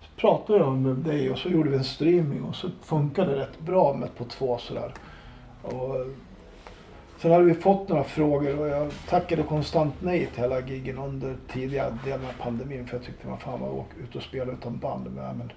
så 0.00 0.20
pratade 0.20 0.58
jag 0.58 0.76
med 0.76 0.96
dig 0.96 1.30
och 1.30 1.38
så 1.38 1.48
gjorde 1.48 1.70
vi 1.70 1.76
en 1.76 1.84
streaming 1.84 2.42
och 2.42 2.56
så 2.56 2.68
funkade 2.82 3.34
det 3.34 3.40
rätt 3.40 3.60
bra 3.60 3.94
med 3.94 4.16
på 4.16 4.24
två 4.24 4.58
sådär. 4.58 4.92
Och, 5.62 6.06
sen 7.22 7.30
hade 7.30 7.44
vi 7.44 7.54
fått 7.54 7.88
några 7.88 8.04
frågor 8.04 8.58
och 8.60 8.68
jag 8.68 8.90
tackade 9.08 9.42
konstant 9.42 9.94
nej 10.00 10.26
till 10.26 10.42
hela 10.42 10.60
giggen 10.60 10.98
under 10.98 11.36
tidiga 11.52 11.90
delen 12.04 12.26
av 12.26 12.42
pandemin 12.42 12.86
för 12.86 12.96
jag 12.96 13.06
tyckte 13.06 13.28
man 13.28 13.38
fan 13.38 13.60
var 13.60 13.70
åka 13.70 13.96
ut 14.02 14.16
och 14.16 14.22
spela 14.22 14.52
utan 14.52 14.78
band. 14.78 15.06
Men, 15.14 15.38
men, 15.38 15.52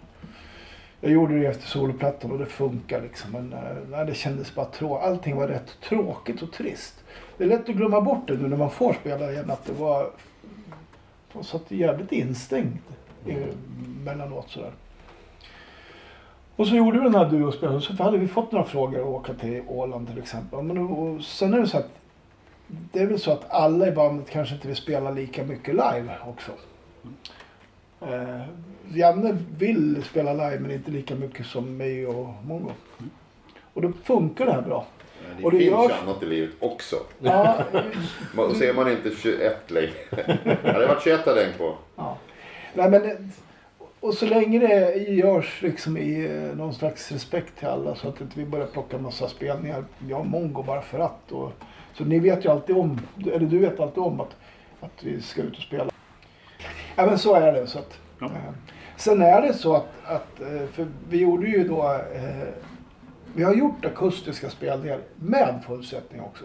jag 1.01 1.11
gjorde 1.11 1.39
det 1.39 1.45
efter 1.45 1.67
soloplattan 1.67 2.31
och 2.31 2.39
det 2.39 2.45
funkar 2.45 3.01
liksom. 3.01 3.31
Men 3.31 3.53
eh, 3.53 3.59
nej, 3.89 4.05
det 4.05 4.13
kändes 4.13 4.55
bara 4.55 4.65
tråkigt. 4.65 5.07
Allting 5.07 5.35
var 5.35 5.47
rätt 5.47 5.77
tråkigt 5.81 6.41
och 6.41 6.51
trist. 6.51 7.03
Det 7.37 7.43
är 7.43 7.47
lätt 7.47 7.69
att 7.69 7.75
glömma 7.75 8.01
bort 8.01 8.27
det 8.27 8.33
nu 8.33 8.47
när 8.47 8.57
man 8.57 8.69
får 8.69 8.93
spela 8.93 9.31
igen. 9.31 9.51
Att 9.51 9.65
det 9.65 9.73
var... 9.73 10.09
Man 11.33 11.43
satt 11.43 11.71
jävligt 11.71 12.11
instängt 12.11 12.81
emellanåt. 13.25 13.49
Eh, 13.49 14.03
mellanåt 14.03 14.49
sådär. 14.49 14.71
Och 16.55 16.67
så 16.67 16.75
gjorde 16.75 16.97
vi 16.97 17.03
den 17.03 17.15
här 17.15 17.29
duospelen. 17.29 17.81
Så 17.81 17.93
hade 17.93 18.17
vi 18.17 18.27
fått 18.27 18.51
några 18.51 18.65
frågor 18.65 18.99
att 18.99 19.05
åka 19.05 19.33
till 19.33 19.63
Åland 19.67 20.07
till 20.07 20.17
exempel. 20.17 20.61
Men, 20.61 20.77
och, 20.77 21.23
sen 21.23 21.53
är 21.53 21.59
det 21.59 21.67
så 21.67 21.77
att 21.77 21.89
det 22.67 22.99
är 22.99 23.05
väl 23.05 23.19
så 23.19 23.31
att 23.31 23.51
alla 23.51 23.87
i 23.87 23.91
bandet 23.91 24.29
kanske 24.29 24.55
inte 24.55 24.67
vill 24.67 24.77
spela 24.77 25.11
lika 25.11 25.43
mycket 25.43 25.73
live 25.73 26.17
också. 26.27 26.51
Eh, 28.01 28.41
Janne 28.93 29.37
vill 29.57 30.03
spela 30.03 30.33
live 30.33 30.59
men 30.59 30.71
inte 30.71 30.91
lika 30.91 31.15
mycket 31.15 31.45
som 31.45 31.77
mig 31.77 32.07
och 32.07 32.27
Mongo. 32.43 32.71
Och 33.73 33.81
då 33.81 33.91
funkar 34.03 34.45
det 34.45 34.51
här 34.51 34.61
bra. 34.61 34.85
Det 35.37 35.43
Och 35.43 35.51
det 35.51 35.57
finns 35.57 35.71
ju 35.71 35.93
annat 35.93 36.23
i 36.23 36.25
livet 36.25 36.55
också. 36.59 36.95
Ja, 37.19 37.57
så 38.35 38.63
är 38.63 38.73
man 38.73 38.91
inte 38.91 39.11
21 39.15 39.71
längre. 39.71 39.91
Hade 40.63 40.79
det 40.79 40.87
varit 40.87 41.03
21 41.03 41.25
hade 41.25 41.43
jag 41.43 41.57
på. 41.57 41.75
Ja. 41.95 42.17
Nej, 42.73 42.89
men, 42.89 43.31
och 44.03 44.13
så 44.13 44.25
länge 44.25 44.59
det 44.59 44.95
görs 44.97 45.61
liksom 45.61 45.97
i 45.97 46.25
eh, 46.25 46.57
någon 46.57 46.73
slags 46.73 47.11
respekt 47.11 47.57
till 47.59 47.67
alla 47.67 47.95
så 47.95 48.07
att 48.09 48.21
inte 48.21 48.39
vi 48.39 48.45
börjar 48.45 48.67
plocka 48.67 48.97
massa 48.97 49.27
spelningar, 49.27 49.85
jag 50.07 50.19
och 50.19 50.25
Mongo 50.25 50.63
bara 50.63 50.81
för 50.81 50.99
att. 50.99 51.31
Och, 51.31 51.51
så 51.93 52.05
ni 52.05 52.19
vet 52.19 52.45
ju 52.45 52.49
alltid 52.49 52.75
om, 52.77 52.99
eller 53.33 53.47
du 53.47 53.59
vet 53.59 53.79
alltid 53.79 54.03
om 54.03 54.19
att, 54.21 54.35
att 54.79 55.03
vi 55.03 55.21
ska 55.21 55.41
ut 55.41 55.57
och 55.57 55.63
spela. 55.63 55.91
Ja 56.95 57.05
men 57.05 57.17
så 57.17 57.35
är 57.35 57.53
det. 57.53 57.67
Så 57.67 57.79
att, 57.79 57.99
Ja. 58.19 58.25
eh, 58.25 58.31
sen 58.97 59.21
är 59.21 59.41
det 59.41 59.53
så 59.53 59.75
att, 59.75 59.87
att, 60.05 60.41
eh, 60.41 60.67
för 60.71 60.87
vi 61.09 61.17
gjorde 61.21 61.47
ju 61.47 61.67
då, 61.67 61.83
eh, 62.15 62.47
vi 63.35 63.43
har 63.43 63.53
gjort 63.53 63.85
akustiska 63.85 64.49
spelningar 64.49 64.99
med 65.15 65.59
fullsättning 65.67 66.21
också. 66.21 66.43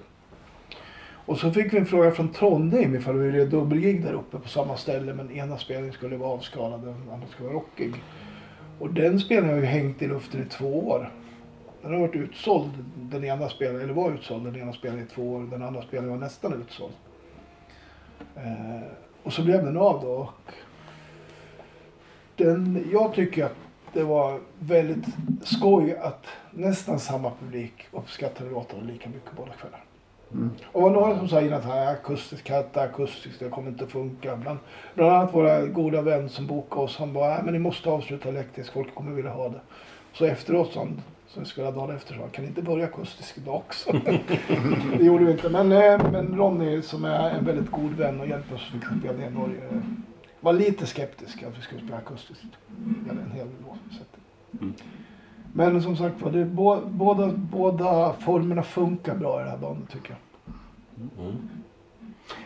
Och 1.28 1.38
så 1.38 1.50
fick 1.50 1.72
vi 1.72 1.78
en 1.78 1.86
fråga 1.86 2.10
från 2.10 2.28
Trondheim 2.28 2.94
ifall 2.94 3.16
vi 3.16 3.26
ville 3.26 3.38
göra 3.38 3.48
dubbelgig 3.48 4.04
där 4.04 4.12
uppe 4.12 4.38
på 4.38 4.48
samma 4.48 4.76
ställe 4.76 5.14
men 5.14 5.30
ena 5.30 5.58
spelningen 5.58 5.92
skulle 5.92 6.16
vara 6.16 6.30
avskalad 6.30 6.80
och 6.80 6.94
den 6.94 7.10
andra 7.12 7.26
skulle 7.26 7.48
vara 7.48 7.56
rockig. 7.58 7.94
Och 8.78 8.92
den 8.92 9.20
spelningen 9.20 9.54
har 9.54 9.60
ju 9.62 9.66
hängt 9.66 10.02
i 10.02 10.06
luften 10.06 10.42
i 10.42 10.44
två 10.44 10.88
år. 10.88 11.12
Den 11.82 11.92
har 11.92 12.00
varit 12.00 12.14
utsåld 12.14 12.70
den 12.96 13.24
ena 13.24 13.48
spelningen, 13.48 13.82
eller 13.82 13.94
var 13.94 14.10
utsåld 14.10 14.44
den 14.44 14.56
ena 14.56 14.72
spelningen 14.72 15.06
i 15.06 15.10
två 15.14 15.32
år 15.32 15.48
den 15.50 15.62
andra 15.62 15.82
spelningen 15.82 16.18
var 16.18 16.26
nästan 16.26 16.62
utsåld. 16.62 16.94
Eh, 18.36 18.88
och 19.22 19.32
så 19.32 19.44
blev 19.44 19.64
den 19.64 19.76
av 19.76 20.00
då. 20.02 20.08
Och 20.08 20.52
den, 22.36 22.88
jag 22.92 23.14
tycker 23.14 23.44
att 23.44 23.56
det 23.92 24.02
var 24.04 24.40
väldigt 24.58 25.06
skoj 25.42 25.96
att 25.96 26.26
nästan 26.50 26.98
samma 26.98 27.30
publik 27.40 27.86
uppskattade 27.92 28.50
låtarna 28.50 28.82
lika 28.82 29.08
mycket 29.08 29.36
båda 29.36 29.52
kvällarna. 29.52 29.82
Mm. 30.32 30.50
Och 30.72 30.80
det 30.80 30.84
var 30.84 30.90
några 30.90 31.18
som 31.18 31.28
sa 31.28 31.40
innan 31.40 31.58
att 31.58 31.64
här, 31.64 31.92
akustisk 31.92 32.44
katta, 32.44 32.80
akustiskt, 32.80 33.40
det 33.40 33.48
kommer 33.48 33.68
inte 33.68 33.84
att 33.84 33.90
funka. 33.90 34.36
Bland, 34.36 34.58
bland 34.94 35.12
annat 35.12 35.34
våra 35.34 35.66
goda 35.66 36.02
vän 36.02 36.28
som 36.28 36.46
bokade 36.46 36.82
oss, 36.82 36.96
han 36.96 37.12
bara, 37.12 37.28
"Nej, 37.34 37.40
men 37.44 37.52
ni 37.52 37.58
måste 37.58 37.90
avsluta 37.90 38.28
elektriskt, 38.28 38.72
folk 38.72 38.94
kommer 38.94 39.12
vilja 39.12 39.30
ha 39.30 39.48
det. 39.48 39.60
Så 40.12 40.24
efteråt, 40.24 40.72
sa 40.72 40.80
han, 40.80 41.02
som 41.26 41.42
vi 41.42 41.48
spelade 41.48 41.76
dagen 41.76 41.96
efter, 41.96 42.14
sa 42.14 42.20
han, 42.20 42.30
kan 42.30 42.44
ni 42.44 42.48
inte 42.48 42.62
börja 42.62 42.84
akustiskt 42.84 43.38
idag 43.38 43.56
också? 43.56 43.92
det 44.98 45.04
gjorde 45.04 45.24
vi 45.24 45.32
inte, 45.32 45.48
men, 45.48 45.72
eh, 45.72 46.10
men 46.12 46.36
Ronny 46.36 46.82
som 46.82 47.04
är 47.04 47.30
en 47.30 47.44
väldigt 47.44 47.70
god 47.70 47.92
vän 47.92 48.20
och 48.20 48.28
hjälper 48.28 48.54
oss 48.54 48.72
att 48.74 48.98
spela 48.98 49.18
ner 49.18 49.26
i 49.26 49.30
Norge, 49.30 49.60
eh, 49.70 49.78
var 50.40 50.52
lite 50.52 50.86
skeptisk 50.86 51.42
att 51.42 51.58
vi 51.58 51.62
skulle 51.62 51.80
spela 51.80 51.96
akustiskt. 51.96 52.44
Eller 53.10 53.22
en 53.22 53.30
hel 53.30 53.46
låt. 53.66 53.78
Mm. 54.60 54.74
Men 55.52 55.82
som 55.82 55.96
sagt 55.96 56.22
var, 56.22 56.30
det 56.30 56.44
båda, 56.44 57.32
båda 57.34 58.12
formerna 58.12 58.62
funkar 58.62 59.14
bra 59.14 59.40
i 59.40 59.44
det 59.44 59.50
här 59.50 59.58
bandet 59.58 59.90
tycker 59.90 60.10
jag. 60.10 60.18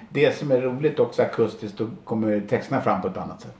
Det 0.09 0.39
som 0.39 0.51
är 0.51 0.61
roligt 0.61 0.99
också 0.99 1.23
akustiskt, 1.23 1.79
då 1.79 1.89
kommer 2.05 2.41
texterna 2.41 2.81
fram 2.81 3.03
på 3.03 3.09
ett 3.09 3.17
annat 3.17 3.41
sätt. 3.41 3.57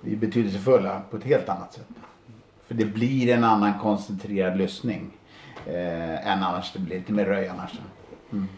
Vi 0.00 0.12
är 0.12 0.16
betydelsefulla 0.16 1.02
på 1.10 1.16
ett 1.16 1.24
helt 1.24 1.48
annat 1.48 1.72
sätt. 1.72 1.88
För 2.66 2.74
det 2.74 2.84
blir 2.84 3.34
en 3.34 3.44
annan 3.44 3.78
koncentrerad 3.78 4.58
lyssning. 4.58 5.10
Eh, 5.66 6.26
än 6.26 6.42
annars. 6.42 6.72
Det 6.72 6.78
blir 6.78 6.98
lite 6.98 7.12
mer 7.12 7.24
röj 7.24 7.48
annars. 7.48 7.80
Mm. 8.32 8.48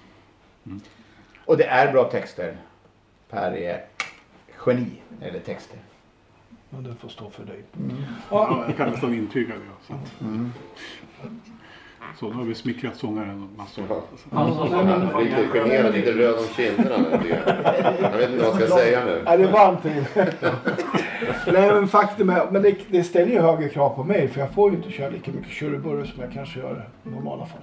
Och 1.44 1.56
det 1.56 1.64
är 1.64 1.92
bra 1.92 2.04
texter. 2.04 2.56
Per 3.30 3.52
är 3.52 3.84
geni 4.66 5.02
när 5.20 5.32
det 5.32 5.40
texter. 5.40 5.78
Men 6.70 6.82
det 6.82 6.94
får 6.94 7.08
stå 7.08 7.30
för 7.30 7.44
dig. 7.44 7.62
Ja, 8.30 8.64
jag 8.68 8.76
kan 8.76 8.90
nästan 8.90 9.14
intyga 9.14 9.54
det. 9.54 9.60
Så, 9.86 9.92
att, 9.92 10.20
Mm. 10.20 10.52
så 12.18 12.28
nu 12.28 12.34
har 12.34 12.44
vi 12.44 12.54
smickrat 12.54 12.96
sångaren 12.96 13.48
massor. 13.56 13.84
Alltså, 14.30 14.64
Nej, 14.64 14.84
men- 14.84 15.08
Jag 15.10 15.22
är 15.22 15.24
lite 15.24 15.48
generad, 15.58 15.94
lite 15.94 16.12
röd 16.12 16.34
om 16.38 16.44
kinderna 16.56 16.94
Jag 18.02 18.18
vet 18.18 18.30
inte 18.30 18.44
vad 18.44 18.60
jag 18.60 18.68
ska 18.68 18.76
säga 18.76 19.04
nu. 19.04 19.22
Nej, 19.24 19.38
det 19.38 19.44
är 19.44 19.52
varmt. 19.52 19.84
Nej 21.52 21.72
men 21.72 21.88
faktum 21.88 22.30
är, 22.30 22.50
men 22.50 22.62
det, 22.62 22.76
det 22.88 23.04
ställer 23.04 23.32
ju 23.32 23.40
högre 23.40 23.68
krav 23.68 23.94
på 23.96 24.04
mig 24.04 24.28
för 24.28 24.40
jag 24.40 24.50
får 24.54 24.70
ju 24.70 24.76
inte 24.76 24.90
köra 24.90 25.10
lika 25.10 25.30
mycket 25.32 25.52
tjurburr 25.52 26.04
som 26.04 26.22
jag 26.22 26.32
kanske 26.32 26.60
gör 26.60 26.88
i 27.04 27.08
normala 27.08 27.46
fall. 27.46 27.62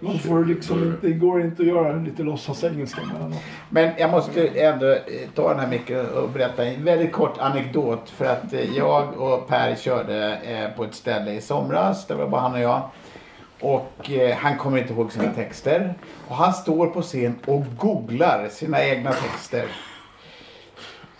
Man 0.00 0.18
får 0.18 0.44
liksom 0.44 0.84
inte, 0.84 1.06
det 1.06 1.12
går 1.12 1.40
inte 1.40 1.62
att 1.62 1.68
göra 1.68 1.92
lite 1.92 2.22
låtsas 2.22 2.64
engelska 2.64 3.00
mellanåt. 3.12 3.42
Men 3.70 3.90
jag 3.98 4.10
måste 4.10 4.48
ändå 4.48 4.90
eh, 4.90 4.98
ta 5.34 5.48
den 5.48 5.58
här 5.58 5.68
micken 5.68 6.06
och 6.06 6.28
berätta 6.28 6.64
en 6.64 6.84
väldigt 6.84 7.12
kort 7.12 7.38
anekdot. 7.38 8.10
För 8.10 8.24
att 8.24 8.52
eh, 8.52 8.76
jag 8.76 9.20
och 9.20 9.48
Per 9.48 9.74
körde 9.74 10.36
eh, 10.36 10.76
på 10.76 10.84
ett 10.84 10.94
ställe 10.94 11.32
i 11.32 11.40
somras. 11.40 12.06
Det 12.06 12.14
var 12.14 12.28
bara 12.28 12.40
han 12.40 12.54
och 12.54 12.60
jag. 12.60 12.82
Och 13.60 14.10
han 14.36 14.58
kommer 14.58 14.78
inte 14.78 14.92
ihåg 14.92 15.12
sina 15.12 15.32
texter. 15.32 15.94
Och 16.28 16.36
han 16.36 16.52
står 16.52 16.86
på 16.86 17.02
scen 17.02 17.34
och 17.46 17.62
googlar 17.78 18.48
sina 18.50 18.84
egna 18.84 19.12
texter. 19.12 19.64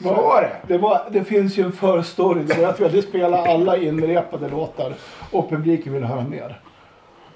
Så 0.03 0.15
var 0.15 0.43
det. 0.43 0.75
Det, 0.75 0.79
var, 0.79 1.09
det 1.11 1.25
finns 1.25 1.59
ju 1.59 1.65
en 1.65 1.73
förstory. 1.73 2.43
Det 2.43 2.55
var 2.55 2.69
att 2.69 2.81
vi 2.81 2.85
hade 2.85 3.03
spelat 3.03 3.49
alla 3.49 3.77
inrepade 3.77 4.49
låtar 4.49 4.95
och 5.31 5.51
publiken 5.51 5.93
ville 5.93 6.07
höra 6.07 6.25
mer. 6.25 6.61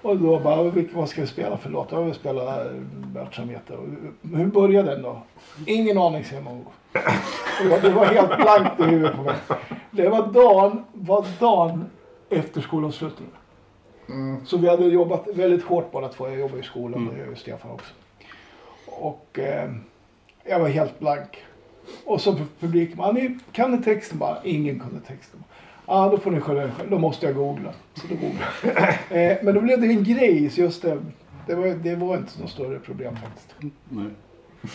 Och 0.09 0.17
då 0.17 0.39
bara, 0.39 0.73
vad 0.93 1.09
ska 1.09 1.21
vi 1.21 1.27
spela 1.27 1.57
för 1.57 1.71
låt? 1.71 1.93
Ja, 1.93 2.01
vi 2.01 2.15
spelar 2.15 2.67
eh, 2.67 2.73
Världsamvete. 3.15 3.77
Hur 4.35 4.47
började 4.47 4.91
den 4.91 5.03
då? 5.03 5.23
Ingen 5.67 5.99
aning, 5.99 6.25
säger 6.25 6.43
Mongo. 6.43 6.71
Det 7.83 7.91
var, 7.91 8.05
helt 8.05 8.37
blankt 8.37 8.81
i 8.81 8.83
huvudet 8.83 9.17
på 9.17 9.23
mig. 9.23 9.35
Det 9.91 10.09
var 10.09 10.27
dagen, 10.27 10.85
var 10.93 11.27
dagen 11.41 11.85
efter 12.31 12.61
skolavslutningen. 12.61 13.33
Så 14.47 14.57
vi 14.57 14.69
hade 14.69 14.85
jobbat 14.85 15.29
väldigt 15.35 15.65
hårt 15.65 15.93
båda 15.93 16.09
två. 16.09 16.29
Jag 16.29 16.39
jobbar 16.39 16.59
i 16.59 16.63
skolan 16.63 17.09
och 17.09 17.15
det 17.15 17.21
gör 17.21 17.27
ju 17.27 17.37
Stefan 17.37 17.71
också. 17.71 17.95
Och 18.87 19.39
eh, 19.39 19.71
jag 20.45 20.61
var 20.61 20.69
helt 20.69 20.99
blank. 20.99 21.45
Och 22.05 22.21
så 22.21 22.37
publiken, 22.61 23.15
ni 23.15 23.39
kan 23.53 23.73
ni 23.73 23.83
texten 23.83 24.19
bara? 24.19 24.39
Ingen 24.45 24.81
kunde 24.81 25.01
texten. 25.01 25.45
Ja, 25.89 25.95
ah, 25.95 26.11
då 26.11 26.19
får 26.19 26.31
ni 26.31 26.41
skylla 26.41 26.63
er 26.63 26.71
själv. 26.71 26.91
Då 26.91 26.99
måste 26.99 27.27
jag 27.27 27.35
googla. 27.35 27.73
Så 27.95 28.07
då 28.07 28.15
googlade 28.15 28.99
eh, 29.11 29.39
Men 29.43 29.55
då 29.55 29.61
blev 29.61 29.81
det 29.81 29.87
en 29.87 30.05
grej, 30.05 30.51
så 30.51 30.61
just 30.61 30.83
det. 30.83 30.99
Det 31.47 31.55
var, 31.55 31.67
det 31.67 31.95
var 31.95 32.17
inte 32.17 32.41
något 32.41 32.51
större 32.51 32.79
problem 32.79 33.17
faktiskt. 33.17 33.55
Nej. 33.89 34.07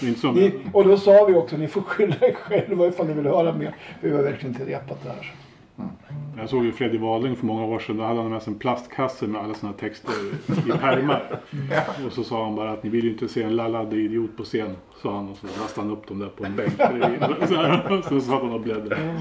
Inte 0.01 0.19
som, 0.19 0.35
Ni, 0.35 0.51
och 0.73 0.83
då 0.83 0.97
sa 0.97 1.25
vi 1.25 1.33
också, 1.33 1.57
ni 1.57 1.67
får 1.67 1.81
skylla 1.81 2.15
er 2.21 2.33
själva 2.33 2.87
ifall 2.87 3.07
ni 3.07 3.13
vill 3.13 3.25
höra 3.25 3.53
mer. 3.53 3.75
Vi 4.01 4.11
har 4.11 4.23
verkligen 4.23 4.55
inte 4.55 4.65
repat 4.65 5.03
det 5.03 5.09
här. 5.09 5.33
jag 6.37 6.49
såg 6.49 6.65
ju 6.65 6.71
Freddy 6.71 6.97
Wahlung 6.97 7.35
för 7.35 7.45
många 7.45 7.65
år 7.65 7.79
sedan. 7.79 7.97
Då 7.97 8.03
hade 8.03 8.21
han 8.21 8.31
med 8.31 8.41
sig 8.41 8.53
en 8.53 8.59
plastkasse 8.59 9.27
med 9.27 9.41
alla 9.41 9.53
sina 9.53 9.73
texter 9.73 10.13
i 10.67 10.71
pärmar. 10.71 11.39
Och 12.05 12.13
så 12.13 12.23
sa 12.23 12.43
han 12.43 12.55
bara 12.55 12.71
att 12.71 12.83
ni 12.83 12.89
vill 12.89 13.03
ju 13.03 13.11
inte 13.11 13.27
se 13.27 13.43
en 13.43 13.55
lallad 13.55 13.93
idiot 13.93 14.37
på 14.37 14.43
scen. 14.43 14.75
Sa 15.01 15.15
han 15.15 15.29
och 15.29 15.37
så 15.37 15.47
lastade 15.47 15.87
han 15.87 15.97
upp 15.97 16.07
dem 16.07 16.19
där 16.19 16.29
på 16.29 16.45
en 16.45 16.55
bänk 16.55 16.77
bredvid. 16.77 17.19
Så, 18.03 18.09
så 18.09 18.21
satt 18.21 18.41
han 18.41 18.53
och 18.53 18.61
bläddrade. 18.61 19.15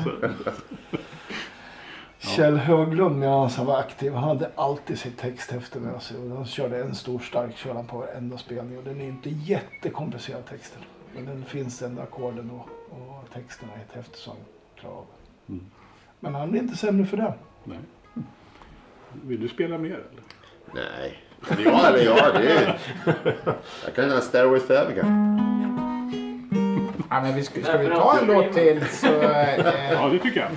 Kjell 2.22 2.56
Höglund 2.56 3.18
medan 3.18 3.48
han 3.50 3.66
var 3.66 3.78
aktiv, 3.78 4.12
han 4.12 4.24
hade 4.24 4.50
alltid 4.54 4.98
sitt 4.98 5.18
texthäfte 5.18 5.78
med 5.80 6.02
sig. 6.02 6.16
Och 6.16 6.36
han 6.36 6.44
körde 6.46 6.82
en 6.82 6.94
stor 6.94 7.18
stark 7.18 7.56
körde 7.56 7.84
på 7.88 7.98
varenda 7.98 8.38
spelning. 8.38 8.78
Och 8.78 8.84
den 8.84 9.00
är 9.00 9.04
inte 9.04 9.30
jättekomplicerad 9.30 10.46
texten. 10.46 10.82
Men 11.14 11.26
den 11.26 11.44
finns 11.44 11.82
ändå 11.82 12.02
ackorden 12.02 12.50
och, 12.50 12.68
och 12.96 13.30
texterna 13.34 13.72
i 13.72 13.80
ett 13.90 13.96
häfte 13.96 14.18
som 14.18 14.34
klarar 14.80 14.94
av. 14.96 15.04
Mm. 15.48 15.64
Men 16.20 16.34
han 16.34 16.54
är 16.54 16.58
inte 16.58 16.76
sämre 16.76 17.06
för 17.06 17.16
det. 17.16 17.34
nej. 17.64 17.78
Vill 19.22 19.40
du 19.40 19.48
spela 19.48 19.78
mer 19.78 19.90
eller? 19.90 20.22
Nej. 20.74 21.18
Ja, 21.64 21.86
eller 21.88 22.04
ja, 22.04 22.32
det 22.32 22.52
är... 22.52 22.78
Jag 23.84 23.94
kan 23.94 24.08
göra 24.08 24.20
Stairway 24.20 24.60
to 24.60 24.72
Heaven 24.72 24.94
kanske. 24.94 25.12
Ja, 27.10 27.20
men 27.22 27.34
vi 27.34 27.42
ska, 27.42 27.62
ska 27.62 27.78
vi 27.78 27.86
ta 27.86 28.18
en 28.18 28.26
låt 28.26 28.52
till 28.52 28.84
så... 28.88 29.06
Eh, 29.22 29.92
Ja, 29.92 30.08
det 30.08 30.18
tycker 30.18 30.40
jag. 30.40 30.50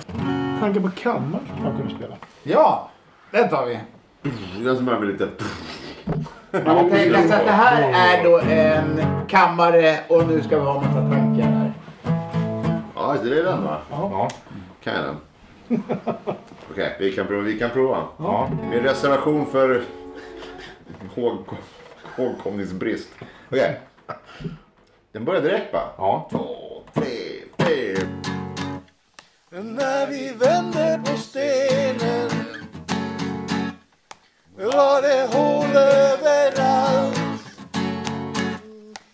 Tanken 0.60 0.82
på 0.82 0.90
kammaren 0.90 1.44
man 1.62 1.76
kunde 1.76 1.94
spela. 1.94 2.16
ja, 2.42 2.90
den 3.30 3.48
tar 3.48 3.66
vi. 3.66 3.80
Den 4.64 4.76
som 4.76 4.84
börjar 4.86 5.00
med 5.00 5.08
lite... 5.08 5.28
Jag 6.50 6.90
tänker 6.90 7.28
så 7.28 7.34
att 7.34 7.44
det 7.44 7.50
här 7.52 7.82
är 8.18 8.24
då 8.24 8.38
en 8.38 9.00
kammare 9.28 9.98
och 10.08 10.26
nu 10.28 10.42
ska 10.42 10.58
vi 10.58 10.64
ha 10.64 10.74
massa 10.74 10.92
tankar 11.00 11.42
här. 11.44 11.72
Ja, 12.94 13.12
just 13.12 13.24
det 13.24 13.30
det 13.30 13.40
är 13.40 13.44
den 13.44 13.62
va? 13.64 13.78
Ja. 13.90 14.28
Kan 14.82 14.94
jag 14.94 15.04
den? 15.04 15.16
Okej, 16.70 16.96
vi 17.00 17.12
kan 17.12 17.26
prova. 17.26 17.42
Vi 17.42 17.58
kan 17.58 17.70
prova. 17.70 18.02
Ja. 18.18 18.50
Med 18.70 18.82
reservation 18.82 19.46
för 19.46 19.82
hågkom- 21.14 21.56
hågkomningsbrist. 22.16 23.08
Okej. 23.50 23.80
Den 25.12 25.24
börjar 25.24 25.40
direkt 25.42 25.72
va? 25.72 25.80
Ja. 25.98 26.28
Två, 26.30 26.46
tre 26.94 27.04
när 29.62 30.06
vi 30.06 30.32
vände 30.32 31.00
på 31.04 31.16
stenen 31.16 32.30
var 34.56 35.02
det 35.02 35.36
hål 35.36 35.76
överallt. 35.76 37.20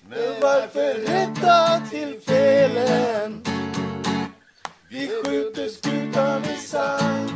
Men 0.09 0.40
varför 0.43 0.95
rätta 0.95 1.86
till 1.90 2.20
felen? 2.20 3.43
Vi 4.90 5.09
skjuter 5.09 5.68
skutan 5.68 6.45
i 6.45 6.57
sand. 6.57 7.30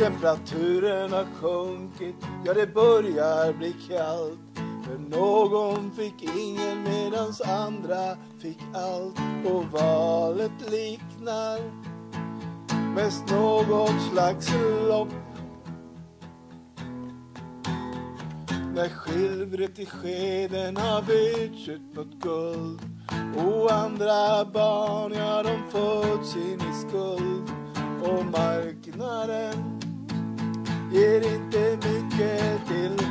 Temperaturen 0.00 1.12
har 1.12 1.26
sjunkit, 1.40 2.16
ja 2.44 2.54
det 2.54 2.66
börjar 2.66 3.52
bli 3.52 3.72
kallt. 3.88 4.43
För 4.84 4.98
någon 4.98 5.90
fick 5.90 6.22
ingen 6.22 6.82
medans 6.82 7.40
andra 7.40 8.16
fick 8.38 8.58
allt. 8.74 9.18
Och 9.44 9.64
valet 9.64 10.70
liknar 10.70 11.60
mest 12.94 13.30
något 13.30 14.02
slags 14.12 14.52
lopp. 14.88 15.08
När 18.74 18.88
skilvret 18.88 19.78
i 19.78 19.86
skeden 19.86 20.76
har 20.76 21.02
bytts 21.02 21.68
ut 21.68 21.96
mot 21.96 22.14
guld. 22.20 22.80
Och 23.36 23.72
andra 23.72 24.44
barn, 24.44 25.12
ja 25.12 25.42
de 25.42 25.70
föds 25.70 26.36
in 26.36 26.60
i 26.60 26.88
skuld. 26.88 27.50
Och 28.02 28.24
marknaden 28.24 29.80
ger 30.92 31.34
inte 31.34 31.88
mycket 31.88 32.66
till 32.68 33.03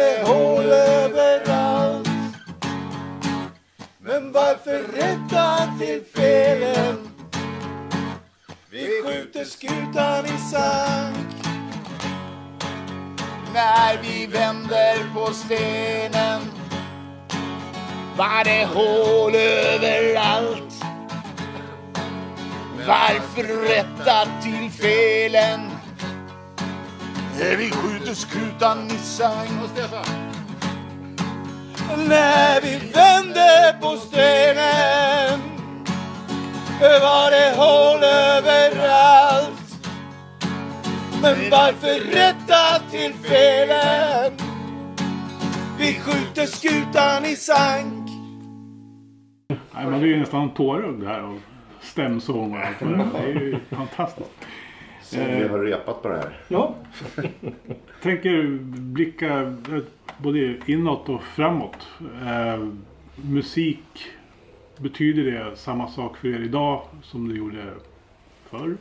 det 0.00 0.22
hål 0.26 0.64
överallt. 0.72 2.08
Men 3.98 4.32
varför 4.32 4.78
rätta 4.78 5.72
till 5.78 6.02
felen? 6.14 7.10
Vi 8.70 9.02
skjuter 9.04 9.44
skutan 9.44 10.26
i 10.26 10.38
sank. 10.50 11.16
När 13.54 14.02
vi 14.02 14.26
vänder 14.26 15.14
på 15.14 15.32
stenen 15.32 16.40
var 18.16 18.44
det 18.44 18.64
hål 18.64 19.34
överallt. 19.34 20.74
Varför 22.86 23.68
rätta 23.68 24.28
till 24.42 24.70
felen? 24.70 25.69
När 27.40 27.56
vi 27.56 27.70
skjuter 27.70 28.14
skutan 28.14 28.86
i 28.86 28.98
sank. 28.98 29.50
När 32.08 32.60
vi 32.60 32.78
vände 32.78 33.76
på 33.80 33.96
stenen 33.96 35.40
var 36.80 37.30
det 37.30 37.56
hål 37.56 38.04
överallt. 38.04 39.88
Men 41.22 41.50
varför 41.50 42.00
rätta 42.00 42.90
till 42.90 43.14
felen? 43.14 44.32
Vi 45.78 45.94
skjuter 45.94 46.46
skutan 46.46 47.24
i 47.24 47.36
sank. 47.36 48.10
Nej, 49.74 49.86
man 49.86 50.00
blir 50.00 50.16
nästan 50.16 50.54
tårögd 50.54 51.04
här 51.04 51.20
av 51.20 51.40
stämsång 51.80 52.52
och 52.52 52.66
allt. 52.66 52.78
Det 53.12 53.18
är 53.18 53.26
ju 53.26 53.58
fantastiskt. 53.70 54.30
Som 55.10 55.26
vi 55.26 55.48
har 55.48 55.58
repat 55.58 56.02
på 56.02 56.08
det 56.08 56.16
här. 56.16 56.38
Ja, 56.48 56.74
tänker 58.02 58.58
blicka 58.70 59.40
eh, 59.40 59.82
både 60.18 60.56
inåt 60.66 61.08
och 61.08 61.22
framåt. 61.22 61.88
Eh, 62.00 62.66
musik, 63.14 64.08
betyder 64.76 65.22
det 65.22 65.56
samma 65.56 65.88
sak 65.88 66.16
för 66.16 66.28
er 66.28 66.40
idag 66.40 66.82
som 67.02 67.28
det 67.28 67.34
gjorde 67.34 67.64
förr? 68.50 68.76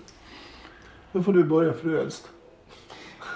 då 1.12 1.24
får 1.24 1.34
du 1.34 1.44
börja 1.44 1.74
för 1.74 1.90
du 1.90 1.98
är 1.98 2.02
äldst. 2.02 2.30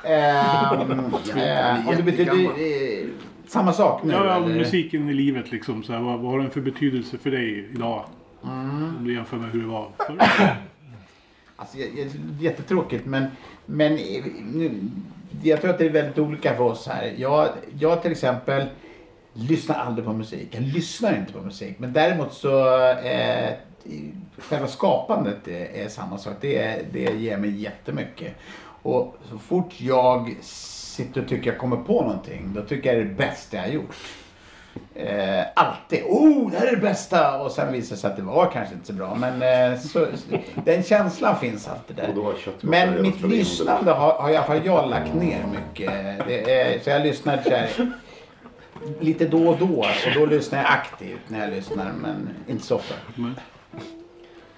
Ehm, 0.05 0.89
eh, 1.37 1.89
om 1.89 1.95
det 1.95 2.03
betyder 2.03 2.33
eh, 2.33 3.07
samma 3.47 3.73
sak 3.73 4.03
nu? 4.03 4.13
Ja, 4.13 4.35
eller? 4.35 4.55
musiken 4.55 5.09
i 5.09 5.13
livet 5.13 5.51
liksom. 5.51 5.83
Så 5.83 5.93
här, 5.93 5.99
vad, 5.99 6.19
vad 6.19 6.31
har 6.31 6.39
den 6.39 6.49
för 6.49 6.61
betydelse 6.61 7.17
för 7.17 7.31
dig 7.31 7.69
idag? 7.73 8.05
Om 8.41 8.97
du 8.99 9.13
jämför 9.13 9.37
med 9.37 9.51
hur 9.51 9.61
det 9.61 9.67
var 9.67 9.89
förr. 9.97 10.17
Alltså, 11.63 11.77
jag- 11.77 11.89
jag- 11.97 12.41
jättetråkigt 12.43 13.05
men, 13.05 13.25
men 13.65 13.95
nu, 14.53 14.79
jag 15.43 15.61
tror 15.61 15.71
att 15.71 15.77
det 15.77 15.85
är 15.85 15.89
väldigt 15.89 16.17
olika 16.17 16.55
för 16.55 16.63
oss 16.63 16.87
här. 16.87 17.13
Jag, 17.17 17.49
jag 17.79 18.01
till 18.01 18.11
exempel 18.11 18.67
lyssnar 19.33 19.75
aldrig 19.75 20.05
på 20.05 20.13
musik. 20.13 20.47
Jag 20.51 20.63
lyssnar 20.63 21.17
inte 21.17 21.33
på 21.33 21.41
musik. 21.41 21.75
Men 21.79 21.93
däremot 21.93 22.33
så 22.33 22.77
eh, 22.91 23.49
själva 24.37 24.67
skapandet 24.67 25.47
är, 25.47 25.65
är 25.85 25.87
samma 25.87 26.17
sak. 26.17 26.33
Det, 26.41 26.81
det 26.93 26.99
ger 27.13 27.37
mig 27.37 27.49
jättemycket. 27.61 28.33
Och 28.81 29.15
så 29.29 29.37
fort 29.37 29.81
jag 29.81 30.35
sitter 30.41 31.21
och 31.21 31.27
tycker 31.29 31.49
jag 31.51 31.59
kommer 31.59 31.77
på 31.77 32.01
någonting 32.01 32.51
då 32.55 32.61
tycker 32.61 32.89
jag 32.93 32.97
det 32.97 33.01
är 33.01 33.09
det 33.09 33.15
bästa 33.15 33.57
jag 33.57 33.63
har 33.63 33.69
gjort. 33.71 33.95
Eh, 34.95 35.45
alltid. 35.55 36.03
Oh, 36.03 36.51
det 36.51 36.57
här 36.57 36.67
är 36.67 36.71
det 36.71 36.81
bästa! 36.81 37.41
Och 37.41 37.51
sen 37.51 37.73
visar 37.73 37.95
det 37.95 38.01
sig 38.01 38.09
att 38.09 38.15
det 38.17 38.23
var 38.23 38.51
kanske 38.51 38.73
inte 38.73 38.87
så 38.87 38.93
bra. 38.93 39.15
Men 39.15 39.41
eh, 39.71 39.79
så, 39.79 40.07
den 40.65 40.83
känslan 40.83 41.39
finns 41.39 41.67
alltid 41.67 41.95
där. 41.95 42.13
Men 42.61 43.01
mitt 43.01 43.21
lyssnande 43.21 43.91
har, 43.91 44.13
har 44.13 44.29
i 44.29 44.35
alla 44.35 44.45
fall 44.45 44.65
jag 44.65 44.89
lagt 44.89 45.13
ner 45.13 45.45
mycket. 45.51 45.91
Det 46.27 46.61
är, 46.61 46.79
så 46.79 46.89
jag 46.89 47.01
lyssnar 47.01 47.41
så 47.43 47.49
här, 47.49 47.69
lite 48.99 49.25
då 49.25 49.47
och 49.47 49.57
då. 49.57 49.79
Och 49.79 50.13
då 50.15 50.25
lyssnar 50.25 50.59
jag 50.59 50.71
aktivt 50.71 51.21
när 51.27 51.39
jag 51.39 51.49
lyssnar. 51.49 51.91
Men 52.01 52.29
inte 52.47 52.65
så 52.65 52.75
ofta. 52.75 52.95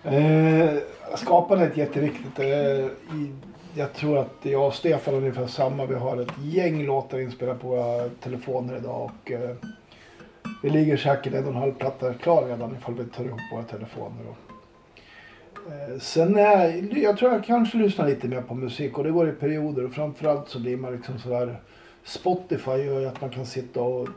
Eh, 0.03 0.69
skapandet 1.15 1.73
är 1.73 1.79
jätteviktigt. 1.79 2.39
Eh, 2.39 2.47
i, 2.47 3.31
jag 3.73 3.93
tror 3.93 4.17
att 4.17 4.35
jag 4.41 4.67
och 4.67 4.73
Stefan 4.73 5.13
är 5.13 5.17
ungefär 5.17 5.47
samma. 5.47 5.85
Vi 5.85 5.95
har 5.95 6.17
ett 6.17 6.33
gäng 6.43 6.85
låtar 6.85 7.19
inspelade 7.19 7.59
på 7.59 7.67
våra 7.67 8.09
telefoner 8.09 8.77
idag. 8.77 9.11
Och, 9.23 9.31
eh, 9.31 9.55
det 10.65 10.71
ligger 10.71 10.97
säkert 10.97 11.33
en 11.33 11.43
och 11.43 11.49
en 11.49 11.55
halv 11.55 11.73
platta 11.73 12.13
klar 12.13 12.45
redan 12.45 12.75
ifall 12.75 12.93
vi 12.93 13.05
tar 13.05 13.23
ihop 13.23 13.39
våra 13.51 13.63
telefoner. 13.63 14.23
Och, 14.29 14.37
eh, 15.71 15.99
sen 15.99 16.37
är, 16.37 16.97
jag 17.03 17.17
tror 17.17 17.31
jag 17.31 17.43
kanske 17.43 17.77
lyssnar 17.77 18.07
lite 18.07 18.27
mer 18.27 18.41
på 18.41 18.53
musik 18.53 18.97
och 18.97 19.03
det 19.03 19.11
går 19.11 19.29
i 19.29 19.31
perioder. 19.31 19.85
Och 19.85 19.91
framförallt 19.91 20.49
så 20.49 20.59
blir 20.59 20.77
man 20.77 20.91
liksom 20.91 21.19
sådär 21.19 21.59
Spotify 22.03 22.71
gör 22.71 22.99
ju 22.99 23.05
att 23.05 23.21
man 23.21 23.29
kan 23.29 23.45
sitta 23.45 23.81
och 23.81 24.07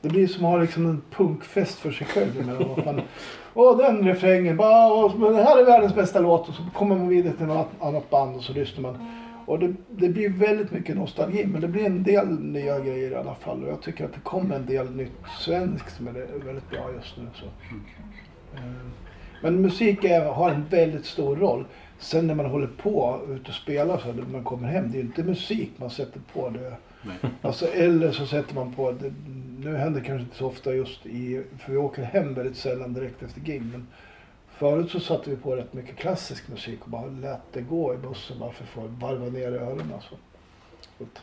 Det 0.00 0.08
blir 0.08 0.26
som 0.26 0.44
att 0.44 0.50
ha 0.50 0.58
liksom 0.58 0.86
en 0.86 1.02
punkfest 1.10 1.78
för 1.78 1.90
sig 1.90 2.06
själv. 2.06 2.60
Att 2.76 2.84
man, 2.84 3.00
Åh, 3.54 3.78
den 3.78 4.04
refrängen. 4.04 4.56
Bara, 4.56 4.92
och, 4.92 5.18
men 5.18 5.32
det 5.32 5.42
här 5.42 5.58
är 5.58 5.64
världens 5.64 5.94
bästa 5.94 6.20
låt. 6.20 6.48
Och 6.48 6.54
så 6.54 6.62
kommer 6.74 6.96
man 6.96 7.08
vidare 7.08 7.32
till 7.32 7.46
något 7.46 7.70
annat 7.80 8.10
band 8.10 8.36
och 8.36 8.42
så 8.42 8.52
lyssnar 8.52 8.82
man. 8.82 9.27
Och 9.48 9.58
det, 9.58 9.74
det 9.96 10.08
blir 10.08 10.28
väldigt 10.28 10.70
mycket 10.70 10.96
nostalgi. 10.96 11.46
Men 11.46 11.60
det 11.60 11.68
blir 11.68 11.86
en 11.86 12.02
del 12.02 12.40
nya 12.40 12.80
grejer 12.80 13.10
i 13.10 13.14
alla 13.14 13.34
fall. 13.34 13.64
Och 13.64 13.70
jag 13.70 13.82
tycker 13.82 14.04
att 14.04 14.12
det 14.12 14.20
kommer 14.20 14.56
en 14.56 14.66
del 14.66 14.90
nytt 14.90 15.12
svenskt 15.38 15.96
som 15.96 16.08
är 16.08 16.12
väldigt 16.44 16.70
bra 16.70 16.90
just 16.96 17.16
nu. 17.16 17.24
Så. 17.34 17.44
Eh, 18.56 18.62
Men 19.42 19.62
musik 19.62 20.04
är, 20.04 20.24
har 20.24 20.50
en 20.50 20.64
väldigt 20.70 21.06
stor 21.06 21.36
roll. 21.36 21.64
Sen 21.98 22.26
när 22.26 22.34
man 22.34 22.46
håller 22.46 22.66
på 22.66 23.20
ute 23.28 23.48
och 23.48 23.54
spelar 23.54 23.98
så 23.98 24.12
när 24.12 24.22
man 24.32 24.44
kommer 24.44 24.68
hem. 24.68 24.90
Det 24.90 24.98
är 24.98 25.00
ju 25.00 25.06
inte 25.06 25.22
musik 25.22 25.70
man 25.76 25.90
sätter 25.90 26.20
på. 26.32 26.50
Det. 26.50 26.72
Nej. 27.02 27.16
Alltså, 27.42 27.66
eller 27.66 28.12
så 28.12 28.26
sätter 28.26 28.54
man 28.54 28.72
på, 28.72 28.92
det, 28.92 29.12
nu 29.58 29.76
händer 29.76 30.00
det 30.00 30.06
kanske 30.06 30.24
inte 30.24 30.36
så 30.36 30.46
ofta 30.46 30.74
just 30.74 31.06
i, 31.06 31.42
för 31.58 31.72
vi 31.72 31.78
åker 31.78 32.02
hem 32.02 32.34
väldigt 32.34 32.56
sällan 32.56 32.92
direkt 32.94 33.22
efter 33.22 33.40
gig. 33.40 33.62
Men 33.62 33.86
förut 34.58 34.90
så 34.90 35.00
satte 35.00 35.30
vi 35.30 35.36
på 35.36 35.56
rätt 35.56 35.72
mycket 35.72 35.96
klassisk 35.96 36.48
musik 36.48 36.78
och 36.84 36.90
bara 36.90 37.06
lät 37.06 37.52
det 37.52 37.60
gå 37.60 37.94
i 37.94 37.96
bussen 37.96 38.38
bara 38.38 38.50
för 38.52 38.64
att 38.64 38.70
få 38.70 38.80
varva 39.06 39.26
ner 39.26 39.52
öronen. 39.52 39.92
Så. 40.00 40.14
Så 40.98 41.04
att- 41.04 41.22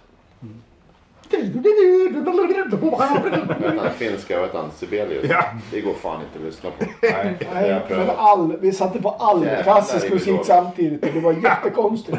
Den 3.62 3.80
här 3.80 3.90
finska, 3.90 4.40
vad 4.42 4.50
han? 4.50 4.72
Sibelius. 4.72 5.26
Ja. 5.30 5.44
Det 5.72 5.82
går 5.82 5.94
fan 5.94 6.22
inte 6.22 6.40
att 6.40 6.46
lyssna 6.46 6.70
på. 6.70 6.86
Nej. 7.02 7.38
Nej, 7.54 7.82
men 7.90 8.10
all, 8.10 8.58
vi 8.60 8.72
satte 8.72 9.02
på 9.02 9.10
all 9.10 9.44
Jävlar, 9.44 9.64
klassisk 9.64 10.10
musik 10.12 10.40
samtidigt 10.44 11.04
och 11.06 11.14
det 11.14 11.20
var 11.20 11.34
jättekonstigt. 11.34 12.18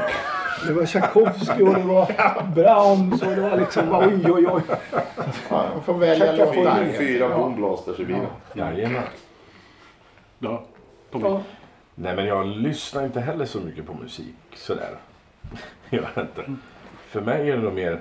Det 0.66 0.72
var 0.72 0.86
Tchaikovsky 0.86 1.62
och 1.62 1.74
det 1.74 1.82
var 1.82 2.06
Brahms 2.54 3.22
och 3.22 3.28
det 3.36 3.40
var 3.40 3.56
liksom 3.56 3.90
bara 3.90 4.06
oj 4.08 4.32
oj 4.32 4.46
oj. 4.52 4.62
Ja, 5.50 5.64
man 5.74 5.82
får 5.84 5.94
välja 5.94 6.32
låtar. 6.32 6.86
Fyra 6.98 7.28
boomblasters 7.38 8.00
i 8.00 8.04
bilen. 8.04 8.26
Jajamän. 8.54 9.02
Ja, 10.38 10.64
Ja. 11.22 11.42
Nej 11.94 12.16
men 12.16 12.26
jag 12.26 12.46
lyssnar 12.46 13.04
inte 13.04 13.20
heller 13.20 13.44
så 13.44 13.60
mycket 13.60 13.86
på 13.86 13.94
musik 13.94 14.34
sådär. 14.54 14.96
Jag 15.90 16.02
vet 16.02 16.16
inte. 16.16 16.56
För 16.98 17.20
mig 17.20 17.50
är 17.50 17.56
det 17.56 17.62
nog 17.62 17.74
mer 17.74 18.00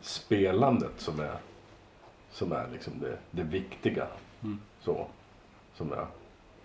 spelandet 0.00 0.92
som 0.96 1.20
är, 1.20 1.36
som 2.30 2.52
är 2.52 2.68
liksom 2.72 2.92
det, 3.00 3.18
det 3.30 3.42
viktiga. 3.42 4.06
Så. 4.80 5.06
Som 5.74 5.90
jag, 5.90 6.06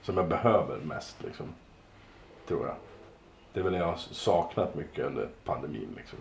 som 0.01 0.17
jag 0.17 0.27
behöver 0.27 0.77
mest 0.77 1.23
liksom. 1.23 1.45
Tror 2.47 2.67
jag. 2.67 2.75
Det 3.53 3.59
är 3.59 3.63
väl 3.63 3.73
det 3.73 3.79
jag 3.79 3.85
har 3.85 3.97
saknat 3.97 4.75
mycket 4.75 5.05
under 5.05 5.27
pandemin 5.45 5.93
liksom. 5.97 6.19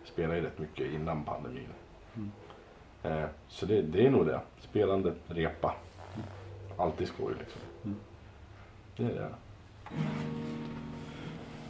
Jag 0.00 0.08
spelade 0.08 0.36
ju 0.36 0.44
rätt 0.44 0.58
mycket 0.58 0.92
innan 0.92 1.24
pandemin. 1.24 1.68
Eh, 3.02 3.24
så 3.48 3.66
det, 3.66 3.82
det 3.82 4.06
är 4.06 4.10
nog 4.10 4.26
det. 4.26 4.40
Spelande, 4.60 5.12
repa. 5.26 5.74
Alltid 6.76 7.08
skoj 7.08 7.34
liksom. 7.38 7.60
Det 8.96 9.02
är 9.02 9.08
det. 9.08 9.28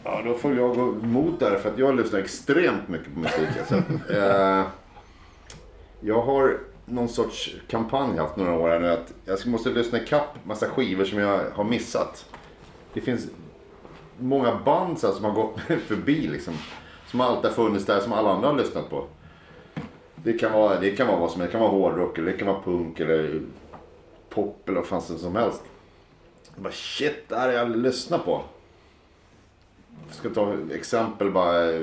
Ja, 0.04 0.22
då 0.24 0.34
får 0.34 0.56
jag 0.56 0.76
gå 0.76 0.94
emot 1.02 1.40
där 1.40 1.56
för 1.56 1.70
att 1.70 1.78
jag 1.78 1.96
lyssnar 1.96 2.20
extremt 2.20 2.88
mycket 2.88 3.14
på 3.14 3.20
musik. 3.20 3.48
Alltså. 3.58 3.74
eh, 4.12 4.66
jag 6.00 6.22
har 6.22 6.58
någon 6.84 7.08
sorts 7.08 7.56
kampanj 7.68 8.18
haft 8.18 8.36
några 8.36 8.52
år 8.52 8.68
här 8.68 8.80
nu 8.80 8.88
att 8.88 9.12
jag 9.24 9.46
måste 9.46 9.70
lyssna 9.70 10.02
ikapp 10.02 10.44
massa 10.44 10.66
skivor 10.66 11.04
som 11.04 11.18
jag 11.18 11.50
har 11.54 11.64
missat. 11.64 12.26
Det 12.92 13.00
finns 13.00 13.28
många 14.18 14.60
band 14.64 14.98
så 14.98 15.06
här, 15.06 15.14
som 15.14 15.24
har 15.24 15.32
gått 15.32 15.68
mig 15.68 15.78
förbi 15.86 16.26
liksom. 16.28 16.54
Som 17.06 17.20
alltid 17.20 17.50
har 17.50 17.56
funnits 17.56 17.86
där 17.86 18.00
som 18.00 18.12
alla 18.12 18.30
andra 18.30 18.48
har 18.48 18.56
lyssnat 18.56 18.90
på. 18.90 19.06
Det 20.14 20.32
kan 20.32 20.52
vara, 20.52 20.80
det 20.80 20.90
kan 20.90 21.06
vara 21.06 21.18
vad 21.18 21.30
som 21.30 21.40
helst. 21.40 21.52
Det 21.52 21.58
kan 21.58 21.68
vara 21.68 21.80
hårdrock 21.80 22.18
eller 22.18 22.32
det 22.32 22.38
kan 22.38 22.48
vara 22.48 22.62
punk 22.62 23.00
eller 23.00 23.42
pop 24.28 24.68
eller 24.68 24.78
vad 24.78 24.86
fan 24.86 25.00
som 25.00 25.36
helst. 25.36 25.62
Jag 26.60 26.64
bara 26.64 26.72
shit, 26.72 27.28
det 27.28 27.36
här 27.36 27.46
har 27.46 27.52
jag 27.52 27.62
aldrig 27.62 27.82
lyssnat 27.82 28.24
på. 28.24 28.42
Jag 30.06 30.14
ska 30.14 30.28
ta 30.30 30.54
exempel 30.74 31.30
bara. 31.30 31.70
eh, 31.72 31.80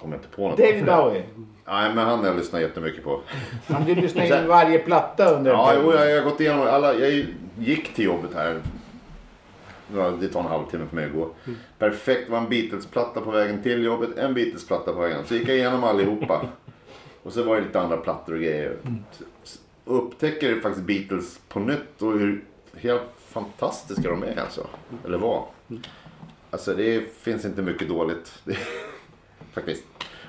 Kommer 0.00 0.16
inte 0.16 0.28
på 0.28 0.48
något. 0.48 0.58
David 0.58 0.86
Bowie. 0.86 1.24
Nej 1.66 1.94
men 1.94 2.06
han 2.06 2.18
har 2.18 2.26
jag 2.26 2.36
lyssnat 2.36 2.60
jättemycket 2.60 3.04
på. 3.04 3.20
Han 3.66 3.84
du 3.84 3.94
lyssnar 3.94 4.42
in 4.42 4.48
varje 4.48 4.78
platta 4.78 5.34
under 5.36 5.50
Ja, 5.50 5.72
jo, 5.82 5.92
jag, 5.92 6.10
jag 6.10 6.22
har 6.22 6.30
gått 6.30 6.40
igenom 6.40 6.66
alla. 6.66 6.94
Jag 6.94 7.26
gick 7.58 7.94
till 7.94 8.04
jobbet 8.04 8.34
här. 8.34 8.60
Det 10.20 10.28
tar 10.28 10.40
en 10.40 10.46
halvtimme 10.46 10.86
för 10.86 10.96
mig 10.96 11.04
att 11.06 11.12
gå. 11.12 11.30
Perfekt. 11.78 12.26
Det 12.26 12.32
var 12.32 12.38
en 12.38 12.48
Beatles-platta 12.48 13.20
på 13.20 13.30
vägen 13.30 13.62
till 13.62 13.84
jobbet. 13.84 14.18
En 14.18 14.34
Beatles-platta 14.34 14.92
på 14.92 15.00
vägen. 15.00 15.18
Så 15.26 15.34
gick 15.34 15.48
jag 15.48 15.56
igenom 15.56 15.84
allihopa. 15.84 16.46
Och 17.22 17.32
så 17.32 17.42
var 17.42 17.56
det 17.56 17.62
lite 17.62 17.80
andra 17.80 17.96
plattor 17.96 18.32
och 18.34 18.40
grejer. 18.40 18.76
Upptäcker 19.84 20.60
faktiskt 20.60 20.86
Beatles 20.86 21.40
på 21.48 21.60
nytt 21.60 22.02
och 22.02 22.12
hur 22.12 22.44
helt 22.76 23.02
fantastiska 23.28 24.10
de 24.10 24.22
är 24.22 24.40
alltså. 24.40 24.66
Eller 25.04 25.18
var. 25.18 25.46
Alltså 26.50 26.74
det 26.74 27.12
finns 27.16 27.44
inte 27.44 27.62
mycket 27.62 27.88
dåligt. 27.88 28.42
Faktiskt. 29.52 29.84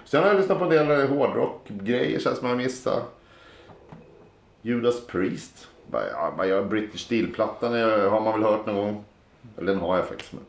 Sen 0.06 0.22
har 0.24 0.28
jag 0.30 0.38
lyssnat 0.38 0.58
på 0.60 0.64
en 0.64 0.70
del 0.70 1.08
hårdrock-grejer 1.08 2.20
så 2.20 2.30
här 2.30 2.36
som 2.36 2.48
jag 2.48 2.58
missat. 2.58 3.20
Judas 4.62 5.08
Priest. 5.08 5.68
Bara, 5.92 6.48
ja, 6.48 6.64
British 6.64 7.00
Steel-plattan 7.00 7.74
har 8.10 8.22
man 8.22 8.34
väl 8.34 8.44
hört 8.50 8.66
någon 8.66 8.76
gång. 8.76 9.04
Eller 9.58 9.72
den 9.74 9.82
har 9.82 9.98
jag 9.98 10.08
faktiskt. 10.08 10.34
Men, 10.34 10.42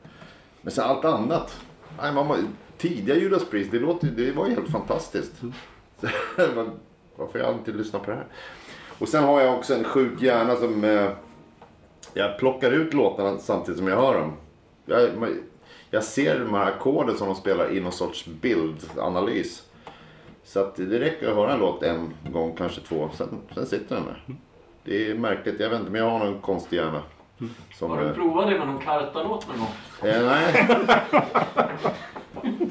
men 0.63 0.73
sen 0.73 0.85
allt 0.85 1.05
annat. 1.05 1.61
Nej, 2.03 2.13
man, 2.13 2.49
tidiga 2.79 3.17
Judas 3.17 3.45
Priest, 3.45 3.71
det, 3.71 3.79
låter, 3.79 4.07
det 4.07 4.33
var 4.33 4.47
ju 4.49 4.55
helt 4.55 4.71
fantastiskt. 4.71 5.33
Så, 6.01 6.07
vad- 6.55 6.71
Varför 7.17 7.39
har 7.39 7.47
jag 7.47 7.55
inte 7.59 7.73
lyssnat 7.73 8.03
på 8.05 8.11
det 8.11 8.17
här? 8.17 8.27
Och 8.99 9.09
sen 9.09 9.25
har 9.25 9.41
jag 9.41 9.55
också 9.55 9.75
en 9.75 9.85
sjuk 9.85 10.23
hjärna 10.23 10.57
som... 10.57 10.85
Eh, 10.85 11.11
jag 12.15 12.39
plockar 12.39 12.71
ut 12.71 12.95
låtarna 12.95 13.39
samtidigt 13.39 13.79
som 13.79 13.89
jag 13.89 13.97
hör 13.97 14.21
dem. 14.21 14.33
Jag, 14.87 15.09
jag 15.91 16.05
ser 16.05 16.39
de 16.41 16.55
här 16.55 16.67
ackorden 16.67 17.17
som 17.17 17.27
de 17.27 17.37
spelar 17.37 17.77
i 17.77 17.81
någon 17.81 17.93
sorts 17.93 18.27
bildanalys. 18.27 19.63
Så 20.45 20.61
att 20.61 20.77
det 20.77 21.01
räcker 21.01 21.29
att 21.29 21.37
höra 21.37 21.53
en 21.53 21.61
låt 21.61 21.83
en 21.83 22.15
gång, 22.33 22.57
kanske 22.57 22.81
två. 22.81 23.11
Sen, 23.15 23.29
sen 23.55 23.67
sitter 23.67 23.95
den 23.95 24.05
där. 24.05 24.25
Det 24.85 25.11
är 25.11 25.15
märkligt. 25.15 25.61
Jag 25.61 25.71
vet 25.71 25.79
inte, 25.79 25.93
men 25.93 26.01
jag 26.01 26.11
har 26.11 26.19
någon 26.19 26.41
konstig 26.41 26.77
hjärna. 26.77 27.03
Som, 27.75 27.91
Har 27.91 28.01
du 28.01 28.07
eh, 28.07 28.15
provat 28.15 28.51
det 28.51 28.59
med 28.59 28.67
någon 28.67 28.83
kartalåt 28.83 29.49
någon 29.49 29.59
gång? 29.59 30.11
Eh, 30.11 30.27
nej. 30.27 30.69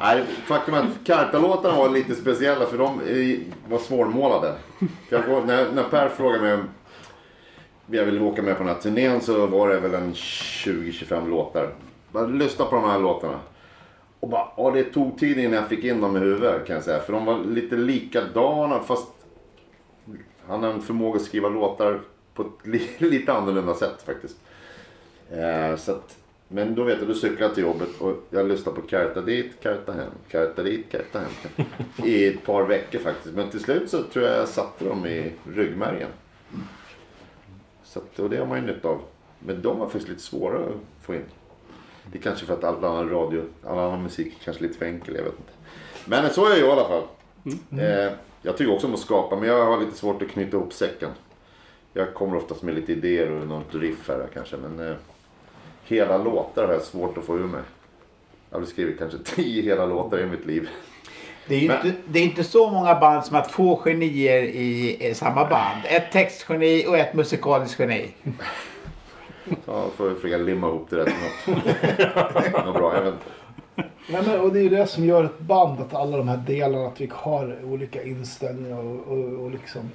nej, 0.00 0.24
faktum 0.26 0.74
är 0.74 0.78
att 0.78 1.04
Karta-låtarna 1.04 1.78
var 1.78 1.88
lite 1.88 2.14
speciella 2.14 2.66
för 2.66 2.78
de 2.78 3.00
var 3.68 3.78
svårmålade. 3.78 4.54
För 4.78 5.16
jag, 5.16 5.26
går- 5.26 5.44
när, 5.44 5.72
när 5.72 5.82
Per 5.84 6.08
frågade 6.08 6.42
mig 6.42 6.54
om 6.54 6.64
jag 7.86 8.04
ville 8.04 8.20
åka 8.20 8.42
med 8.42 8.56
på 8.58 8.64
den 8.64 8.74
här 8.74 8.80
turnén 8.80 9.20
så 9.20 9.46
var 9.46 9.68
det 9.68 9.80
väl 9.80 9.94
en 9.94 10.12
20-25 10.12 11.28
låtar. 11.28 11.72
Jag 12.12 12.34
lyssnade 12.34 12.70
på 12.70 12.76
de 12.76 12.84
här 12.90 12.98
låtarna. 12.98 13.40
Och 14.20 14.28
bara, 14.28 14.48
ja, 14.56 14.70
det 14.70 14.84
tog 14.84 15.18
tid 15.18 15.38
innan 15.38 15.52
jag 15.52 15.68
fick 15.68 15.84
in 15.84 16.00
dem 16.00 16.16
i 16.16 16.20
huvudet 16.20 16.66
kan 16.66 16.74
jag 16.74 16.84
säga. 16.84 17.00
För 17.00 17.12
de 17.12 17.24
var 17.24 17.38
lite 17.38 17.76
likadana 17.76 18.80
fast 18.80 19.08
han 20.48 20.62
har 20.62 20.70
en 20.70 20.82
förmåga 20.82 21.16
att 21.16 21.24
skriva 21.26 21.48
låtar 21.48 22.00
på 22.34 22.42
ett 22.42 22.66
li, 22.66 22.88
lite 22.98 23.32
annorlunda 23.32 23.74
sätt 23.74 24.02
faktiskt. 24.06 24.36
Eh, 25.30 25.76
så 25.76 25.92
att, 25.92 26.16
men 26.52 26.74
då 26.74 26.84
vet 26.84 26.98
jag, 26.98 27.08
då 27.08 27.14
cyklade 27.14 27.44
jag 27.44 27.54
till 27.54 27.64
jobbet 27.64 27.88
och 28.00 28.16
jag 28.30 28.48
lyssnade 28.48 28.80
på 28.80 28.86
Karta 28.86 29.20
dit, 29.20 29.52
Karta 29.62 29.92
hem, 29.92 30.10
Karta 30.28 30.62
dit, 30.62 30.86
Karta 30.90 31.18
hem. 31.18 31.66
I 32.04 32.26
ett 32.26 32.44
par 32.44 32.62
veckor 32.62 32.98
faktiskt. 32.98 33.34
Men 33.34 33.50
till 33.50 33.60
slut 33.60 33.90
så 33.90 34.02
tror 34.02 34.24
jag 34.24 34.36
jag 34.36 34.48
satte 34.48 34.84
dem 34.84 35.06
i 35.06 35.32
ryggmärgen. 35.54 36.08
Så 37.84 37.98
att, 37.98 38.18
och 38.18 38.30
det 38.30 38.36
har 38.36 38.46
man 38.46 38.58
ju 38.58 38.66
nytta 38.66 38.88
av. 38.88 39.00
Men 39.38 39.62
de 39.62 39.78
var 39.78 39.86
faktiskt 39.86 40.08
lite 40.08 40.22
svåra 40.22 40.58
att 40.58 40.74
få 41.02 41.14
in. 41.14 41.24
Det 42.12 42.18
är 42.18 42.22
kanske 42.22 42.46
för 42.46 42.54
att 42.54 42.64
all 42.64 42.84
annan 42.84 43.10
radio, 43.10 43.44
all 43.66 43.78
annan 43.78 44.02
musik 44.02 44.26
är 44.40 44.44
kanske 44.44 44.62
lite 44.62 44.78
för 44.78 44.86
enkel, 44.86 45.14
jag 45.14 45.24
vet 45.24 45.38
inte. 45.38 45.52
Men 46.04 46.30
så 46.30 46.46
är 46.46 46.50
jag 46.50 46.68
i 46.68 46.70
alla 46.70 46.88
fall. 46.88 47.02
Eh, 47.80 48.12
jag 48.42 48.56
tycker 48.56 48.72
också 48.74 48.86
om 48.86 48.94
att 48.94 49.00
skapa, 49.00 49.36
men 49.36 49.48
jag 49.48 49.66
har 49.66 49.80
lite 49.80 49.96
svårt 49.96 50.22
att 50.22 50.28
knyta 50.28 50.56
ihop 50.56 50.72
säcken. 50.72 51.10
Jag 51.92 52.14
kommer 52.14 52.36
oftast 52.36 52.62
med 52.62 52.74
lite 52.74 52.92
idéer 52.92 53.30
och 53.30 53.46
något 53.46 53.74
riff 53.74 54.08
här 54.08 54.28
kanske, 54.34 54.56
men 54.56 54.88
eh, 54.88 54.96
hela 55.90 56.18
låtar 56.18 56.66
har 56.66 56.72
jag 56.72 56.82
svårt 56.82 57.18
att 57.18 57.24
få 57.24 57.38
ur 57.38 57.44
mig. 57.46 57.60
Jag 58.50 58.58
har 58.58 58.66
skrivit 58.66 58.98
kanske 58.98 59.18
tio 59.18 59.62
hela 59.62 59.86
låtar 59.86 60.18
i 60.18 60.26
mitt 60.26 60.46
liv. 60.46 60.68
Det 61.48 61.54
är 61.54 61.58
ju 61.60 61.68
Men- 61.68 61.86
inte, 61.86 61.98
det 62.08 62.18
är 62.18 62.22
inte 62.22 62.44
så 62.44 62.70
många 62.70 62.94
band 63.00 63.24
som 63.24 63.36
har 63.36 63.42
två 63.42 63.76
genier 63.76 64.42
i, 64.42 64.96
i 65.08 65.14
samma 65.14 65.44
band. 65.44 65.80
Ett 65.84 66.12
textgeni 66.12 66.86
och 66.88 66.96
ett 66.98 67.14
musikaliskt 67.14 67.80
geni. 67.80 68.08
Jag 69.66 69.90
får 69.96 70.14
försöka 70.14 70.36
limma 70.36 70.68
ihop 70.68 70.86
det 70.90 70.96
där 70.96 71.04
till 71.04 71.54
något, 71.54 72.64
något 72.66 72.74
bra. 72.74 72.94
Jag 72.94 73.02
vet 73.02 73.14
inte. 73.14 73.24
Nej, 74.12 74.22
men, 74.26 74.40
och 74.40 74.52
det 74.52 74.58
är 74.58 74.62
ju 74.62 74.68
det 74.68 74.86
som 74.86 75.04
gör 75.04 75.24
ett 75.24 75.38
band, 75.40 75.80
att 75.80 75.94
alla 75.94 76.16
de 76.16 76.28
här 76.28 76.36
delarna, 76.36 76.86
att 76.86 77.00
vi 77.00 77.10
har 77.14 77.58
olika 77.64 78.02
inställningar 78.02 78.78
och, 78.78 79.12
och, 79.12 79.44
och 79.44 79.50
liksom. 79.50 79.90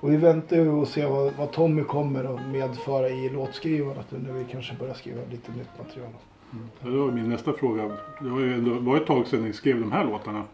Och 0.00 0.12
vi 0.12 0.16
väntar 0.16 0.56
ju 0.56 0.68
och 0.68 0.88
ser 0.88 1.08
vad, 1.08 1.32
vad 1.34 1.52
Tommy 1.52 1.82
kommer 1.82 2.34
att 2.34 2.46
medföra 2.46 3.08
i 3.08 3.28
låtskrivandet 3.28 4.06
nu 4.10 4.18
när 4.18 4.32
vi 4.32 4.44
kanske 4.44 4.74
börjar 4.74 4.94
skriva 4.94 5.20
lite 5.30 5.52
nytt 5.52 5.78
material. 5.78 6.10
Mm. 6.52 6.68
Ja, 6.80 6.88
Det 6.88 6.96
var 6.96 7.10
min 7.10 7.28
nästa 7.28 7.52
fråga. 7.52 7.96
Det 8.20 8.28
var 8.28 8.40
ju 8.40 8.54
ändå 8.54 8.74
var 8.74 8.96
ett 8.96 9.06
tag 9.06 9.26
sedan 9.26 9.44
ni 9.44 9.52
skrev 9.52 9.80
de 9.80 9.92
här 9.92 10.04
låtarna. 10.04 10.44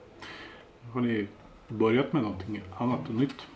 Har 0.93 1.01
ni 1.01 1.27
börjat 1.69 2.13
med 2.13 2.23
någonting 2.23 2.61
annat 2.77 3.09
och 3.09 3.15
nytt. 3.15 3.47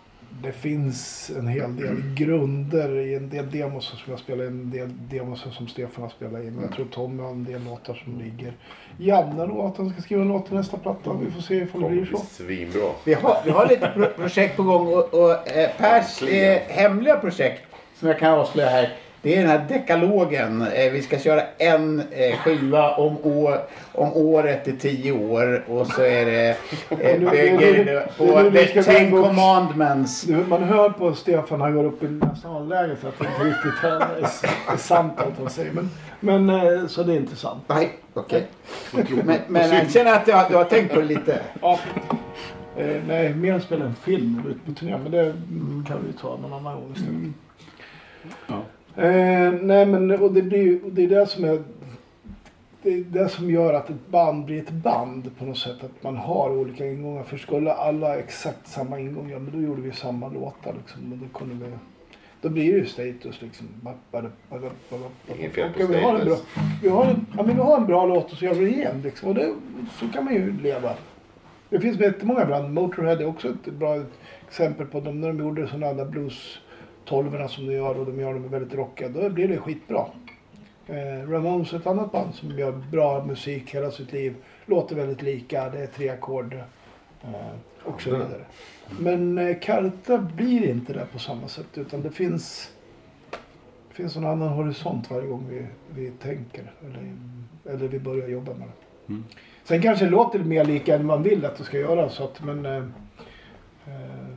Det 0.42 0.52
finns 0.52 1.30
en 1.38 1.48
hel 1.48 1.76
del 1.76 2.14
grunder 2.14 2.98
i 2.98 3.14
en 3.14 3.28
del 3.28 3.50
demos 3.50 3.84
som 3.84 4.10
jag 4.12 4.18
spelar 4.18 4.44
in, 4.44 4.50
en 4.50 4.70
del 4.70 4.88
demos 5.10 5.44
som 5.56 5.68
Stefan 5.68 6.02
har 6.02 6.10
spelat 6.10 6.44
in. 6.44 6.58
Jag 6.62 6.72
tror 6.72 6.86
Tommy 6.86 7.22
har 7.22 7.30
en 7.30 7.44
del 7.44 7.64
låtar 7.64 7.94
som 8.04 8.18
ligger. 8.18 8.52
Janne 8.98 9.46
då 9.46 9.62
att 9.62 9.76
han 9.76 9.90
ska 9.90 10.02
skriva 10.02 10.22
en 10.22 10.28
låt 10.28 10.46
till 10.46 10.54
nästa 10.56 10.76
platta. 10.76 11.12
Vi 11.24 11.30
får 11.30 11.40
se 11.40 11.54
ifall 11.54 11.82
det 11.82 11.88
blir 11.88 12.04
så. 12.06 12.18
Svinbra. 12.18 12.90
Vi 13.04 13.14
har, 13.14 13.36
vi 13.44 13.50
har 13.50 13.66
lite 13.68 13.88
pro 13.94 14.06
projekt 14.06 14.56
på 14.56 14.62
gång 14.62 14.86
och, 14.86 15.14
och 15.14 15.48
eh, 15.48 15.70
Pers 15.78 16.22
eh, 16.22 16.60
hemliga 16.68 17.16
projekt 17.16 17.62
som 17.98 18.08
jag 18.08 18.18
kan 18.18 18.38
avslöja 18.38 18.68
här. 18.68 18.96
Det 19.22 19.34
är 19.36 19.40
den 19.40 19.50
här 19.50 19.64
dekalogen. 19.68 20.62
Eh, 20.62 20.92
vi 20.92 21.02
ska 21.02 21.18
köra 21.18 21.42
en 21.58 22.02
eh, 22.10 22.36
skiva 22.38 22.94
om, 22.96 23.16
år, 23.24 23.58
om 23.92 24.12
året 24.12 24.68
i 24.68 24.72
tio 24.76 25.12
år. 25.12 25.64
Och 25.68 25.86
så 25.86 26.02
är 26.02 26.26
det 26.26 26.48
eh, 26.90 27.20
Nu- 27.20 27.30
bygger 27.30 27.84
nu- 27.84 28.02
på 28.18 28.24
nu- 28.42 28.50
nu 28.50 28.64
the 28.66 28.82
ten 28.82 29.10
gå- 29.10 29.22
commandments. 29.22 30.22
Du, 30.22 30.36
Man 30.36 30.62
hör 30.62 30.90
på 30.90 31.14
Stefan, 31.14 31.60
han 31.60 31.74
går 31.74 31.84
upp 31.84 32.02
i 32.02 32.06
nasalläge 32.08 32.96
så 33.00 33.08
att 33.08 33.18
det 33.18 33.24
inte 33.26 33.44
riktigt 33.44 33.84
är, 33.84 34.72
är 34.72 34.76
sant 34.76 35.12
allt 35.16 35.34
han 35.38 35.50
säger. 35.50 35.72
Men, 35.72 35.90
men 36.20 36.50
eh, 36.80 36.86
så 36.86 37.02
det 37.02 37.12
är 37.12 37.16
inte 37.16 37.36
sant. 37.36 37.64
Nej, 37.66 37.90
okej. 38.14 38.46
Men, 39.24 39.38
men 39.48 39.70
jag 39.70 39.90
känner 39.90 40.12
att 40.14 40.28
jag, 40.28 40.44
jag 40.50 40.58
har 40.58 40.64
tänkt 40.64 40.94
på 40.94 41.00
det 41.00 41.06
lite. 41.06 41.40
Ja. 41.62 41.78
Eh, 42.76 42.96
nej, 43.08 43.34
mer 43.34 43.52
än 43.54 43.60
spela 43.60 43.84
en 43.84 43.94
film 43.94 44.42
ut 44.48 44.66
på 44.66 44.72
turné. 44.80 44.98
Men 45.02 45.12
det 45.12 45.20
mm, 45.20 45.84
kan 45.88 45.96
vi 46.06 46.12
ta 46.12 46.36
någon 46.36 46.52
annan 46.52 46.74
gång 46.74 46.92
istället. 46.96 47.32
Ja. 48.46 48.62
Eh, 48.98 49.52
nej 49.62 49.86
men 49.86 50.10
och 50.10 50.32
det 50.32 50.42
blir 50.42 50.80
det 50.90 51.04
är 51.04 51.08
det 51.08 51.26
som 51.26 51.44
är 51.44 51.62
det 52.82 52.90
är 52.90 53.04
det 53.04 53.28
som 53.28 53.50
gör 53.50 53.74
att 53.74 53.90
ett 53.90 54.08
band 54.08 54.44
blir 54.44 54.58
ett 54.58 54.70
band 54.70 55.30
på 55.38 55.44
något 55.44 55.58
sätt. 55.58 55.84
Att 55.84 56.02
man 56.02 56.16
har 56.16 56.50
olika 56.50 56.86
ingångar. 56.86 57.22
För 57.22 57.36
skulle 57.36 57.72
alla 57.72 58.16
exakt 58.16 58.68
samma 58.68 59.00
ingång, 59.00 59.30
ja 59.30 59.38
men 59.38 59.52
då 59.52 59.66
gjorde 59.66 59.82
vi 59.82 59.92
samma 59.92 60.28
låtar 60.28 60.74
liksom. 60.78 61.12
Och 61.12 61.18
då 61.18 61.38
kunde 61.38 61.64
vi 61.64 61.72
då 62.40 62.48
blir 62.48 62.72
det 62.72 62.78
ju 62.78 62.86
status 62.86 63.42
liksom. 63.42 63.66
Inget 65.38 65.54
fel 65.54 65.72
på 65.72 65.86
vi 65.86 66.00
har 66.00 66.18
en 66.18 66.24
bra, 66.24 66.36
vi 66.82 66.88
har 66.88 67.04
en, 67.04 67.26
ja, 67.36 67.42
men 67.42 67.56
vi 67.56 67.62
har 67.62 67.76
en 67.76 67.86
bra 67.86 68.06
låt 68.06 68.32
och 68.32 68.38
så 68.38 68.44
gör 68.44 68.54
vi 68.54 68.64
det 68.64 68.70
igen 68.70 69.00
liksom. 69.04 69.28
Och 69.28 69.34
det, 69.34 69.54
så 70.00 70.08
kan 70.08 70.24
man 70.24 70.34
ju 70.34 70.60
leva. 70.62 70.90
Det 71.70 71.80
finns 71.80 72.00
jättemånga 72.00 72.44
band. 72.44 72.74
Motorhead 72.74 73.20
är 73.20 73.26
också 73.26 73.48
ett 73.48 73.72
bra 73.72 74.02
exempel 74.48 74.86
på 74.86 75.00
dem. 75.00 75.20
När 75.20 75.28
de 75.28 75.38
gjorde 75.38 75.68
sådana 75.68 75.92
där 75.92 76.04
blues 76.04 76.58
tolvorna 77.08 77.48
som 77.48 77.66
de 77.66 77.72
gör 77.72 77.98
och 77.98 78.06
de 78.06 78.20
gör 78.20 78.34
dem 78.34 78.48
väldigt 78.48 78.74
rockiga. 78.74 79.08
Då 79.08 79.30
blir 79.30 79.48
det 79.48 79.58
skitbra. 79.58 80.06
Eh, 80.86 81.30
Ramones 81.30 81.72
är 81.72 81.76
ett 81.76 81.86
annat 81.86 82.12
band 82.12 82.34
som 82.34 82.58
gör 82.58 82.72
bra 82.72 83.24
musik 83.24 83.74
hela 83.74 83.90
sitt 83.90 84.12
liv. 84.12 84.34
Låter 84.66 84.96
väldigt 84.96 85.22
lika. 85.22 85.68
Det 85.68 85.78
är 85.78 85.86
tre 85.86 86.08
ackord. 86.08 86.54
Eh, 87.22 87.34
och 87.84 88.02
så 88.02 88.10
vidare. 88.10 88.44
Men 89.00 89.38
eh, 89.38 89.58
Karta 89.58 90.18
blir 90.18 90.68
inte 90.68 90.92
det 90.92 91.06
på 91.12 91.18
samma 91.18 91.48
sätt. 91.48 91.66
Utan 91.74 92.02
det 92.02 92.10
finns, 92.10 92.72
det 93.88 93.94
finns 93.94 94.16
en 94.16 94.24
annan 94.24 94.48
horisont 94.48 95.10
varje 95.10 95.26
gång 95.26 95.46
vi, 95.50 95.66
vi 95.94 96.10
tänker. 96.10 96.72
Eller, 96.84 97.12
eller 97.74 97.88
vi 97.88 97.98
börjar 97.98 98.28
jobba 98.28 98.54
med 98.54 98.68
det. 98.68 99.12
Mm. 99.12 99.24
Sen 99.64 99.82
kanske 99.82 100.04
det 100.04 100.10
låter 100.10 100.38
mer 100.38 100.64
lika 100.64 100.94
än 100.94 101.06
man 101.06 101.22
vill 101.22 101.44
att 101.44 101.56
det 101.56 101.64
ska 101.64 101.78
göra. 101.78 102.08
Så 102.08 102.24
att, 102.24 102.44
men, 102.44 102.66
eh, 102.66 102.84
eh, 103.86 104.27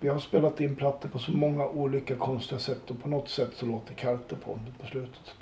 vi 0.00 0.08
har 0.08 0.18
spelat 0.18 0.60
in 0.60 0.76
plattor 0.76 1.08
på 1.08 1.18
så 1.18 1.32
många 1.32 1.66
olika 1.66 2.16
konstiga 2.16 2.58
sätt 2.58 2.90
och 2.90 3.02
på 3.02 3.08
något 3.08 3.28
sätt 3.28 3.50
så 3.54 3.66
låter 3.66 3.94
Karta 3.94 4.36
på 4.44 4.58
på 4.80 4.86
slutet. 4.86 5.34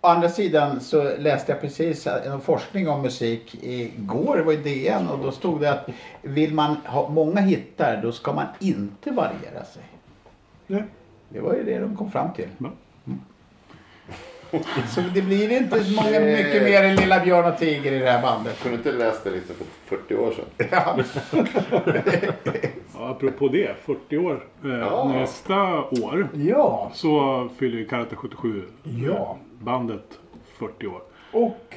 Å 0.00 0.06
andra 0.06 0.28
sidan 0.28 0.80
så 0.80 1.16
läste 1.16 1.52
jag 1.52 1.60
precis 1.60 2.06
en 2.06 2.40
forskning 2.40 2.88
om 2.88 3.02
musik 3.02 3.54
igår, 3.62 4.36
det 4.36 4.42
var 4.42 4.52
i 4.52 4.56
DN 4.56 5.08
och 5.08 5.18
då 5.18 5.32
stod 5.32 5.60
det 5.60 5.72
att 5.72 5.88
vill 6.22 6.54
man 6.54 6.76
ha 6.76 7.08
många 7.08 7.40
hittar 7.40 8.02
då 8.02 8.12
ska 8.12 8.32
man 8.32 8.46
inte 8.58 9.10
variera 9.10 9.64
sig. 9.64 9.82
Nej. 10.66 10.84
Det 11.28 11.40
var 11.40 11.54
ju 11.54 11.64
det 11.64 11.78
de 11.78 11.96
kom 11.96 12.10
fram 12.10 12.32
till. 12.32 12.48
Ja. 12.58 12.70
Så 14.88 15.00
det 15.14 15.22
blir 15.22 15.50
inte 15.52 15.84
så 15.84 15.92
många, 16.02 16.20
mycket 16.20 16.62
mer 16.62 16.82
än 16.82 16.96
Lilla 16.96 17.20
Björn 17.24 17.52
och 17.52 17.58
Tiger 17.58 17.92
i 17.92 17.98
det 17.98 18.10
här 18.10 18.22
bandet. 18.22 18.62
Kunde 18.62 18.76
inte 18.78 18.92
läst 18.92 19.24
det 19.24 19.30
liksom 19.30 19.56
för 19.86 19.96
40 19.96 20.14
år 20.16 20.32
sedan. 20.32 20.68
Ja. 20.70 20.96
Ja, 22.94 23.08
apropå 23.08 23.48
det, 23.48 23.74
40 23.84 24.18
år. 24.18 24.44
Eh, 24.64 24.70
Ja. 24.70 25.08
Nästa 25.14 25.62
år 25.82 26.28
Ja, 26.34 26.90
så 26.94 27.48
fyller 27.58 27.78
ju 27.78 27.86
Karate 27.88 28.16
77 28.16 28.62
Ja. 28.82 29.38
bandet 29.58 30.18
40 30.58 30.86
år. 30.86 31.02
och 31.32 31.74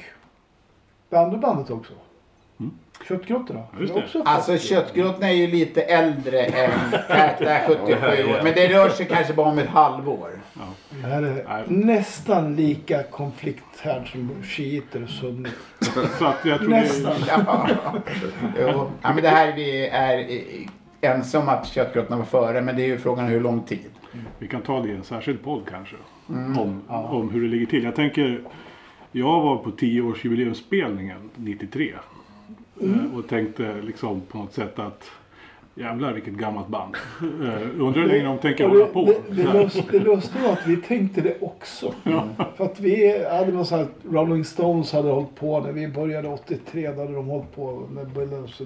det 1.08 1.16
andra 1.16 1.38
bandet 1.38 1.70
också. 1.70 1.92
Köttgrottorna. 3.08 3.62
Just 3.80 3.94
är 3.94 4.00
det. 4.12 4.22
Alltså 4.24 4.52
40. 4.52 4.66
köttgrottan 4.66 5.22
är 5.22 5.32
ju 5.32 5.46
lite 5.46 5.82
äldre 5.82 6.40
än 6.44 6.70
Kärta 7.08 7.60
77 7.66 8.06
år. 8.06 8.40
Men 8.42 8.54
det 8.54 8.68
rör 8.68 8.88
sig 8.88 9.06
kanske 9.06 9.32
bara 9.34 9.46
om 9.46 9.58
ett 9.58 9.68
halvår. 9.68 10.30
Det 10.90 11.06
här 11.06 11.22
är 11.22 11.64
nästan 11.66 12.56
lika 12.56 13.02
konflikthärd 13.02 14.12
som 14.12 14.30
shiiter 14.42 15.02
och 15.02 15.08
sunni. 15.08 15.48
Så 16.18 16.24
att 16.24 16.44
jag 16.44 16.58
tror 16.58 16.68
Nästan. 16.68 17.14
Ja. 17.28 17.68
Jo. 18.60 18.90
ja, 19.02 19.12
men 19.12 19.22
det 19.22 19.28
här 19.28 19.52
vi 19.52 19.88
är 19.88 20.26
ense 21.00 21.38
om 21.38 21.48
att 21.48 21.66
köttgrottorna 21.66 22.16
var 22.16 22.24
före. 22.24 22.60
Men 22.60 22.76
det 22.76 22.82
är 22.82 22.86
ju 22.86 22.98
frågan 22.98 23.26
hur 23.26 23.40
lång 23.40 23.62
tid. 23.62 23.90
vi, 24.38 24.48
kan 24.48 24.62
ta 24.62 24.80
det 24.80 24.88
i 24.88 24.92
en 24.92 25.04
särskild 25.04 25.44
podd 25.44 25.62
kanske. 25.70 25.96
Mm. 26.28 26.58
Om, 26.58 26.82
om 26.88 27.30
hur 27.30 27.42
det 27.42 27.48
ligger 27.48 27.66
till. 27.66 27.84
Jag 27.84 27.94
tänker, 27.94 28.40
jag 29.12 29.40
var 29.40 29.56
på 29.56 29.70
10-årsjubileumsspelningen 29.70 31.30
93. 31.36 31.92
Mm. 32.80 33.10
eh, 33.12 33.18
Och 33.18 33.28
tänkte 33.28 33.74
liksom 33.82 34.20
på 34.20 34.38
något 34.38 34.52
sätt 34.52 34.78
att 34.78 35.10
jävlar 35.76 36.12
vilket 36.12 36.34
gammalt 36.34 36.68
band. 36.68 36.96
Eh, 37.20 37.80
Undrar 37.80 38.02
hur 38.02 38.08
länge 38.08 38.24
de 38.24 38.38
tänker 38.38 38.68
hålla 38.68 38.84
det, 38.84 38.90
på. 38.90 39.04
det, 39.30 39.42
det, 39.42 39.52
lust, 39.52 39.82
det 39.90 39.98
lustiga 39.98 40.42
var 40.42 40.52
att 40.52 40.66
vi 40.66 40.76
tänkte 40.76 41.20
det 41.20 41.36
också. 41.40 41.94
För 42.56 42.64
att 42.64 42.80
vi 42.80 43.24
hade 43.24 43.52
någon 43.52 43.66
sån 43.66 43.78
här, 43.78 43.86
Rolling 44.10 44.44
Stones 44.44 44.92
hade 44.92 45.08
hållit 45.10 45.34
på 45.34 45.60
när 45.60 45.72
vi 45.72 45.88
började 45.88 46.28
83. 46.28 46.90
Då 46.92 47.00
hade 47.00 47.14
de 47.14 47.26
hållit 47.26 47.54
på 47.56 47.88
med 47.90 48.08
Billens 48.08 48.60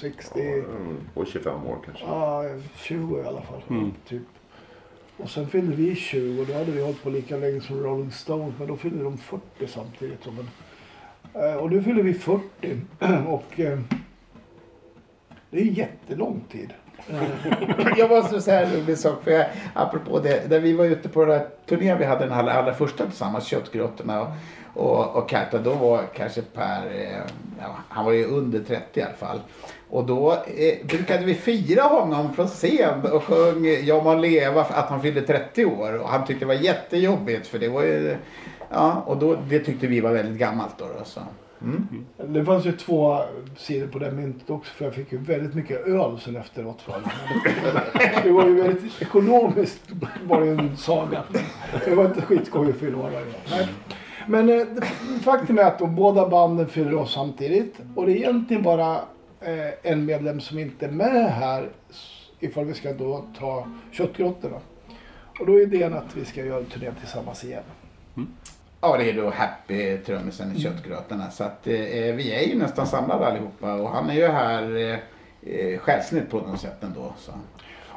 60. 0.00 0.40
Mm, 0.40 0.96
Och 1.14 1.26
25 1.26 1.66
år 1.66 1.76
kanske. 1.84 2.04
Ja, 2.04 2.44
20 2.76 3.18
i 3.18 3.26
alla 3.26 3.42
fall. 3.42 3.62
Mm. 3.70 3.92
Typ. 4.08 4.22
Och 5.16 5.30
sen 5.30 5.46
fyllde 5.46 5.76
vi 5.76 5.94
20 5.94 6.40
och 6.40 6.46
då 6.46 6.52
hade 6.52 6.72
vi 6.72 6.82
hållit 6.82 7.02
på 7.02 7.10
lika 7.10 7.36
länge 7.36 7.60
som 7.60 7.82
Rolling 7.82 8.10
Stones. 8.10 8.54
Men 8.58 8.68
då 8.68 8.76
fyllde 8.76 9.04
de 9.04 9.18
40 9.18 9.42
samtidigt. 9.66 10.24
Så, 10.24 10.30
Men, 10.30 10.40
eh, 10.40 10.46
Eh, 11.34 11.54
och 11.54 11.70
nu 11.70 11.82
fyller 11.82 12.02
vi 12.02 12.14
40. 12.14 12.42
Och 13.28 13.60
eh, 13.60 13.78
det 15.50 15.60
är 15.60 15.64
jättelång 15.64 16.44
tid. 16.52 16.72
Jag 17.96 18.10
måste 18.10 18.40
säga 18.40 18.60
en 18.60 18.72
rolig 18.72 18.98
sak. 18.98 19.24
För 19.24 19.30
jag, 19.30 19.46
apropå 19.74 20.18
det. 20.18 20.50
När 20.50 20.60
vi 20.60 20.72
var 20.72 20.84
ute 20.84 21.08
på 21.08 21.24
den 21.24 21.38
här 21.38 21.46
turnén 21.66 21.98
vi 21.98 22.04
hade 22.04 22.24
den 22.24 22.32
allra, 22.32 22.52
allra 22.52 22.74
första 22.74 23.06
tillsammans. 23.06 23.46
Köttgrottorna 23.46 24.20
och, 24.20 24.28
och, 24.74 25.16
och 25.16 25.30
Kärta. 25.30 25.58
Då 25.58 25.74
var 25.74 26.02
kanske 26.14 26.42
Per, 26.42 26.86
eh, 26.86 27.32
ja, 27.60 27.76
han 27.88 28.04
var 28.04 28.12
ju 28.12 28.24
under 28.24 28.60
30 28.60 29.00
i 29.00 29.02
alla 29.02 29.12
fall. 29.12 29.40
Och 29.90 30.06
då 30.06 30.32
eh, 30.32 30.86
brukade 30.86 31.24
vi 31.24 31.34
fira 31.34 31.82
honom 31.82 32.34
från 32.34 32.48
scen 32.48 33.06
och 33.12 33.24
sjöng 33.24 33.66
Ja 33.84 34.02
må 34.02 34.14
leva 34.14 34.64
för 34.64 34.74
att 34.74 34.88
han 34.88 35.02
fyllde 35.02 35.22
30 35.22 35.64
år. 35.64 35.98
Och 35.98 36.08
han 36.08 36.26
tyckte 36.26 36.44
det 36.44 36.48
var 36.48 36.54
jättejobbigt 36.54 37.46
för 37.46 37.58
det 37.58 37.68
var 37.68 37.82
ju... 37.82 38.16
Ja, 38.70 39.02
och 39.06 39.16
då, 39.16 39.36
det 39.48 39.58
tyckte 39.58 39.86
vi 39.86 40.00
var 40.00 40.12
väldigt 40.12 40.38
gammalt 40.38 40.78
då. 40.78 40.84
då 40.98 41.04
så. 41.04 41.20
Mm. 41.62 42.06
Det 42.34 42.44
fanns 42.44 42.66
ju 42.66 42.72
två 42.72 43.18
sidor 43.56 43.86
på 43.86 43.98
det 43.98 44.10
myntet 44.12 44.50
också. 44.50 44.72
För 44.72 44.84
jag 44.84 44.94
fick 44.94 45.12
ju 45.12 45.18
väldigt 45.18 45.54
mycket 45.54 45.86
öl 45.86 46.20
sen 46.20 46.36
efteråt. 46.36 46.82
För 46.82 46.92
det. 48.24 48.30
var 48.30 48.46
ju 48.46 48.62
väldigt 48.62 49.02
ekonomiskt 49.02 49.82
var 50.24 50.40
det 50.40 50.48
en 50.48 50.76
saga. 50.76 51.22
Det 51.84 51.94
var 51.94 52.04
inte 52.04 52.22
skitskoj 52.22 52.70
att 52.70 52.76
fylla 52.76 52.98
år. 52.98 53.10
Men 54.26 54.48
eh, 54.48 54.66
faktum 55.22 55.58
är 55.58 55.62
att 55.62 55.78
de 55.78 55.94
båda 55.94 56.28
banden 56.28 56.68
fyller 56.68 56.94
oss 56.94 57.14
samtidigt. 57.14 57.80
Och 57.94 58.06
det 58.06 58.12
är 58.12 58.16
egentligen 58.16 58.62
bara 58.62 58.96
eh, 59.40 59.92
en 59.92 60.04
medlem 60.04 60.40
som 60.40 60.58
inte 60.58 60.86
är 60.86 60.90
med 60.90 61.32
här. 61.32 61.68
Ifall 62.40 62.64
vi 62.64 62.74
ska 62.74 62.92
då 62.92 63.24
ta 63.38 63.66
köttgrottorna. 63.92 64.56
Och 65.40 65.46
då 65.46 65.54
är 65.54 65.62
idén 65.62 65.94
att 65.94 66.16
vi 66.16 66.24
ska 66.24 66.44
göra 66.44 66.58
en 66.58 66.64
turné 66.64 66.90
tillsammans 67.00 67.44
igen. 67.44 67.62
Ja, 68.80 68.96
det 68.96 69.10
är 69.10 69.14
då 69.14 69.30
Happy, 69.30 69.98
trummisen 69.98 70.56
i 70.56 70.60
Köttgrötarna. 70.60 71.30
Så 71.30 71.44
att 71.44 71.66
eh, 71.66 71.74
vi 72.14 72.32
är 72.34 72.48
ju 72.48 72.58
nästan 72.58 72.86
samlade 72.86 73.26
allihopa 73.26 73.74
och 73.74 73.88
han 73.90 74.10
är 74.10 74.14
ju 74.14 74.26
här 74.26 74.76
eh, 74.76 74.98
eh, 75.54 75.78
själsligt 75.78 76.30
på 76.30 76.36
något 76.40 76.60
sätt 76.60 76.82
ändå. 76.84 77.12
Så. 77.18 77.32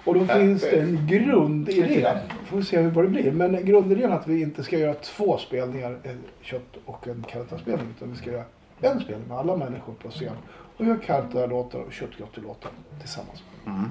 Och 0.06 0.14
då 0.14 0.26
finns 0.26 0.62
det 0.62 0.80
en 0.82 1.08
grundidé. 1.08 2.08
Får 2.46 2.58
vi 2.58 2.64
se 2.64 2.82
vad 2.88 3.06
det 3.06 3.10
blir. 3.10 3.32
Men 3.32 3.66
grundidén 3.66 4.12
är 4.12 4.16
att 4.16 4.28
vi 4.28 4.42
inte 4.42 4.64
ska 4.64 4.78
göra 4.78 4.94
två 4.94 5.38
spelningar, 5.38 6.00
en 6.04 6.24
kött 6.42 6.78
och 6.86 7.08
en 7.08 7.26
kartaspelning. 7.30 7.88
Utan 7.98 8.12
vi 8.12 8.18
ska 8.18 8.32
göra 8.32 8.44
en 8.82 9.00
spelning 9.00 9.28
med 9.28 9.38
alla 9.38 9.56
människor 9.56 9.94
på 9.94 10.10
scen. 10.10 10.36
Och 10.78 10.86
göra 10.86 10.98
karta-låtar 10.98 11.80
och 11.80 11.94
köttgrottelåtar 11.94 12.72
tillsammans. 13.00 13.44
Mm. 13.66 13.90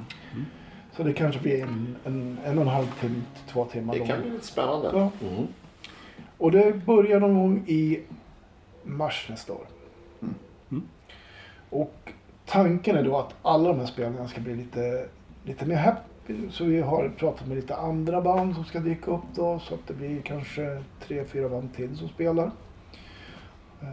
Så 0.97 1.03
det 1.03 1.12
kanske 1.12 1.40
blir 1.40 1.62
en, 1.62 1.97
en, 2.05 2.38
en 2.45 2.59
och 2.59 2.62
en 2.64 2.70
halv 2.70 2.86
timme, 3.01 3.22
till 3.34 3.53
två 3.53 3.64
timmar 3.64 3.93
Det 3.93 3.99
lång. 3.99 4.09
kan 4.09 4.20
bli 4.22 4.30
lite 4.30 4.47
spännande. 4.47 4.90
Ja. 4.93 5.11
Mm. 5.28 5.47
Och 6.38 6.52
det 6.52 6.86
börjar 6.86 7.20
någon 7.20 7.34
gång 7.34 7.64
i 7.66 8.00
mars 8.82 9.26
nästa 9.30 9.52
år. 9.52 9.66
Mm. 10.22 10.34
Mm. 10.70 10.82
Och 11.70 12.12
tanken 12.46 12.96
är 12.96 13.02
då 13.02 13.18
att 13.18 13.34
alla 13.42 13.68
de 13.68 13.78
här 13.78 13.86
spelningarna 13.86 14.28
ska 14.28 14.40
bli 14.40 14.54
lite, 14.54 15.06
lite 15.44 15.66
mer 15.66 15.76
happy. 15.76 16.50
Så 16.50 16.64
vi 16.64 16.80
har 16.80 17.12
pratat 17.16 17.46
med 17.46 17.56
lite 17.56 17.76
andra 17.76 18.20
band 18.20 18.54
som 18.54 18.64
ska 18.64 18.80
dyka 18.80 19.10
upp 19.10 19.22
då. 19.34 19.58
Så 19.58 19.74
att 19.74 19.86
det 19.86 19.94
blir 19.94 20.20
kanske 20.20 20.82
tre, 21.06 21.24
fyra 21.24 21.48
band 21.48 21.74
till 21.74 21.96
som 21.96 22.08
spelar. 22.08 22.50
Eh, 23.80 23.88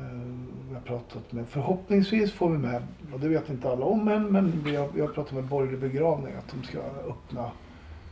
Vi 0.69 0.75
har 0.75 0.81
pratat 0.81 1.31
med, 1.31 1.47
förhoppningsvis 1.47 2.33
får 2.33 2.49
vi 2.49 2.57
med, 2.57 2.83
och 3.13 3.19
det 3.19 3.27
vet 3.27 3.49
inte 3.49 3.71
alla 3.71 3.85
om 3.85 4.07
än, 4.07 4.27
men 4.27 4.63
vi 4.65 4.75
har, 4.75 4.87
vi 4.93 5.01
har 5.01 5.07
pratat 5.07 5.33
med 5.33 5.43
Borgerlig 5.43 5.79
begravning 5.79 6.33
att 6.33 6.53
de 6.55 6.63
ska 6.67 6.79
öppna 7.09 7.51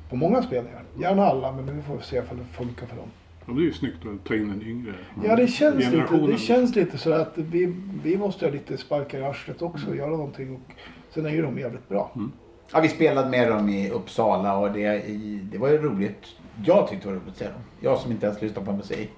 på 0.09 0.15
många 0.15 0.41
spelningar. 0.43 0.83
Gärna 0.99 1.25
alla, 1.25 1.51
men 1.51 1.75
vi 1.75 1.81
får 1.81 1.99
se 1.99 2.17
ifall 2.17 2.37
det 2.37 2.43
funkar 2.43 2.85
för 2.85 2.95
dem. 2.95 3.09
Ja, 3.47 3.53
det 3.53 3.61
är 3.61 3.63
ju 3.63 3.73
snyggt 3.73 4.05
att 4.05 4.27
ta 4.27 4.35
in 4.35 4.51
en 4.51 4.61
yngre 4.67 4.93
Ja, 5.23 5.35
det 5.35 5.47
känns, 5.47 5.91
lite, 5.91 6.17
det 6.27 6.37
känns 6.37 6.75
lite 6.75 6.97
så 6.97 7.13
att 7.13 7.31
vi, 7.35 7.75
vi 8.03 8.17
måste 8.17 8.45
ha 8.45 8.51
lite 8.51 8.77
sparkar 8.77 9.19
i 9.19 9.23
arslet 9.23 9.61
också 9.61 9.89
och 9.89 9.95
göra 9.95 10.09
någonting. 10.09 10.55
Och 10.55 10.73
sen 11.13 11.25
är 11.25 11.29
ju 11.29 11.41
de 11.41 11.59
jävligt 11.59 11.89
bra. 11.89 12.11
Ja, 12.73 12.79
vi 12.79 12.89
spelade 12.89 13.29
med 13.29 13.51
dem 13.51 13.69
i 13.69 13.89
Uppsala 13.89 14.57
och 14.57 14.71
det, 14.71 15.03
i, 15.07 15.41
det 15.51 15.57
var 15.57 15.69
ju 15.69 15.77
roligt. 15.77 16.25
Jag 16.65 16.87
tyckte 16.87 17.07
det 17.07 17.13
var 17.13 17.21
roligt 17.21 17.31
att 17.31 17.37
se 17.37 17.45
dem. 17.45 17.61
Jag 17.79 17.97
som 17.99 18.11
inte 18.11 18.25
ens 18.25 18.41
lyssnar 18.41 18.63
på 18.63 18.71
musik. 18.71 19.11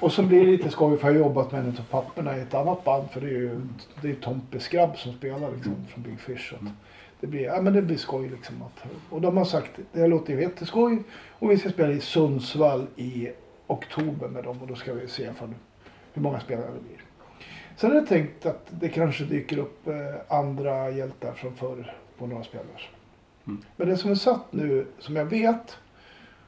Och 0.00 0.12
så 0.12 0.22
blir 0.22 0.44
det 0.44 0.50
lite 0.50 0.70
skoj 0.70 0.98
för 0.98 1.08
jag 1.08 1.14
har 1.14 1.20
jobbat 1.20 1.52
med 1.52 1.60
en 1.60 1.68
av 1.68 1.84
papporna 1.90 2.38
i 2.38 2.40
ett 2.40 2.54
annat 2.54 2.84
band. 2.84 3.10
För 3.10 3.20
det 3.20 3.26
är 3.26 3.30
ju 3.30 3.60
det 4.02 4.10
är 4.10 4.14
Tompe 4.14 4.60
Skrabb 4.60 4.98
som 4.98 5.12
spelar 5.12 5.52
liksom, 5.54 5.74
från 5.88 6.02
Big 6.02 6.20
Fish. 6.20 6.50
Så 6.50 6.54
att 6.54 6.72
det, 7.20 7.26
blir, 7.26 7.40
ja, 7.40 7.62
men 7.62 7.72
det 7.72 7.82
blir 7.82 7.96
skoj 7.96 8.28
liksom. 8.28 8.56
Att, 8.62 8.90
och 9.10 9.20
de 9.20 9.36
har 9.36 9.44
sagt 9.44 9.70
det 9.92 10.06
låter 10.06 10.32
ju 10.32 10.40
jätteskoj. 10.40 11.02
Och 11.38 11.50
vi 11.50 11.58
ska 11.58 11.68
spela 11.70 11.92
i 11.92 12.00
Sundsvall 12.00 12.86
i 12.96 13.28
oktober 13.68 14.28
med 14.28 14.44
dem. 14.44 14.62
Och 14.62 14.66
då 14.68 14.74
ska 14.74 14.92
vi 14.92 15.08
se 15.08 15.22
ifall, 15.22 15.54
hur 16.12 16.22
många 16.22 16.40
spelare 16.40 16.66
det 16.74 16.80
blir. 16.88 17.04
Sen 17.76 17.90
har 17.90 17.96
jag 17.96 18.06
tänkt 18.08 18.46
att 18.46 18.66
det 18.70 18.88
kanske 18.88 19.24
dyker 19.24 19.58
upp 19.58 19.86
eh, 19.86 19.94
andra 20.38 20.90
hjältar 20.90 21.32
från 21.32 21.56
förr 21.56 21.94
på 22.18 22.26
några 22.26 22.44
spelare. 22.44 22.80
Mm. 23.46 23.62
Men 23.76 23.88
det 23.88 23.96
som 23.96 24.10
är 24.10 24.14
satt 24.14 24.52
nu, 24.52 24.86
som 24.98 25.16
jag 25.16 25.24
vet, 25.24 25.78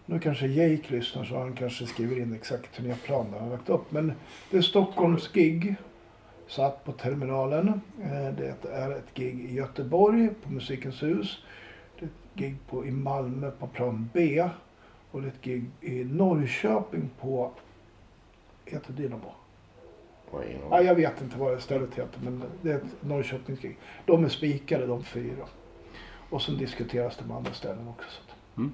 nu 0.06 0.18
kanske 0.18 0.46
Jake 0.46 0.92
lyssnar 0.92 1.24
så 1.24 1.38
han 1.38 1.52
kanske 1.52 1.86
skriver 1.86 2.18
in 2.18 2.34
exakt 2.34 2.76
turnéplanen 2.76 3.32
han 3.32 3.42
har 3.42 3.50
lagt 3.50 3.68
upp. 3.68 3.92
Men 3.92 4.12
det 4.50 4.56
är 4.56 4.62
Stockholms 4.62 5.32
gig 5.32 5.74
satt 6.48 6.84
på 6.84 6.92
terminalen. 6.92 7.68
Eh, 8.02 8.34
Det 8.36 8.54
är 8.72 8.90
ett 8.90 9.14
gig 9.14 9.40
i 9.40 9.54
Göteborg 9.54 10.28
på 10.42 10.52
Musikens 10.52 11.02
hus. 11.02 11.42
Det 11.98 12.04
är 12.04 12.08
ett 12.08 12.34
gig 12.34 12.56
på, 12.68 12.86
i 12.86 12.90
Malmö 12.90 13.50
på 13.50 13.66
plan 13.66 14.10
B. 14.12 14.48
Och 15.10 15.22
det 15.22 15.28
är 15.28 15.32
ett 15.32 15.42
gig 15.42 15.64
i 15.80 16.04
Norrköping 16.04 17.10
på, 17.20 17.52
heter 18.64 18.92
Dynamo? 18.92 19.32
Ja, 20.70 20.82
jag 20.82 20.94
vet 20.94 21.22
inte 21.22 21.38
vad 21.38 21.52
det 21.52 21.60
stället 21.60 21.94
heter 21.94 22.20
men 22.24 22.42
det 22.62 22.72
är 22.72 22.76
ett 22.76 23.02
Norrköpingsgig. 23.02 23.78
De 24.06 24.24
är 24.24 24.28
spikade 24.28 24.86
de 24.86 25.04
fyra. 25.04 25.44
Och 26.30 26.42
sen 26.42 26.58
diskuteras 26.58 27.20
med 27.26 27.36
andra 27.36 27.52
ställen 27.52 27.88
också. 27.88 28.10
Så. 28.10 28.60
Mm. 28.60 28.72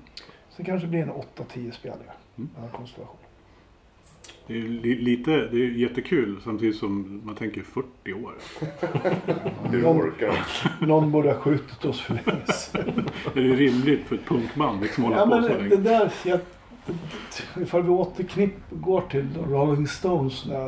Sen 0.50 0.64
kanske 0.64 0.86
det 0.86 0.90
blir 0.90 1.02
en 1.02 1.12
8-10 1.12 1.70
spelningar. 1.70 2.14
Mm. 2.36 2.50
Den 2.54 2.62
här 2.64 2.70
konstellationen. 2.70 3.25
Det 4.46 4.52
är 4.52 4.56
ju 4.58 4.68
li, 4.68 4.94
lite, 4.94 5.30
det 5.30 5.56
är 5.56 5.70
jättekul 5.70 6.40
samtidigt 6.44 6.76
som 6.76 7.20
man 7.24 7.34
tänker 7.34 7.62
40 7.62 8.12
år. 8.12 8.32
Hur 9.70 9.82
Någon, 9.82 10.00
orkar 10.00 10.46
någon 10.86 11.12
borde 11.12 11.28
ha 11.32 11.40
skjutit 11.40 11.84
oss 11.84 12.00
för 12.00 12.14
länge. 12.14 12.42
Är 13.34 13.40
det 13.50 13.56
rimligt 13.56 14.00
för 14.06 14.14
ett 14.14 14.24
punkband 14.26 14.82
liksom 14.82 15.04
hålla 15.04 15.16
ja, 15.16 15.22
på 15.22 15.28
men 15.28 15.42
så 15.42 15.48
det 15.48 15.58
länge? 15.58 15.76
där, 15.76 16.12
jag, 16.24 16.40
ifall 17.62 17.82
vi 17.82 17.88
återknipp 17.88 18.54
går 18.70 19.00
till 19.00 19.28
Rolling 19.48 19.86
Stones 19.86 20.46
när, 20.46 20.66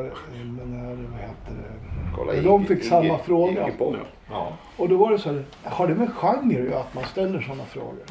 när 0.66 0.94
vad 0.94 1.20
heter 1.20 1.52
det? 1.52 1.88
Kolla, 2.16 2.42
de 2.42 2.66
fick 2.66 2.84
samma 2.84 3.04
Iggy- 3.04 3.22
fråga. 3.22 3.68
Iggy. 3.68 3.96
Ja. 4.30 4.52
Och 4.76 4.88
då 4.88 4.96
var 4.96 5.12
det 5.12 5.18
så 5.18 5.32
här, 5.32 5.44
har 5.64 5.88
det 5.88 5.94
med 5.94 6.10
genre 6.12 6.74
att 6.74 6.94
man 6.94 7.04
ställer 7.04 7.40
sådana 7.40 7.64
frågor? 7.64 8.02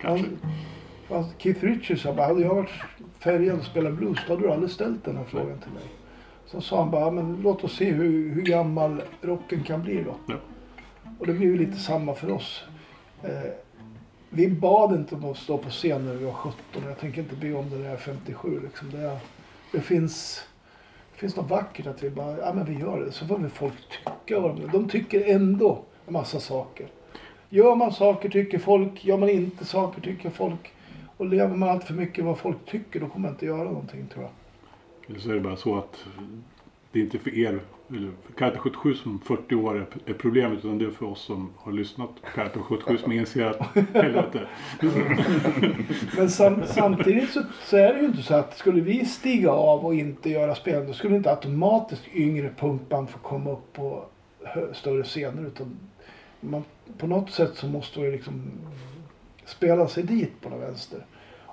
Kanske. 0.00 0.26
Han, 1.08 1.24
Keith 1.38 1.64
Richards 1.64 2.04
hade 2.04 2.42
jag 2.42 2.54
varit 2.54 2.70
färgad 3.24 3.58
och 3.58 3.64
spelat 3.64 3.92
blues 3.92 4.18
då 4.26 4.32
hade 4.34 4.46
du 4.46 4.52
aldrig 4.52 4.70
ställt 4.70 5.04
den 5.04 5.16
här 5.16 5.24
frågan 5.24 5.58
till 5.58 5.72
mig. 5.72 5.84
Så 6.46 6.60
sa 6.60 6.78
han 6.78 6.90
bara, 6.90 7.10
men 7.10 7.40
låt 7.42 7.64
oss 7.64 7.76
se 7.76 7.92
hur, 7.92 8.30
hur 8.34 8.42
gammal 8.42 9.02
rocken 9.22 9.62
kan 9.62 9.82
bli 9.82 10.02
då. 10.02 10.14
Ja. 10.26 10.34
Och 11.18 11.26
det 11.26 11.32
blir 11.32 11.46
ju 11.46 11.58
lite 11.58 11.78
samma 11.78 12.14
för 12.14 12.30
oss. 12.30 12.64
Eh, 13.22 13.52
vi 14.30 14.48
bad 14.48 14.94
inte 14.94 15.14
om 15.14 15.24
att 15.24 15.36
stå 15.36 15.58
på 15.58 15.70
scen 15.70 16.04
när 16.04 16.14
vi 16.14 16.24
var 16.24 16.32
17. 16.32 16.56
Jag 16.86 16.98
tänker 16.98 17.20
inte 17.22 17.36
be 17.36 17.54
om 17.54 17.70
det 17.70 17.76
när 17.76 17.84
jag 17.84 17.92
är 17.92 17.96
57. 17.96 18.60
Liksom. 18.64 18.90
Det, 18.90 19.18
det, 19.72 19.80
finns, 19.80 20.44
det 21.12 21.18
finns 21.18 21.36
något 21.36 21.50
vackert 21.50 21.86
att 21.86 22.02
vi 22.02 22.10
bara, 22.10 22.38
ja 22.38 22.52
men 22.52 22.64
vi 22.64 22.74
gör 22.80 23.00
det. 23.00 23.12
Så 23.12 23.26
får 23.26 23.38
vi 23.38 23.48
folk 23.48 23.74
tycka 23.90 24.40
vad 24.40 24.56
de 24.56 24.66
De 24.72 24.88
tycker 24.88 25.34
ändå 25.34 25.82
en 26.06 26.12
massa 26.12 26.40
saker. 26.40 26.86
Gör 27.48 27.74
man 27.74 27.92
saker 27.92 28.28
tycker 28.28 28.58
folk. 28.58 29.04
Gör 29.04 29.16
man 29.16 29.28
inte 29.28 29.64
saker 29.64 30.00
tycker 30.00 30.30
folk. 30.30 30.73
Och 31.16 31.26
lever 31.26 31.56
man 31.56 31.68
allt 31.68 31.84
för 31.84 31.94
mycket 31.94 32.24
vad 32.24 32.38
folk 32.38 32.56
tycker 32.66 33.00
då 33.00 33.06
kommer 33.08 33.22
man 33.28 33.30
inte 33.34 33.46
göra 33.46 33.64
någonting 33.64 34.06
tror 34.06 34.24
jag. 34.24 34.32
Eller 35.08 35.18
så 35.18 35.30
är 35.30 35.34
det 35.34 35.40
bara 35.40 35.56
så 35.56 35.78
att 35.78 36.04
det 36.92 36.98
är 36.98 37.02
inte 37.04 37.18
för 37.18 37.34
er, 37.38 37.60
eller 37.90 38.10
för 38.26 38.32
Karta 38.32 38.58
77 38.58 38.94
som 38.94 39.20
40 39.20 39.54
år 39.54 39.86
är- 40.06 40.12
problemet 40.12 40.58
utan 40.58 40.78
det 40.78 40.84
är 40.84 40.90
för 40.90 41.06
oss 41.06 41.20
som 41.24 41.50
har 41.56 41.72
lyssnat 41.72 42.08
på 42.22 42.28
Karta 42.34 42.60
77 42.60 42.96
som 42.98 43.12
inser 43.12 43.44
att 43.46 43.76
helvete. 43.94 44.40
Men 46.16 46.30
sam, 46.30 46.62
samtidigt 46.66 47.30
så, 47.30 47.42
så 47.64 47.76
är 47.76 47.94
det 47.94 48.00
ju 48.00 48.06
inte 48.06 48.22
så 48.22 48.34
att 48.34 48.56
skulle 48.58 48.80
vi 48.80 49.04
stiga 49.04 49.50
av 49.50 49.86
och 49.86 49.94
inte 49.94 50.30
göra 50.30 50.54
spel 50.54 50.86
då 50.86 50.92
skulle 50.92 51.16
inte 51.16 51.30
automatiskt 51.30 52.08
yngre 52.14 52.50
punkband 52.58 53.10
få 53.10 53.18
komma 53.18 53.50
upp 53.50 53.72
på 53.72 54.04
större 54.72 55.02
scener. 55.04 55.46
Utan 55.46 55.76
man, 56.40 56.64
på 56.98 57.06
något 57.06 57.30
sätt 57.30 57.50
så 57.54 57.66
måste 57.66 58.00
ju 58.00 58.12
liksom 58.12 58.42
spela 59.44 59.88
sig 59.88 60.02
dit 60.02 60.40
på 60.40 60.48
något 60.48 60.60
vänster. 60.62 61.06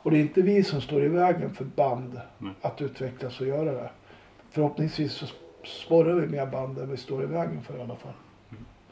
Och 0.03 0.11
det 0.11 0.17
är 0.17 0.21
inte 0.21 0.41
vi 0.41 0.63
som 0.63 0.81
står 0.81 1.03
i 1.03 1.07
vägen 1.07 1.53
för 1.53 1.65
band 1.65 2.21
Nej. 2.37 2.53
att 2.61 2.81
utvecklas 2.81 3.41
och 3.41 3.47
göra 3.47 3.71
det. 3.71 3.89
Förhoppningsvis 4.51 5.13
så 5.13 5.25
sporrar 5.63 6.13
vi 6.13 6.27
mer 6.27 6.45
band 6.45 6.77
än 6.77 6.91
vi 6.91 6.97
står 6.97 7.23
i 7.23 7.25
vägen 7.25 7.61
för 7.63 7.77
i 7.77 7.81
alla 7.81 7.95
fall. 7.95 8.13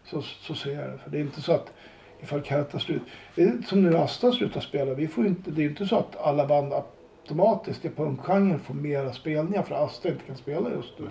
Så, 0.03 0.21
så 0.21 0.55
ser 0.55 0.81
jag 0.81 0.89
det. 0.89 0.97
För 0.97 1.09
det 1.09 1.17
är 1.17 1.21
inte 1.21 1.41
så 1.41 1.51
att 1.51 1.73
ifall 2.21 2.41
Kata 2.41 2.79
slut. 2.79 3.01
Det 3.35 3.43
är 3.43 3.61
som 3.67 3.83
när 3.83 4.03
Asta 4.03 4.31
slutar 4.31 4.61
spela. 4.61 4.93
Vi 4.93 5.07
får 5.07 5.27
inte, 5.27 5.51
det 5.51 5.61
är 5.61 5.69
inte 5.69 5.85
så 5.85 5.95
att 5.95 6.15
alla 6.17 6.45
band 6.47 6.73
automatiskt 6.73 7.85
i 7.85 7.89
punkgenren 7.89 8.59
får 8.59 8.73
mera 8.73 9.13
spelningar 9.13 9.63
för 9.63 9.75
Asta 9.75 10.09
inte 10.09 10.23
kan 10.25 10.37
spela 10.37 10.69
just 10.69 10.99
nu. 10.99 11.07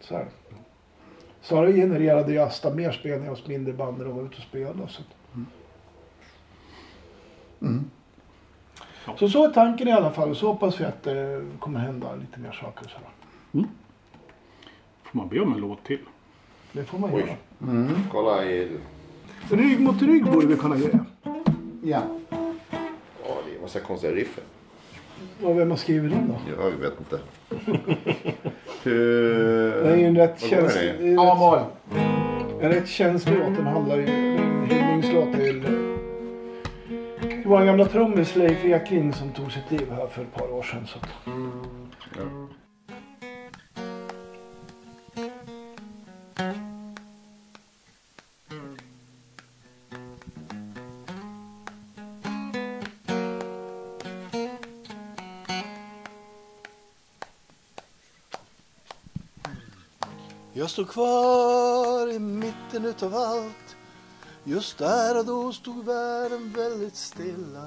Så 0.00 0.14
här. 0.14 0.26
Snarare 1.40 1.72
genererade 1.72 2.32
ju 2.32 2.38
Asta 2.38 2.74
mer 2.74 2.92
spelningar 2.92 3.30
hos 3.30 3.46
mindre 3.46 3.72
band 3.72 3.98
när 3.98 4.04
de 4.04 4.16
var 4.16 4.22
ute 4.22 4.36
och 4.36 4.42
spelade. 4.42 4.88
Så, 4.88 5.00
att- 5.00 5.16
Mm. 7.62 7.84
så 9.18 9.28
så 9.28 9.44
är 9.44 9.50
tanken 9.52 9.88
i 9.88 9.92
alla 9.92 10.10
fall. 10.10 10.30
Och 10.30 10.36
så 10.36 10.46
hoppas 10.46 10.80
vi 10.80 10.84
att 10.84 11.02
det 11.02 11.44
kommer 11.58 11.80
hända 11.80 12.14
lite 12.14 12.40
mer 12.40 12.52
saker. 12.52 12.88
Så. 12.88 12.98
där. 12.98 13.64
Får 15.02 15.18
man 15.18 15.28
be 15.28 15.40
om 15.40 15.52
en 15.52 15.60
låt 15.60 15.84
till? 15.84 15.98
Det 16.72 16.84
får 16.84 16.98
man 16.98 17.10
Oj. 17.14 17.20
göra. 17.20 17.30
Mm. 17.72 17.88
Kolla 18.12 18.44
i... 18.44 18.68
Rygg 19.50 19.80
mot 19.80 20.02
rygg 20.02 20.24
borde 20.24 20.46
vi 20.46 20.56
kunna 20.56 20.76
göra. 20.76 20.98
Ja. 21.82 22.02
Ja, 23.24 23.36
det 23.46 23.56
är 23.56 23.60
massa 23.62 23.80
konstiga 23.80 24.12
riff. 24.12 24.38
Och 25.42 25.58
vem 25.58 25.70
har 25.70 25.76
skrivit 25.76 26.12
in 26.12 26.28
då? 26.28 26.62
Jag 26.62 26.70
vet 26.70 26.98
inte. 26.98 27.18
Hur... 28.82 29.82
Det 29.82 29.90
är 29.92 29.96
ju 29.96 30.04
en 30.06 30.16
rätt 30.16 30.40
den 30.40 30.48
känslig... 30.48 30.88
är 30.88 31.18
en 32.60 32.72
rätt- 32.72 32.88
känslig 32.88 33.38
låt. 33.38 33.56
Den 33.56 33.66
handlar 33.66 33.96
ju... 33.96 34.06
En 34.06 34.64
hyllningslåt 34.64 35.32
till 35.34 35.79
var 37.50 37.58
vår 37.58 37.66
gamla 37.66 37.84
trummis 37.84 38.36
Leif 38.36 38.64
Ekring 38.64 39.12
som 39.12 39.32
tog 39.32 39.52
sitt 39.52 39.70
liv 39.70 39.90
här 39.90 40.06
för 40.06 40.22
ett 40.22 40.34
par 40.34 40.52
år 40.52 40.62
sedan. 40.62 40.86
Så 40.86 40.98
att, 40.98 41.08
Jag 60.52 60.70
stod 60.70 60.88
kvar 60.88 62.12
i 62.12 62.18
mitten 62.18 62.84
utav 62.84 63.14
allt 63.14 63.76
Just 64.44 64.78
där 64.78 65.18
och 65.18 65.26
då 65.26 65.52
stod 65.52 65.84
världen 65.84 66.54
väldigt 66.56 66.96
stilla. 66.96 67.66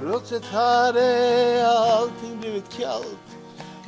Plötsligt 0.00 0.44
hade 0.44 1.68
allting 1.68 2.40
blivit 2.40 2.68
kallt. 2.68 3.36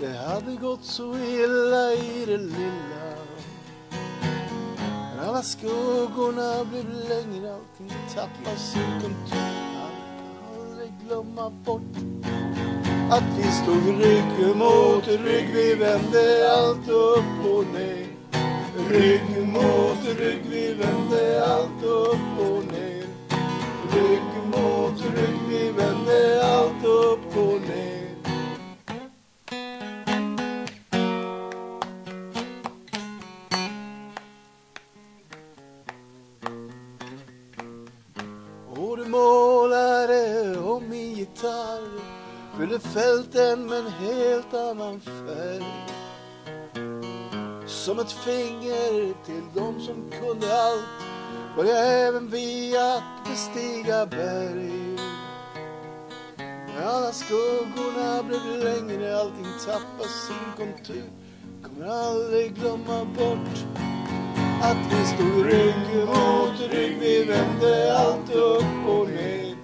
Det 0.01 0.13
hade 0.13 0.57
gått 0.57 0.85
så 0.85 1.17
illa 1.17 1.93
i 1.93 2.25
det 2.27 2.37
lilla. 2.37 3.15
Men 5.17 5.29
alla 5.29 5.43
skuggorna 5.43 6.65
blev 6.65 6.89
längre 7.09 7.55
Allting 7.55 7.97
tappade 8.15 8.57
sin 8.57 9.01
kontur 9.01 9.39
Aldrig 10.57 10.93
glömma 11.07 11.51
bort 11.51 11.97
att 13.11 13.39
vi 13.39 13.53
stod 13.53 14.01
rygg 14.01 14.57
mot 14.57 15.07
rygg, 15.09 15.49
vi 15.55 15.75
vände 15.75 16.53
allt 16.57 16.89
upp 16.89 17.55
och 17.55 17.67
ner. 17.67 18.14
Rygg 18.77 19.47
mot 19.47 20.19
rygg, 20.19 20.43
vi 20.51 20.75
vände 20.75 21.45
allt 21.47 21.83
upp 21.85 22.39
och 22.39 22.73
ner. 22.73 23.07
Rygg 23.93 24.45
mot 24.45 25.01
rygg, 25.17 25.39
vi 25.49 25.71
vände 25.71 26.45
allt 26.45 26.85
upp 26.85 27.37
och 27.37 27.61
ner. 27.61 28.05
Och 38.77 38.97
du 38.97 39.05
målade 39.05 40.59
om 40.59 40.89
min 40.89 41.15
gitarr 41.15 42.15
Fyllde 42.59 42.81
fälten 42.81 43.67
med 43.67 43.79
en 43.79 43.93
helt 43.93 44.55
annan 44.55 45.01
färg 45.01 45.94
som 47.85 47.99
ett 47.99 48.13
finger 48.13 49.15
till 49.25 49.43
dem 49.55 49.81
som 49.81 50.11
kunde 50.11 50.63
allt 50.63 51.05
Började 51.57 51.81
även 51.81 52.29
vi 52.29 52.77
att 52.77 53.29
bestiga 53.31 54.07
berg 54.07 54.99
När 56.39 56.87
alla 56.87 57.13
skuggorna 57.13 58.23
blev 58.23 58.65
längre 58.65 59.21
Allting 59.21 59.47
tappade 59.67 60.09
sin 60.09 60.67
kontur 60.67 61.11
Kommer 61.63 61.87
aldrig 61.87 62.55
glömma 62.55 63.05
bort 63.05 63.65
att 64.63 64.77
vi 64.91 65.07
stod 65.07 65.47
rygg 65.47 66.07
mot 66.07 66.73
rygg, 66.73 66.99
vi 67.01 67.25
vände 67.25 67.99
allt 67.99 68.31
upp 68.31 68.89
och 68.89 69.09
ner. 69.09 69.57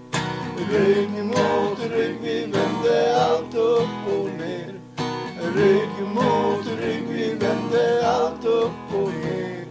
Rygg 0.72 1.24
mot 1.24 1.78
rygg, 1.90 2.18
vi 2.22 2.40
vände 2.40 3.24
allt 3.24 3.54
upp 3.54 4.14
och 4.18 4.30
ner. 4.40 4.79
Rygg 5.56 6.08
mot 6.14 6.66
rygg, 6.80 7.08
vi 7.08 7.34
vände 7.34 8.08
allt 8.08 8.44
upp 8.44 8.94
och 8.94 9.10
ner. 9.10 9.66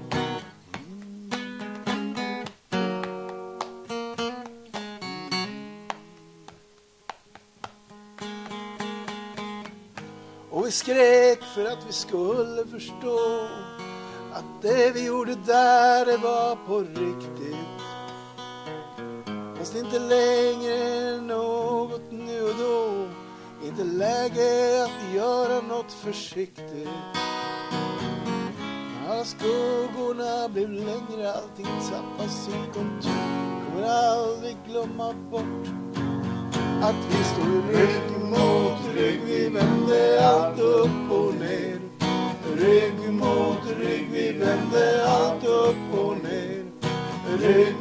Och 10.50 10.66
vi 10.66 10.72
skrek 10.72 11.44
för 11.56 11.66
att 11.66 11.86
vi 11.88 11.94
skulle 11.94 12.66
förstå 12.66 13.48
att 14.34 14.62
det 14.62 14.92
vi 14.94 15.06
gjorde 15.06 15.36
där 15.36 16.06
det 16.06 16.18
var 16.18 16.56
på 16.56 16.80
riktigt. 16.80 17.56
Fast 19.58 19.76
inte 19.76 20.00
längre 20.00 21.22
något 21.22 22.12
nu 22.12 22.44
och 22.44 22.56
då. 22.60 23.09
Inte 23.66 23.84
läge 23.84 24.84
att 24.84 25.16
göra 25.16 25.62
något 25.62 25.92
försiktigt. 25.92 26.90
När 29.04 29.12
alla 29.12 29.26
skuggorna 29.26 30.50
blev 30.50 30.70
längre, 30.70 31.34
allting 31.34 31.66
tappade 31.92 32.30
sin 32.30 32.66
kontur. 32.74 33.12
Kommer 33.66 33.88
aldrig 33.88 34.58
glömma 34.68 35.14
bort 35.32 35.68
att 36.82 36.96
vi 37.10 37.24
stod 37.24 37.70
rygg 37.70 38.30
mot 38.30 38.96
rygg. 38.96 39.22
Vi 39.26 39.50
vände 39.50 40.28
allt 40.28 40.60
upp 40.60 41.12
och 41.12 41.34
ner. 41.34 41.80
Rygg 42.56 43.14
mot 43.14 43.80
rygg, 43.80 44.10
vi 44.12 44.32
vände 44.32 45.10
allt 45.10 45.44
upp 45.44 46.00
och 46.00 46.18
ner. 46.24 46.66
Rygg 47.38 47.76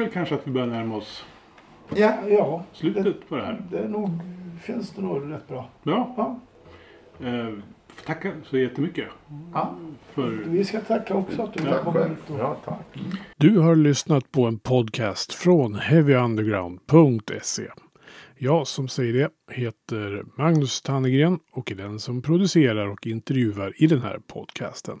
väl 0.00 0.10
kanske 0.10 0.34
att 0.34 0.46
vi 0.46 0.50
börjar 0.50 0.66
närma 0.66 0.96
oss 0.96 1.24
ja. 1.94 2.14
ja 2.28 2.64
slutet 2.72 3.28
på 3.28 3.36
det 3.36 3.42
här. 3.42 3.62
det 3.70 3.78
är 3.78 3.88
nog, 3.88 4.10
känns 4.66 4.90
det 4.90 5.02
nog 5.02 5.32
rätt 5.32 5.48
bra. 5.48 5.68
Ja, 5.82 6.14
Ja, 6.16 6.40
eh, 7.26 7.48
tacka 8.06 8.32
så 8.44 8.58
jättemycket 8.58 9.08
ja. 9.54 9.74
för 10.14 10.30
vi 10.46 10.64
ska 10.64 10.80
tacka 10.80 11.14
också 11.14 11.42
att 11.42 11.54
du 11.54 11.64
Ja, 11.64 11.70
har 11.70 11.78
kommit 11.82 12.02
själv. 12.02 12.10
hit. 12.16 12.30
Och... 12.30 12.38
Ja, 12.38 12.56
tack. 12.64 13.02
Du 13.36 13.58
har 13.58 13.76
lyssnat 13.76 14.32
på 14.32 14.46
en 14.46 14.58
podcast 14.58 15.34
från 15.34 15.74
heavyunderground.se. 15.74 17.62
Jag 18.38 18.66
som 18.66 18.88
säger 18.88 19.12
det 19.12 19.54
heter 19.54 20.24
Magnus 20.38 20.82
Tannegren 20.82 21.38
och 21.52 21.72
är 21.72 21.74
den 21.74 21.98
som 21.98 22.22
producerar 22.22 22.86
och 22.86 23.06
intervjuar 23.06 23.72
i 23.82 23.86
den 23.86 24.00
här 24.02 24.18
podcasten. 24.26 25.00